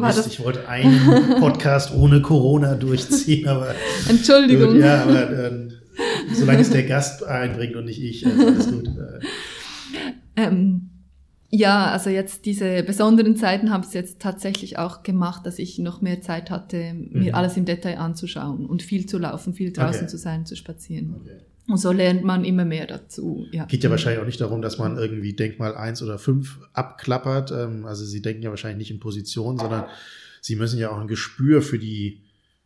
war 0.00 0.12
das 0.12 0.26
ich 0.26 0.42
wollte 0.42 0.68
einen 0.68 1.38
Podcast 1.38 1.94
ohne 1.94 2.20
Corona 2.20 2.74
durchziehen, 2.74 3.46
aber. 3.46 3.74
Entschuldigung. 4.08 4.72
Gut, 4.74 4.80
ja, 4.80 5.02
aber 5.02 5.30
äh, 5.30 5.68
solange 6.32 6.60
es 6.60 6.70
der 6.70 6.82
Gast 6.82 7.24
einbringt 7.24 7.76
und 7.76 7.84
nicht 7.84 8.02
ich, 8.02 8.26
also 8.26 8.46
alles 8.46 8.70
gut. 8.70 8.90
Ähm, 10.36 10.90
ja, 11.48 11.90
also 11.92 12.10
jetzt 12.10 12.44
diese 12.44 12.82
besonderen 12.82 13.36
Zeiten 13.36 13.70
haben 13.70 13.84
es 13.84 13.94
jetzt 13.94 14.20
tatsächlich 14.20 14.78
auch 14.78 15.04
gemacht, 15.04 15.46
dass 15.46 15.58
ich 15.58 15.78
noch 15.78 16.02
mehr 16.02 16.20
Zeit 16.20 16.50
hatte, 16.50 16.92
mir 16.92 17.30
mhm. 17.30 17.34
alles 17.34 17.56
im 17.56 17.64
Detail 17.64 17.98
anzuschauen 17.98 18.66
und 18.66 18.82
viel 18.82 19.06
zu 19.06 19.16
laufen, 19.16 19.54
viel 19.54 19.72
draußen 19.72 20.02
okay. 20.02 20.10
zu 20.10 20.18
sein, 20.18 20.44
zu 20.44 20.56
spazieren. 20.56 21.14
Okay. 21.20 21.38
Und 21.68 21.78
so 21.78 21.90
lernt 21.90 22.22
man 22.22 22.44
immer 22.44 22.64
mehr 22.64 22.86
dazu. 22.86 23.46
Ja. 23.50 23.64
Geht 23.64 23.82
ja 23.82 23.90
wahrscheinlich 23.90 24.20
auch 24.20 24.26
nicht 24.26 24.40
darum, 24.40 24.62
dass 24.62 24.78
man 24.78 24.96
irgendwie 24.96 25.32
Denkmal 25.32 25.74
eins 25.74 26.02
oder 26.02 26.18
fünf 26.18 26.60
abklappert. 26.72 27.50
Ähm, 27.50 27.86
also 27.86 28.04
Sie 28.04 28.22
denken 28.22 28.42
ja 28.42 28.50
wahrscheinlich 28.50 28.78
nicht 28.78 28.90
in 28.90 29.00
Position, 29.00 29.58
sondern 29.58 29.86
Sie 30.40 30.56
müssen 30.56 30.78
ja 30.78 30.90
auch 30.90 31.00
ein 31.00 31.08
Gespür 31.08 31.62
für 31.62 31.78
die, 31.78 32.22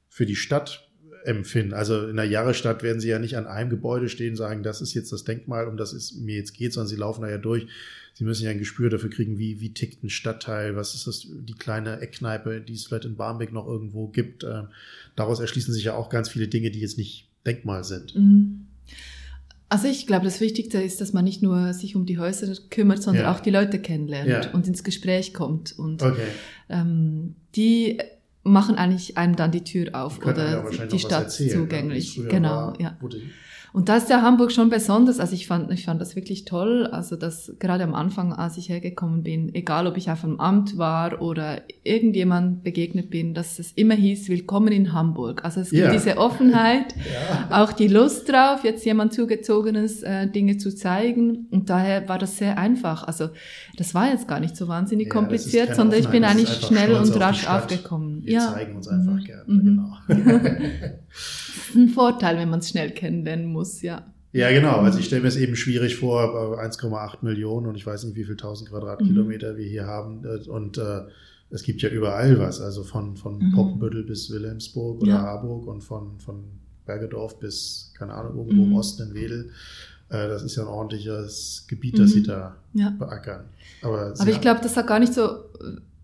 für 0.08 0.26
die 0.26 0.36
Stadt 0.36 0.86
empfinden. 1.24 1.72
Also 1.72 2.06
in 2.08 2.16
der 2.16 2.26
Jahrestadt 2.26 2.82
werden 2.82 3.00
Sie 3.00 3.08
ja 3.08 3.18
nicht 3.18 3.36
an 3.36 3.46
einem 3.46 3.70
Gebäude 3.70 4.08
stehen 4.08 4.30
und 4.30 4.36
sagen, 4.36 4.62
das 4.62 4.80
ist 4.80 4.94
jetzt 4.94 5.12
das 5.12 5.24
Denkmal, 5.24 5.66
um 5.66 5.76
das 5.76 5.92
es 5.92 6.14
mir 6.14 6.36
jetzt 6.36 6.52
geht, 6.52 6.72
sondern 6.72 6.88
Sie 6.88 6.96
laufen 6.96 7.22
da 7.22 7.30
ja 7.30 7.38
durch. 7.38 7.66
Sie 8.14 8.24
müssen 8.24 8.44
ja 8.44 8.50
ein 8.50 8.58
Gespür 8.58 8.90
dafür 8.90 9.08
kriegen, 9.08 9.38
wie, 9.38 9.60
wie 9.60 9.72
tickt 9.72 10.02
ein 10.04 10.10
Stadtteil, 10.10 10.76
was 10.76 10.94
ist 10.94 11.06
das, 11.06 11.26
die 11.30 11.54
kleine 11.54 12.00
Eckkneipe, 12.00 12.60
die 12.60 12.74
es 12.74 12.86
vielleicht 12.86 13.04
in 13.06 13.16
Barmbek 13.16 13.52
noch 13.52 13.66
irgendwo 13.66 14.08
gibt. 14.08 14.44
Ähm, 14.44 14.68
daraus 15.16 15.40
erschließen 15.40 15.72
sich 15.72 15.84
ja 15.84 15.94
auch 15.94 16.10
ganz 16.10 16.28
viele 16.28 16.48
Dinge, 16.48 16.70
die 16.70 16.80
jetzt 16.80 16.98
nicht 16.98 17.28
Denkmal 17.46 17.84
sind. 17.84 18.14
Mhm. 18.14 18.66
Also 19.70 19.86
ich 19.86 20.08
glaube, 20.08 20.24
das 20.24 20.40
Wichtigste 20.40 20.82
ist, 20.82 21.00
dass 21.00 21.12
man 21.12 21.24
nicht 21.24 21.42
nur 21.42 21.72
sich 21.74 21.94
um 21.94 22.04
die 22.04 22.18
Häuser 22.18 22.52
kümmert, 22.70 23.04
sondern 23.04 23.24
ja. 23.24 23.32
auch 23.32 23.38
die 23.38 23.50
Leute 23.50 23.78
kennenlernt 23.78 24.28
ja. 24.28 24.50
und 24.50 24.66
ins 24.66 24.82
Gespräch 24.82 25.32
kommt. 25.32 25.78
Und 25.78 26.02
okay. 26.02 26.26
ähm, 26.68 27.36
die 27.54 27.98
machen 28.42 28.74
eigentlich 28.74 29.16
einem 29.16 29.36
dann 29.36 29.52
die 29.52 29.62
Tür 29.62 29.90
auf 29.94 30.18
oder 30.26 30.68
die 30.90 30.98
Stadt 30.98 31.24
erzählen, 31.24 31.50
zugänglich. 31.50 32.20
Genau, 32.28 32.72
ja. 32.80 32.98
Und 33.72 33.88
da 33.88 33.96
ist 33.96 34.10
ja 34.10 34.22
Hamburg 34.22 34.50
schon 34.50 34.68
besonders. 34.68 35.20
Also 35.20 35.34
ich 35.34 35.46
fand, 35.46 35.70
ich 35.70 35.84
fand 35.84 36.00
das 36.00 36.16
wirklich 36.16 36.44
toll. 36.44 36.88
Also 36.90 37.16
dass 37.16 37.52
gerade 37.58 37.84
am 37.84 37.94
Anfang, 37.94 38.32
als 38.32 38.56
ich 38.56 38.68
hergekommen 38.68 39.22
bin, 39.22 39.54
egal 39.54 39.86
ob 39.86 39.96
ich 39.96 40.10
auf 40.10 40.24
einem 40.24 40.40
Amt 40.40 40.76
war 40.76 41.22
oder 41.22 41.62
irgendjemand 41.84 42.64
begegnet 42.64 43.10
bin, 43.10 43.32
dass 43.34 43.58
es 43.58 43.72
immer 43.72 43.94
hieß, 43.94 44.28
willkommen 44.28 44.72
in 44.72 44.92
Hamburg. 44.92 45.44
Also 45.44 45.60
es 45.60 45.70
gibt 45.70 45.84
ja. 45.84 45.92
diese 45.92 46.16
Offenheit, 46.16 46.94
ja. 47.50 47.62
auch 47.62 47.72
die 47.72 47.88
Lust 47.88 48.28
drauf, 48.28 48.64
jetzt 48.64 48.84
jemand 48.84 49.12
zugezogenes 49.12 50.02
äh, 50.02 50.28
Dinge 50.28 50.58
zu 50.58 50.74
zeigen. 50.74 51.46
Und 51.50 51.70
daher 51.70 52.08
war 52.08 52.18
das 52.18 52.38
sehr 52.38 52.58
einfach. 52.58 53.04
Also 53.04 53.28
das 53.76 53.94
war 53.94 54.10
jetzt 54.10 54.26
gar 54.26 54.40
nicht 54.40 54.56
so 54.56 54.66
wahnsinnig 54.66 55.06
ja, 55.06 55.12
kompliziert, 55.12 55.76
sondern 55.76 56.00
ich 56.00 56.08
bin 56.08 56.24
eigentlich 56.24 56.50
schnell 56.50 56.94
und 56.94 57.18
rasch 57.20 57.46
aufgekommen. 57.46 58.24
Wir 58.24 58.34
ja. 58.34 58.52
zeigen 58.52 58.76
uns 58.76 58.88
einfach 58.88 59.14
mhm. 59.14 59.24
gerne. 59.24 59.44
Mhm. 59.46 59.60
Genau. 59.70 59.96
ein 61.74 61.88
Vorteil, 61.88 62.36
wenn 62.38 62.50
man 62.50 62.60
es 62.60 62.70
schnell 62.70 62.90
kennenlernen 62.90 63.46
muss, 63.46 63.59
ja. 63.82 64.12
Ja, 64.32 64.50
genau. 64.50 64.76
Also 64.76 64.98
ich 65.00 65.06
stelle 65.06 65.22
mir 65.22 65.28
es 65.28 65.36
eben 65.36 65.56
schwierig 65.56 65.96
vor, 65.96 66.58
1,8 66.60 67.18
Millionen 67.22 67.66
und 67.66 67.74
ich 67.74 67.84
weiß 67.84 68.04
nicht, 68.04 68.16
wie 68.16 68.24
viel 68.24 68.36
tausend 68.36 68.70
Quadratkilometer 68.70 69.54
mhm. 69.54 69.56
wir 69.56 69.66
hier 69.66 69.86
haben. 69.86 70.24
Und 70.48 70.78
äh, 70.78 71.02
es 71.50 71.64
gibt 71.64 71.82
ja 71.82 71.88
überall 71.88 72.38
was, 72.38 72.60
also 72.60 72.84
von, 72.84 73.16
von 73.16 73.38
mhm. 73.38 73.52
Poppenbüttel 73.52 74.04
bis 74.04 74.30
Wilhelmsburg 74.30 75.02
oder 75.02 75.12
ja. 75.12 75.22
Harburg 75.22 75.66
und 75.66 75.82
von, 75.82 76.20
von 76.20 76.44
Bergedorf 76.86 77.40
bis, 77.40 77.92
keine 77.98 78.14
Ahnung, 78.14 78.36
irgendwo 78.36 78.64
mhm. 78.64 78.70
im 78.70 78.76
Osten 78.76 79.08
in 79.08 79.14
Wedel. 79.14 79.50
Äh, 80.10 80.28
das 80.28 80.44
ist 80.44 80.54
ja 80.56 80.62
ein 80.62 80.68
ordentliches 80.68 81.64
Gebiet, 81.68 81.98
das 81.98 82.10
sie 82.10 82.20
mhm. 82.20 82.24
da 82.24 82.56
ja. 82.74 82.90
beackern. 82.90 83.46
Aber, 83.82 84.14
aber 84.16 84.30
ich 84.30 84.40
glaube, 84.40 84.60
das 84.62 84.76
hat 84.76 84.86
gar 84.86 85.00
nicht 85.00 85.12
so, 85.12 85.44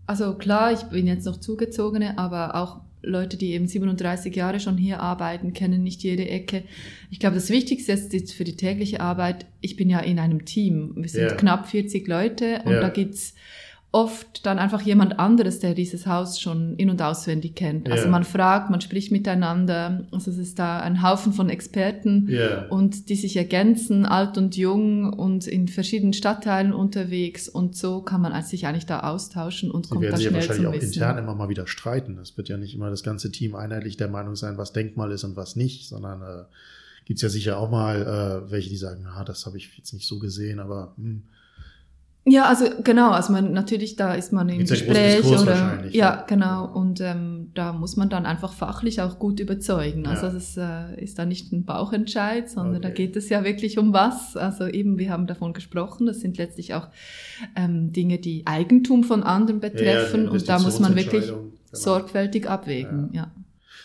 also 0.05 0.33
klar, 0.33 0.73
ich 0.73 0.81
bin 0.83 1.07
jetzt 1.07 1.25
noch 1.25 1.37
Zugezogene, 1.37 2.17
aber 2.17 2.55
auch 2.55 2.81
Leute, 3.01 3.37
die 3.37 3.53
eben 3.53 3.67
37 3.67 4.35
Jahre 4.35 4.59
schon 4.59 4.77
hier 4.77 4.99
arbeiten, 4.99 5.53
kennen 5.53 5.83
nicht 5.83 6.03
jede 6.03 6.27
Ecke. 6.27 6.63
Ich 7.11 7.19
glaube, 7.19 7.35
das 7.35 7.49
Wichtigste 7.49 7.93
ist 7.93 8.33
für 8.33 8.43
die 8.43 8.55
tägliche 8.55 9.01
Arbeit, 9.01 9.45
ich 9.61 9.75
bin 9.75 9.89
ja 9.89 9.99
in 9.99 10.19
einem 10.19 10.45
Team. 10.45 10.93
Wir 10.95 11.09
sind 11.09 11.21
yeah. 11.21 11.35
knapp 11.35 11.67
40 11.67 12.07
Leute 12.07 12.61
und 12.65 12.71
yeah. 12.71 12.81
da 12.81 12.89
gibt's 12.89 13.35
oft 13.97 14.45
dann 14.45 14.59
einfach 14.59 14.83
jemand 14.83 15.17
anderes, 15.17 15.57
der 15.57 15.73
dieses 15.73 16.05
Haus 16.05 16.39
schon 16.39 16.75
in- 16.75 16.91
und 16.91 17.01
auswendig 17.01 17.55
kennt. 17.55 17.89
Also 17.89 18.03
yeah. 18.03 18.11
man 18.11 18.23
fragt, 18.23 18.69
man 18.69 18.79
spricht 18.79 19.11
miteinander. 19.11 20.05
Also 20.11 20.29
es 20.29 20.37
ist 20.37 20.59
da 20.59 20.79
ein 20.81 21.01
Haufen 21.01 21.33
von 21.33 21.49
Experten 21.49 22.27
yeah. 22.29 22.67
und 22.69 23.09
die 23.09 23.15
sich 23.15 23.35
ergänzen, 23.35 24.05
alt 24.05 24.37
und 24.37 24.55
jung 24.55 25.11
und 25.11 25.47
in 25.47 25.67
verschiedenen 25.67 26.13
Stadtteilen 26.13 26.73
unterwegs. 26.73 27.49
Und 27.49 27.75
so 27.75 28.03
kann 28.03 28.21
man 28.21 28.39
sich 28.43 28.67
eigentlich 28.67 28.85
da 28.85 28.99
austauschen 28.99 29.71
und 29.71 29.87
Sie 29.87 29.89
kommt 29.89 30.03
werden 30.03 30.17
sich 30.17 30.25
ja 30.25 30.33
wahrscheinlich 30.33 30.67
auch 30.67 30.73
intern 30.73 31.17
immer 31.17 31.33
mal 31.33 31.49
wieder 31.49 31.65
streiten. 31.65 32.19
Es 32.19 32.37
wird 32.37 32.49
ja 32.49 32.57
nicht 32.57 32.75
immer 32.75 32.91
das 32.91 33.01
ganze 33.01 33.31
Team 33.31 33.55
einheitlich 33.55 33.97
der 33.97 34.09
Meinung 34.09 34.35
sein, 34.35 34.59
was 34.59 34.73
Denkmal 34.73 35.11
ist 35.11 35.23
und 35.23 35.35
was 35.35 35.55
nicht, 35.55 35.87
sondern 35.87 36.21
äh, 36.21 36.43
gibt 37.05 37.17
es 37.17 37.23
ja 37.23 37.29
sicher 37.29 37.57
auch 37.57 37.71
mal 37.71 38.43
äh, 38.45 38.51
welche, 38.51 38.69
die 38.69 38.77
sagen, 38.77 39.07
ah, 39.07 39.23
das 39.23 39.47
habe 39.47 39.57
ich 39.57 39.75
jetzt 39.75 39.93
nicht 39.93 40.07
so 40.07 40.19
gesehen, 40.19 40.59
aber 40.59 40.93
hm, 40.97 41.23
ja, 42.29 42.45
also 42.45 42.65
genau, 42.83 43.11
also 43.11 43.31
man 43.31 43.53
natürlich 43.53 43.95
da 43.95 44.13
ist 44.13 44.33
man 44.33 44.49
im 44.49 44.65
Gespräch 44.65 45.25
oder 45.25 45.85
ja, 45.85 45.91
ja, 45.91 46.25
genau 46.27 46.65
und 46.65 46.99
ähm, 46.99 47.51
da 47.53 47.71
muss 47.71 47.95
man 47.95 48.09
dann 48.09 48.25
einfach 48.25 48.53
fachlich 48.53 49.01
auch 49.01 49.17
gut 49.17 49.39
überzeugen. 49.39 50.03
Ja. 50.03 50.11
Also 50.11 50.27
es 50.27 50.57
äh, 50.57 51.01
ist 51.01 51.17
da 51.17 51.25
nicht 51.25 51.53
ein 51.53 51.63
Bauchentscheid, 51.63 52.49
sondern 52.49 52.77
okay. 52.77 52.83
da 52.83 52.89
geht 52.89 53.15
es 53.15 53.29
ja 53.29 53.43
wirklich 53.43 53.77
um 53.77 53.93
was. 53.93 54.35
Also 54.35 54.67
eben, 54.67 54.97
wir 54.97 55.11
haben 55.11 55.25
davon 55.25 55.53
gesprochen, 55.53 56.05
das 56.05 56.19
sind 56.19 56.37
letztlich 56.37 56.73
auch 56.73 56.89
ähm, 57.55 57.93
Dinge, 57.93 58.17
die 58.17 58.45
Eigentum 58.45 59.03
von 59.03 59.23
anderen 59.23 59.61
betreffen 59.61 60.25
ja, 60.25 60.31
und 60.31 60.49
da 60.49 60.59
muss 60.59 60.79
man 60.79 60.95
wirklich 60.95 61.27
genau. 61.27 61.45
sorgfältig 61.71 62.49
abwägen. 62.49 63.09
ja. 63.13 63.31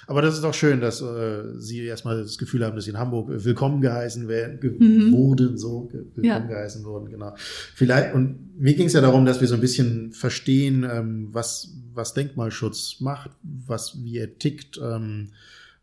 Aber 0.06 0.22
das 0.22 0.34
ist 0.34 0.42
doch 0.42 0.54
schön, 0.54 0.80
dass 0.80 1.00
äh, 1.00 1.58
Sie 1.58 1.84
erstmal 1.84 2.20
das 2.20 2.38
Gefühl 2.38 2.64
haben, 2.64 2.74
dass 2.74 2.84
Sie 2.84 2.90
in 2.90 2.98
Hamburg 2.98 3.28
willkommen 3.30 3.80
geheißen 3.80 4.28
werden, 4.28 4.60
ge 4.60 4.70
mhm. 4.78 5.12
wurden, 5.12 5.56
so 5.58 5.88
willkommen 5.92 6.24
ja. 6.24 6.38
geheißen 6.38 6.84
wurden, 6.84 7.10
genau. 7.10 7.34
Vielleicht, 7.36 8.14
und 8.14 8.58
mir 8.58 8.74
ging 8.74 8.86
es 8.86 8.92
ja 8.92 9.00
darum, 9.00 9.26
dass 9.26 9.40
wir 9.40 9.48
so 9.48 9.54
ein 9.54 9.60
bisschen 9.60 10.12
verstehen, 10.12 10.84
ähm, 10.90 11.28
was, 11.32 11.74
was 11.94 12.14
Denkmalschutz 12.14 13.00
macht, 13.00 13.30
was, 13.42 14.02
wie 14.02 14.18
er 14.18 14.38
tickt, 14.38 14.80
ähm, 14.82 15.30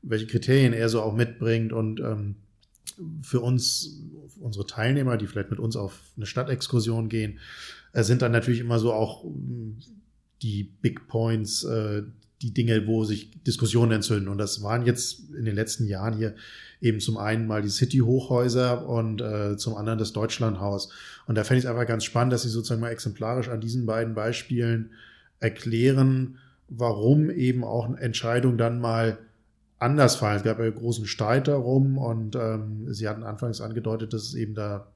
welche 0.02 0.28
Kriterien 0.28 0.74
er 0.74 0.90
so 0.90 1.02
auch 1.02 1.16
mitbringt 1.16 1.74
und 1.74 2.00
ähm, 2.00 2.36
für 3.22 3.40
uns, 3.40 4.02
unsere 4.40 4.66
Teilnehmer, 4.66 5.18
die 5.18 5.28
vielleicht 5.28 5.52
mit 5.52 5.60
uns 5.60 5.76
auf 5.76 6.02
eine 6.18 6.26
Stadtexkursion 6.26 7.10
gehen, 7.10 7.40
äh, 7.94 8.04
sind 8.04 8.22
dann 8.22 8.32
natürlich 8.32 8.60
immer 8.60 8.80
so 8.80 8.94
auch 8.94 9.26
die 10.42 10.64
Big 10.64 11.08
Points, 11.08 11.64
äh, 11.64 12.04
die 12.42 12.54
Dinge, 12.54 12.88
wo 12.88 13.04
sich 13.04 13.32
Diskussionen 13.44 13.92
entzünden. 13.92 14.30
Und 14.30 14.38
das 14.38 14.64
waren 14.64 14.86
jetzt 14.86 15.34
in 15.34 15.46
den 15.46 15.56
letzten 15.56 15.86
Jahren 15.86 16.16
hier 16.16 16.36
eben 16.82 17.00
zum 17.00 17.18
einen 17.18 17.48
mal 17.48 17.62
die 17.62 17.70
City-Hochhäuser 17.70 18.88
und 18.88 19.22
äh, 19.22 19.58
zum 19.58 19.76
anderen 19.76 20.00
das 20.00 20.14
Deutschlandhaus. 20.14 20.90
Und 21.28 21.36
da 21.36 21.44
fände 21.44 21.60
ich 21.60 21.66
es 21.66 21.70
einfach 21.70 21.88
ganz 21.88 22.06
spannend, 22.06 22.34
dass 22.34 22.44
Sie 22.44 22.50
sozusagen 22.50 22.82
mal 22.82 22.92
exemplarisch 22.92 23.50
an 23.50 23.60
diesen 23.60 23.86
beiden 23.86 24.16
Beispielen 24.16 24.92
erklären, 25.40 26.38
warum 26.70 27.30
eben 27.30 27.64
auch 27.64 27.94
Entscheidungen 27.98 28.58
dann 28.58 28.80
mal 28.80 29.18
anders 29.78 30.16
fallen. 30.16 30.38
Es 30.38 30.44
gab 30.44 30.60
ja 30.60 30.70
großen 30.70 31.06
Streit 31.06 31.48
darum 31.48 31.98
und 31.98 32.36
ähm, 32.36 32.94
Sie 32.94 33.08
hatten 33.08 33.24
anfangs 33.24 33.60
angedeutet, 33.60 34.14
dass 34.14 34.24
es 34.24 34.36
eben 34.36 34.54
da 34.54 34.88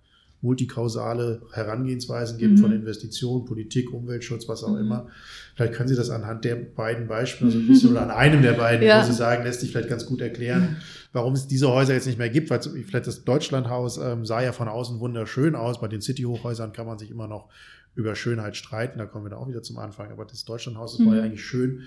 multikausale 0.44 1.42
Herangehensweisen 1.54 2.38
gibt 2.38 2.58
mhm. 2.58 2.62
von 2.62 2.72
Investitionen, 2.74 3.46
Politik, 3.46 3.94
Umweltschutz, 3.94 4.48
was 4.50 4.64
auch 4.64 4.74
mhm. 4.74 4.82
immer. 4.82 5.08
Vielleicht 5.56 5.74
können 5.74 5.88
Sie 5.88 5.96
das 5.96 6.10
anhand 6.10 6.44
der 6.44 6.56
beiden 6.56 7.08
Beispiele 7.08 7.50
so 7.50 7.58
ein 7.58 7.66
bisschen 7.66 7.92
oder 7.92 8.02
an 8.02 8.12
einem 8.12 8.42
der 8.42 8.54
beiden, 8.54 8.86
ja. 8.86 9.02
wo 9.02 9.06
Sie 9.06 9.14
sagen, 9.14 9.44
lässt 9.46 9.62
sich 9.62 9.72
vielleicht 9.72 9.90
ganz 9.90 10.06
gut 10.06 10.20
erklären, 10.20 10.78
warum 11.14 11.34
es 11.34 11.48
diese 11.48 11.70
Häuser 11.70 11.94
jetzt 11.94 12.08
nicht 12.08 12.20
mehr 12.20 12.30
gibt, 12.30 12.50
weil 12.50 12.60
vielleicht 12.62 13.08
das 13.08 13.24
Deutschlandhaus 13.24 13.98
ähm, 13.98 14.26
sah 14.26 14.42
ja 14.42 14.52
von 14.52 14.68
außen 14.68 15.00
wunderschön 15.00 15.56
aus. 15.56 15.80
Bei 15.80 15.88
den 15.88 16.02
City-Hochhäusern 16.02 16.74
kann 16.74 16.86
man 16.86 17.00
sich 17.00 17.10
immer 17.10 17.28
noch 17.28 17.50
über 17.96 18.16
Schönheit 18.16 18.58
streiten, 18.58 18.98
da 18.98 19.06
kommen 19.06 19.26
wir 19.26 19.30
da 19.30 19.38
auch 19.38 19.48
wieder 19.48 19.64
zum 19.64 19.78
Anfang. 19.78 20.12
Aber 20.12 20.26
das 20.26 20.44
Deutschlandhaus, 20.44 20.98
das 20.98 21.00
mhm. 21.00 21.06
war 21.08 21.16
ja 21.16 21.22
mhm. 21.22 21.28
eigentlich 21.28 21.46
schön. 21.46 21.84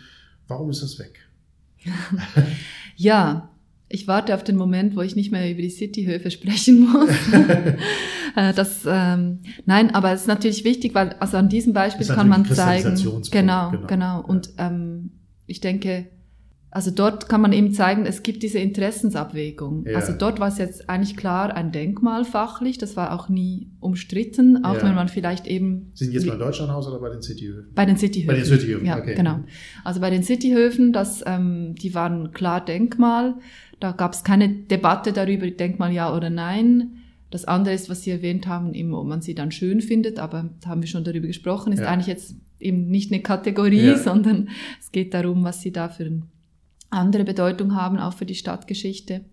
Warum 0.49 0.71
ist 0.71 0.83
das 0.83 0.99
weg? 0.99 1.29
ja, 2.97 3.51
ich 3.89 4.09
warte 4.09 4.35
auf 4.35 4.43
den 4.43 4.57
Moment, 4.57 4.97
wo 4.97 5.03
ich 5.03 5.15
nicht 5.15 5.31
mehr 5.31 5.51
über 5.51 5.63
die 5.63 5.71
Cityhöfe 5.71 6.31
sprechen 6.31 6.89
muss. 6.91 7.11
Äh, 8.35 8.53
das, 8.53 8.83
ähm, 8.87 9.41
nein, 9.65 9.95
aber 9.95 10.13
es 10.13 10.23
ist 10.23 10.27
natürlich 10.27 10.63
wichtig, 10.63 10.95
weil 10.95 11.15
also 11.21 11.39
an 11.39 11.49
diesem 11.49 11.73
Beispiel 11.73 12.07
kann 12.07 12.29
man 12.29 12.45
zeigen. 12.45 12.95
Genau, 13.31 13.71
genau, 13.71 13.87
genau. 13.87 14.21
Und 14.21 14.51
ähm, 14.59 15.13
ich 15.47 15.63
denke, 15.63 16.09
also 16.77 16.91
dort 16.91 17.31
kann 17.31 17.41
man 17.41 17.55
eben 17.55 17.73
zeigen, 17.73 18.05
es 18.05 18.23
gibt 18.23 18.43
diese 18.43 18.59
Interessensabwägung. 18.59 19.87
Ja. 19.87 19.97
Also 19.97 20.13
dort 20.13 20.41
war 20.41 20.49
es 20.49 20.59
jetzt 20.59 20.91
eigentlich 20.91 21.17
klar 21.17 21.57
ein 21.57 21.73
Denkmal 21.73 22.27
fachlich, 22.27 22.77
das 22.77 22.97
war 22.97 23.15
auch 23.15 23.31
nie 23.31 23.71
umstritten, 23.81 24.63
auch 24.63 24.75
ja. 24.75 24.83
wenn 24.83 24.95
man 24.95 25.09
vielleicht 25.09 25.47
eben... 25.47 25.93
Sind 25.95 26.13
jetzt 26.13 26.27
beim 26.27 26.39
Deutschlandhaus 26.39 26.87
oder 26.87 27.01
bei 27.01 27.09
den 27.09 27.23
Cityhöfen? 27.23 27.73
Bei 27.75 27.87
den 27.87 27.97
Cityhöfen. 27.97 28.27
Bei 28.27 28.35
den 28.35 28.45
Cityhöfen, 28.45 28.87
ja, 28.87 28.99
okay. 28.99 29.15
genau. 29.15 29.41
Also 29.85 30.01
bei 30.01 30.11
den 30.11 30.23
Cityhöfen, 30.23 30.93
das, 30.93 31.25
ähm, 31.25 31.75
die 31.77 31.95
waren 31.95 32.33
klar 32.33 32.63
Denkmal. 32.63 33.37
Da 33.81 33.93
gab 33.93 34.15
es 34.15 34.25
keine 34.25 34.49
Debatte 34.49 35.13
darüber, 35.13 35.51
Denkmal 35.51 35.93
ja 35.93 36.15
oder 36.15 36.31
nein. 36.31 37.03
Das 37.31 37.45
andere 37.45 37.75
ist, 37.75 37.91
was 37.91 38.03
Sie 38.03 38.11
erwähnt 38.11 38.47
haben, 38.47 38.73
eben, 38.73 38.95
ob 38.95 39.07
man 39.07 39.21
sie 39.21 39.35
dann 39.35 39.51
schön 39.51 39.81
findet, 39.81 40.19
aber 40.19 40.51
da 40.61 40.71
haben 40.71 40.81
wir 40.81 40.89
schon 40.89 41.05
darüber 41.05 41.27
gesprochen, 41.27 41.73
ist 41.73 41.81
ja. 41.81 41.89
eigentlich 41.89 42.07
jetzt 42.07 42.37
eben 42.59 42.89
nicht 42.89 43.13
eine 43.13 43.21
Kategorie, 43.21 43.89
ja. 43.89 43.99
sondern 43.99 44.49
es 44.81 44.93
geht 44.93 45.13
darum, 45.13 45.45
was 45.45 45.61
Sie 45.61 45.73
da 45.73 45.89
für 45.89 46.07
eine 46.07 46.23
andere 46.89 47.25
Bedeutung 47.25 47.75
haben, 47.75 47.99
auch 47.99 48.15
für 48.15 48.27
die 48.27 48.35
Stadtgeschichte 48.35 49.25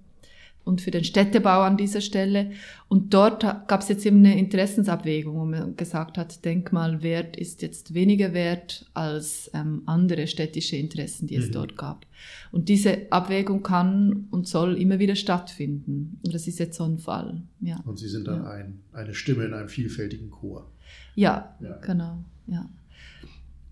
und 0.65 0.81
für 0.81 0.91
den 0.91 1.03
Städtebau 1.03 1.61
an 1.61 1.77
dieser 1.77 2.01
Stelle. 2.01 2.51
Und 2.87 3.13
dort 3.13 3.41
gab 3.67 3.81
es 3.81 3.89
jetzt 3.89 4.05
eben 4.05 4.19
eine 4.19 4.37
Interessensabwägung, 4.37 5.35
wo 5.35 5.45
man 5.45 5.75
gesagt 5.75 6.17
hat, 6.17 6.45
Denkmalwert 6.45 7.35
ist 7.35 7.61
jetzt 7.61 7.93
weniger 7.93 8.33
wert 8.33 8.89
als 8.93 9.51
ähm, 9.53 9.83
andere 9.85 10.27
städtische 10.27 10.77
Interessen, 10.77 11.27
die 11.27 11.35
es 11.35 11.47
mhm. 11.47 11.53
dort 11.53 11.77
gab. 11.77 12.05
Und 12.51 12.69
diese 12.69 13.11
Abwägung 13.11 13.63
kann 13.63 14.27
und 14.31 14.47
soll 14.47 14.77
immer 14.77 14.99
wieder 14.99 15.15
stattfinden. 15.15 16.19
Und 16.23 16.33
das 16.33 16.47
ist 16.47 16.59
jetzt 16.59 16.77
so 16.77 16.85
ein 16.85 16.97
Fall. 16.97 17.41
Ja. 17.59 17.81
Und 17.85 17.99
Sie 17.99 18.07
sind 18.07 18.27
dann 18.27 18.43
ja. 18.43 18.49
ein, 18.49 18.79
eine 18.93 19.13
Stimme 19.13 19.45
in 19.45 19.53
einem 19.53 19.69
vielfältigen 19.69 20.31
Chor. 20.31 20.69
Ja, 21.15 21.55
ja. 21.59 21.77
genau. 21.77 22.23
Ja. 22.47 22.69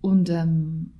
Und 0.02 0.30
ähm, 0.30 0.92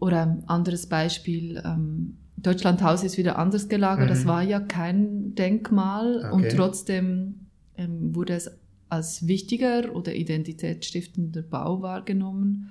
oder 0.00 0.22
ein 0.22 0.48
anderes 0.48 0.86
Beispiel. 0.86 1.60
Ähm, 1.64 2.16
Deutschlandhaus 2.42 3.02
ist 3.02 3.18
wieder 3.18 3.38
anders 3.38 3.68
gelagert. 3.68 4.06
Mhm. 4.06 4.10
Das 4.10 4.26
war 4.26 4.42
ja 4.42 4.60
kein 4.60 5.34
Denkmal 5.34 6.18
okay. 6.18 6.32
und 6.32 6.48
trotzdem 6.56 7.46
ähm, 7.76 8.14
wurde 8.14 8.34
es 8.34 8.50
als 8.88 9.26
wichtiger 9.26 9.94
oder 9.94 10.14
identitätsstiftender 10.14 11.42
Bau 11.42 11.82
wahrgenommen. 11.82 12.70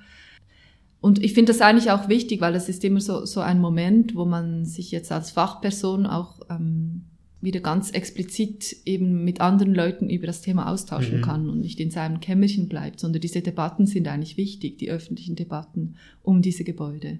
Und 0.99 1.23
ich 1.23 1.33
finde 1.33 1.53
das 1.53 1.61
eigentlich 1.61 1.91
auch 1.91 2.09
wichtig, 2.09 2.41
weil 2.41 2.55
es 2.55 2.69
ist 2.69 2.83
immer 2.83 2.99
so, 2.99 3.25
so 3.25 3.39
ein 3.39 3.59
Moment, 3.59 4.15
wo 4.15 4.25
man 4.25 4.65
sich 4.65 4.91
jetzt 4.91 5.11
als 5.11 5.29
Fachperson 5.31 6.07
auch 6.07 6.41
ähm, 6.49 7.03
wieder 7.39 7.59
ganz 7.59 7.91
explizit 7.91 8.77
eben 8.85 9.23
mit 9.23 9.39
anderen 9.39 9.75
Leuten 9.75 10.09
über 10.09 10.25
das 10.25 10.41
Thema 10.41 10.71
austauschen 10.71 11.19
mhm. 11.19 11.21
kann 11.21 11.49
und 11.49 11.59
nicht 11.61 11.79
in 11.79 11.91
seinem 11.91 12.19
Kämmerchen 12.19 12.67
bleibt, 12.67 12.99
sondern 12.99 13.21
diese 13.21 13.41
Debatten 13.41 13.85
sind 13.85 14.07
eigentlich 14.07 14.37
wichtig, 14.37 14.79
die 14.79 14.89
öffentlichen 14.89 15.35
Debatten 15.35 15.95
um 16.23 16.41
diese 16.41 16.63
Gebäude 16.63 17.19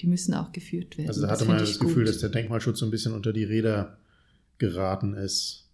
die 0.00 0.06
müssen 0.06 0.34
auch 0.34 0.52
geführt 0.52 0.98
werden. 0.98 1.08
Also 1.08 1.22
da 1.22 1.28
hatte 1.28 1.40
das 1.40 1.48
man 1.48 1.58
das 1.58 1.78
Gefühl, 1.78 2.04
gut. 2.04 2.08
dass 2.08 2.18
der 2.18 2.30
Denkmalschutz 2.30 2.78
so 2.78 2.86
ein 2.86 2.90
bisschen 2.90 3.14
unter 3.14 3.32
die 3.32 3.44
Räder 3.44 3.98
geraten 4.58 5.14
ist. 5.14 5.64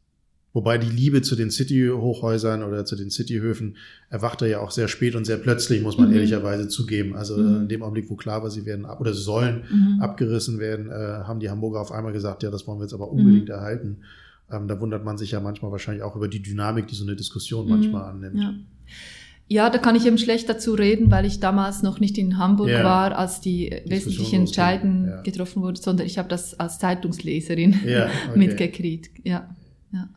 Wobei 0.54 0.78
die 0.78 0.88
Liebe 0.88 1.20
zu 1.20 1.34
den 1.34 1.50
City-Hochhäusern 1.50 2.62
oder 2.62 2.84
zu 2.84 2.94
den 2.94 3.10
City-Höfen 3.10 3.76
erwachte 4.08 4.46
ja 4.46 4.60
auch 4.60 4.70
sehr 4.70 4.86
spät 4.86 5.16
und 5.16 5.24
sehr 5.24 5.36
plötzlich, 5.36 5.82
muss 5.82 5.98
man 5.98 6.10
mhm. 6.10 6.14
ehrlicherweise 6.14 6.68
zugeben. 6.68 7.16
Also 7.16 7.36
mhm. 7.36 7.62
in 7.62 7.68
dem 7.68 7.82
Augenblick, 7.82 8.08
wo 8.08 8.14
klar 8.14 8.42
war, 8.44 8.50
sie 8.50 8.64
werden 8.64 8.86
ab 8.86 9.00
oder 9.00 9.14
sollen 9.14 9.64
mhm. 9.68 10.00
abgerissen 10.00 10.60
werden, 10.60 10.90
äh, 10.90 10.94
haben 10.94 11.40
die 11.40 11.50
Hamburger 11.50 11.80
auf 11.80 11.90
einmal 11.90 12.12
gesagt, 12.12 12.44
ja, 12.44 12.52
das 12.52 12.68
wollen 12.68 12.78
wir 12.78 12.84
jetzt 12.84 12.94
aber 12.94 13.10
unbedingt 13.10 13.48
mhm. 13.48 13.54
erhalten. 13.54 13.96
Ähm, 14.48 14.68
da 14.68 14.80
wundert 14.80 15.04
man 15.04 15.18
sich 15.18 15.32
ja 15.32 15.40
manchmal 15.40 15.72
wahrscheinlich 15.72 16.04
auch 16.04 16.14
über 16.14 16.28
die 16.28 16.40
Dynamik, 16.40 16.86
die 16.86 16.94
so 16.94 17.04
eine 17.04 17.16
Diskussion 17.16 17.68
manchmal 17.68 18.02
mhm. 18.02 18.24
annimmt. 18.24 18.42
Ja. 18.42 18.54
Ja, 19.46 19.68
da 19.68 19.78
kann 19.78 19.94
ich 19.94 20.06
eben 20.06 20.16
schlecht 20.16 20.48
dazu 20.48 20.72
reden, 20.72 21.10
weil 21.10 21.26
ich 21.26 21.38
damals 21.38 21.82
noch 21.82 22.00
nicht 22.00 22.16
in 22.16 22.38
Hamburg 22.38 22.70
ja. 22.70 22.82
war, 22.82 23.16
als 23.16 23.42
die 23.42 23.82
wesentlichen 23.84 24.40
Entscheidungen 24.40 25.08
ja. 25.08 25.22
getroffen 25.22 25.62
wurden, 25.62 25.76
sondern 25.76 26.06
ich 26.06 26.16
habe 26.16 26.28
das 26.28 26.58
als 26.58 26.78
Zeitungsleserin 26.78 27.80
ja, 27.84 28.06
okay. 28.06 28.12
mitgekriegt. 28.38 29.10
Ja, 29.22 29.54
ja. 29.92 30.08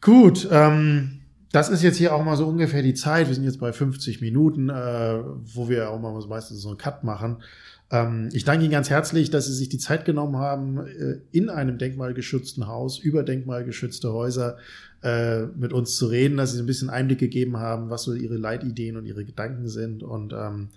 Gut, 0.00 0.48
ähm, 0.50 1.20
das 1.52 1.68
ist 1.68 1.82
jetzt 1.82 1.96
hier 1.96 2.14
auch 2.14 2.24
mal 2.24 2.36
so 2.36 2.46
ungefähr 2.46 2.82
die 2.82 2.94
Zeit. 2.94 3.28
Wir 3.28 3.34
sind 3.34 3.44
jetzt 3.44 3.60
bei 3.60 3.72
50 3.72 4.20
Minuten, 4.20 4.68
äh, 4.68 5.22
wo 5.54 5.68
wir 5.68 5.90
auch 5.90 6.00
mal 6.00 6.12
meistens 6.26 6.62
so 6.62 6.70
einen 6.70 6.78
Cut 6.78 7.04
machen. 7.04 7.42
Ähm, 7.90 8.28
ich 8.32 8.44
danke 8.44 8.64
Ihnen 8.64 8.72
ganz 8.72 8.90
herzlich, 8.90 9.30
dass 9.30 9.46
Sie 9.46 9.54
sich 9.54 9.68
die 9.68 9.78
Zeit 9.78 10.04
genommen 10.04 10.36
haben, 10.36 10.78
äh, 10.86 11.20
in 11.32 11.48
einem 11.48 11.78
denkmalgeschützten 11.78 12.66
Haus, 12.66 12.98
über 12.98 13.22
denkmalgeschützte 13.22 14.12
Häuser 14.12 14.58
äh, 15.02 15.46
mit 15.46 15.72
uns 15.72 15.96
zu 15.96 16.06
reden, 16.06 16.36
dass 16.36 16.52
sie 16.52 16.60
ein 16.60 16.66
bisschen 16.66 16.90
Einblick 16.90 17.18
gegeben 17.18 17.56
haben, 17.56 17.90
was 17.90 18.02
so 18.02 18.12
ihre 18.12 18.36
Leitideen 18.36 18.96
und 18.96 19.06
ihre 19.06 19.24
Gedanken 19.24 19.68
sind. 19.68 20.02
Und 20.02 20.32
ähm, 20.32 20.68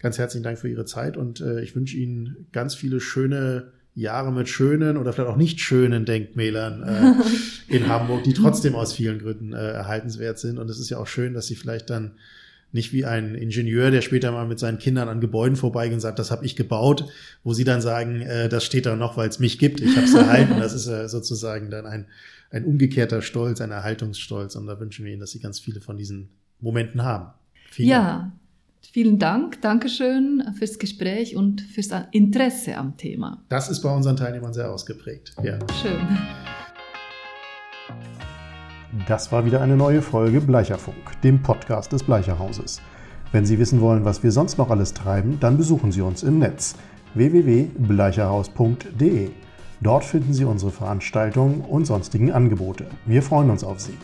ganz 0.00 0.18
herzlichen 0.18 0.44
Dank 0.44 0.58
für 0.58 0.68
Ihre 0.68 0.84
Zeit 0.84 1.16
und 1.16 1.40
äh, 1.40 1.60
ich 1.62 1.76
wünsche 1.76 1.96
Ihnen 1.96 2.46
ganz 2.52 2.74
viele 2.74 3.00
schöne 3.00 3.72
Jahre 3.94 4.32
mit 4.32 4.48
schönen 4.48 4.96
oder 4.96 5.12
vielleicht 5.12 5.30
auch 5.30 5.36
nicht 5.36 5.60
schönen 5.60 6.04
Denkmälern 6.04 6.82
äh, 6.82 7.14
in 7.74 7.88
Hamburg, 7.88 8.22
die 8.24 8.32
trotzdem 8.32 8.74
aus 8.74 8.92
vielen 8.92 9.18
Gründen 9.18 9.52
äh, 9.52 9.72
erhaltenswert 9.72 10.38
sind. 10.38 10.58
Und 10.58 10.70
es 10.70 10.78
ist 10.78 10.88
ja 10.88 10.98
auch 10.98 11.06
schön, 11.06 11.34
dass 11.34 11.48
Sie 11.48 11.56
vielleicht 11.56 11.90
dann 11.90 12.12
nicht 12.72 12.92
wie 12.92 13.04
ein 13.04 13.34
Ingenieur, 13.34 13.90
der 13.90 14.02
später 14.02 14.30
mal 14.30 14.46
mit 14.46 14.58
seinen 14.58 14.78
Kindern 14.78 15.08
an 15.08 15.20
Gebäuden 15.20 15.56
vorbeigeht 15.56 15.94
und 15.94 16.00
sagt, 16.00 16.18
das 16.18 16.30
habe 16.30 16.44
ich 16.44 16.56
gebaut, 16.56 17.06
wo 17.44 17.54
sie 17.54 17.64
dann 17.64 17.80
sagen, 17.80 18.20
äh, 18.20 18.48
das 18.48 18.64
steht 18.64 18.86
da 18.86 18.96
noch, 18.96 19.16
weil 19.16 19.28
es 19.28 19.38
mich 19.38 19.58
gibt, 19.58 19.80
ich 19.80 19.96
habe 19.96 20.06
es 20.06 20.14
erhalten. 20.14 20.58
Das 20.58 20.74
ist 20.74 20.86
äh, 20.86 21.08
sozusagen 21.08 21.70
dann 21.70 21.86
ein 21.86 22.06
ein 22.50 22.64
umgekehrter 22.64 23.22
Stolz, 23.22 23.60
ein 23.60 23.70
Erhaltungsstolz. 23.70 24.56
Und 24.56 24.66
da 24.66 24.78
wünschen 24.80 25.04
wir 25.04 25.12
Ihnen, 25.12 25.20
dass 25.20 25.32
Sie 25.32 25.40
ganz 25.40 25.58
viele 25.58 25.80
von 25.80 25.96
diesen 25.96 26.30
Momenten 26.60 27.02
haben. 27.02 27.32
Vielen 27.70 27.88
ja, 27.88 28.18
Dank. 28.18 28.32
vielen 28.92 29.18
Dank. 29.18 29.62
Dankeschön 29.62 30.42
fürs 30.56 30.78
Gespräch 30.78 31.36
und 31.36 31.60
fürs 31.60 31.90
Interesse 32.12 32.76
am 32.76 32.96
Thema. 32.96 33.44
Das 33.48 33.68
ist 33.68 33.80
bei 33.82 33.94
unseren 33.94 34.16
Teilnehmern 34.16 34.54
sehr 34.54 34.72
ausgeprägt. 34.72 35.34
Ja. 35.42 35.58
Schön. 35.82 36.18
Das 39.06 39.30
war 39.32 39.44
wieder 39.44 39.60
eine 39.60 39.76
neue 39.76 40.00
Folge 40.00 40.40
Bleicherfunk, 40.40 41.20
dem 41.22 41.42
Podcast 41.42 41.92
des 41.92 42.02
Bleicherhauses. 42.02 42.80
Wenn 43.32 43.44
Sie 43.44 43.58
wissen 43.58 43.82
wollen, 43.82 44.06
was 44.06 44.22
wir 44.22 44.32
sonst 44.32 44.56
noch 44.56 44.70
alles 44.70 44.94
treiben, 44.94 45.38
dann 45.40 45.58
besuchen 45.58 45.92
Sie 45.92 46.00
uns 46.00 46.22
im 46.22 46.38
Netz 46.38 46.74
www.bleicherhaus.de. 47.12 49.28
Dort 49.82 50.04
finden 50.04 50.32
Sie 50.32 50.44
unsere 50.44 50.70
Veranstaltungen 50.70 51.60
und 51.60 51.86
sonstigen 51.86 52.32
Angebote. 52.32 52.86
Wir 53.04 53.22
freuen 53.22 53.50
uns 53.50 53.62
auf 53.62 53.78
Sie. 53.78 53.98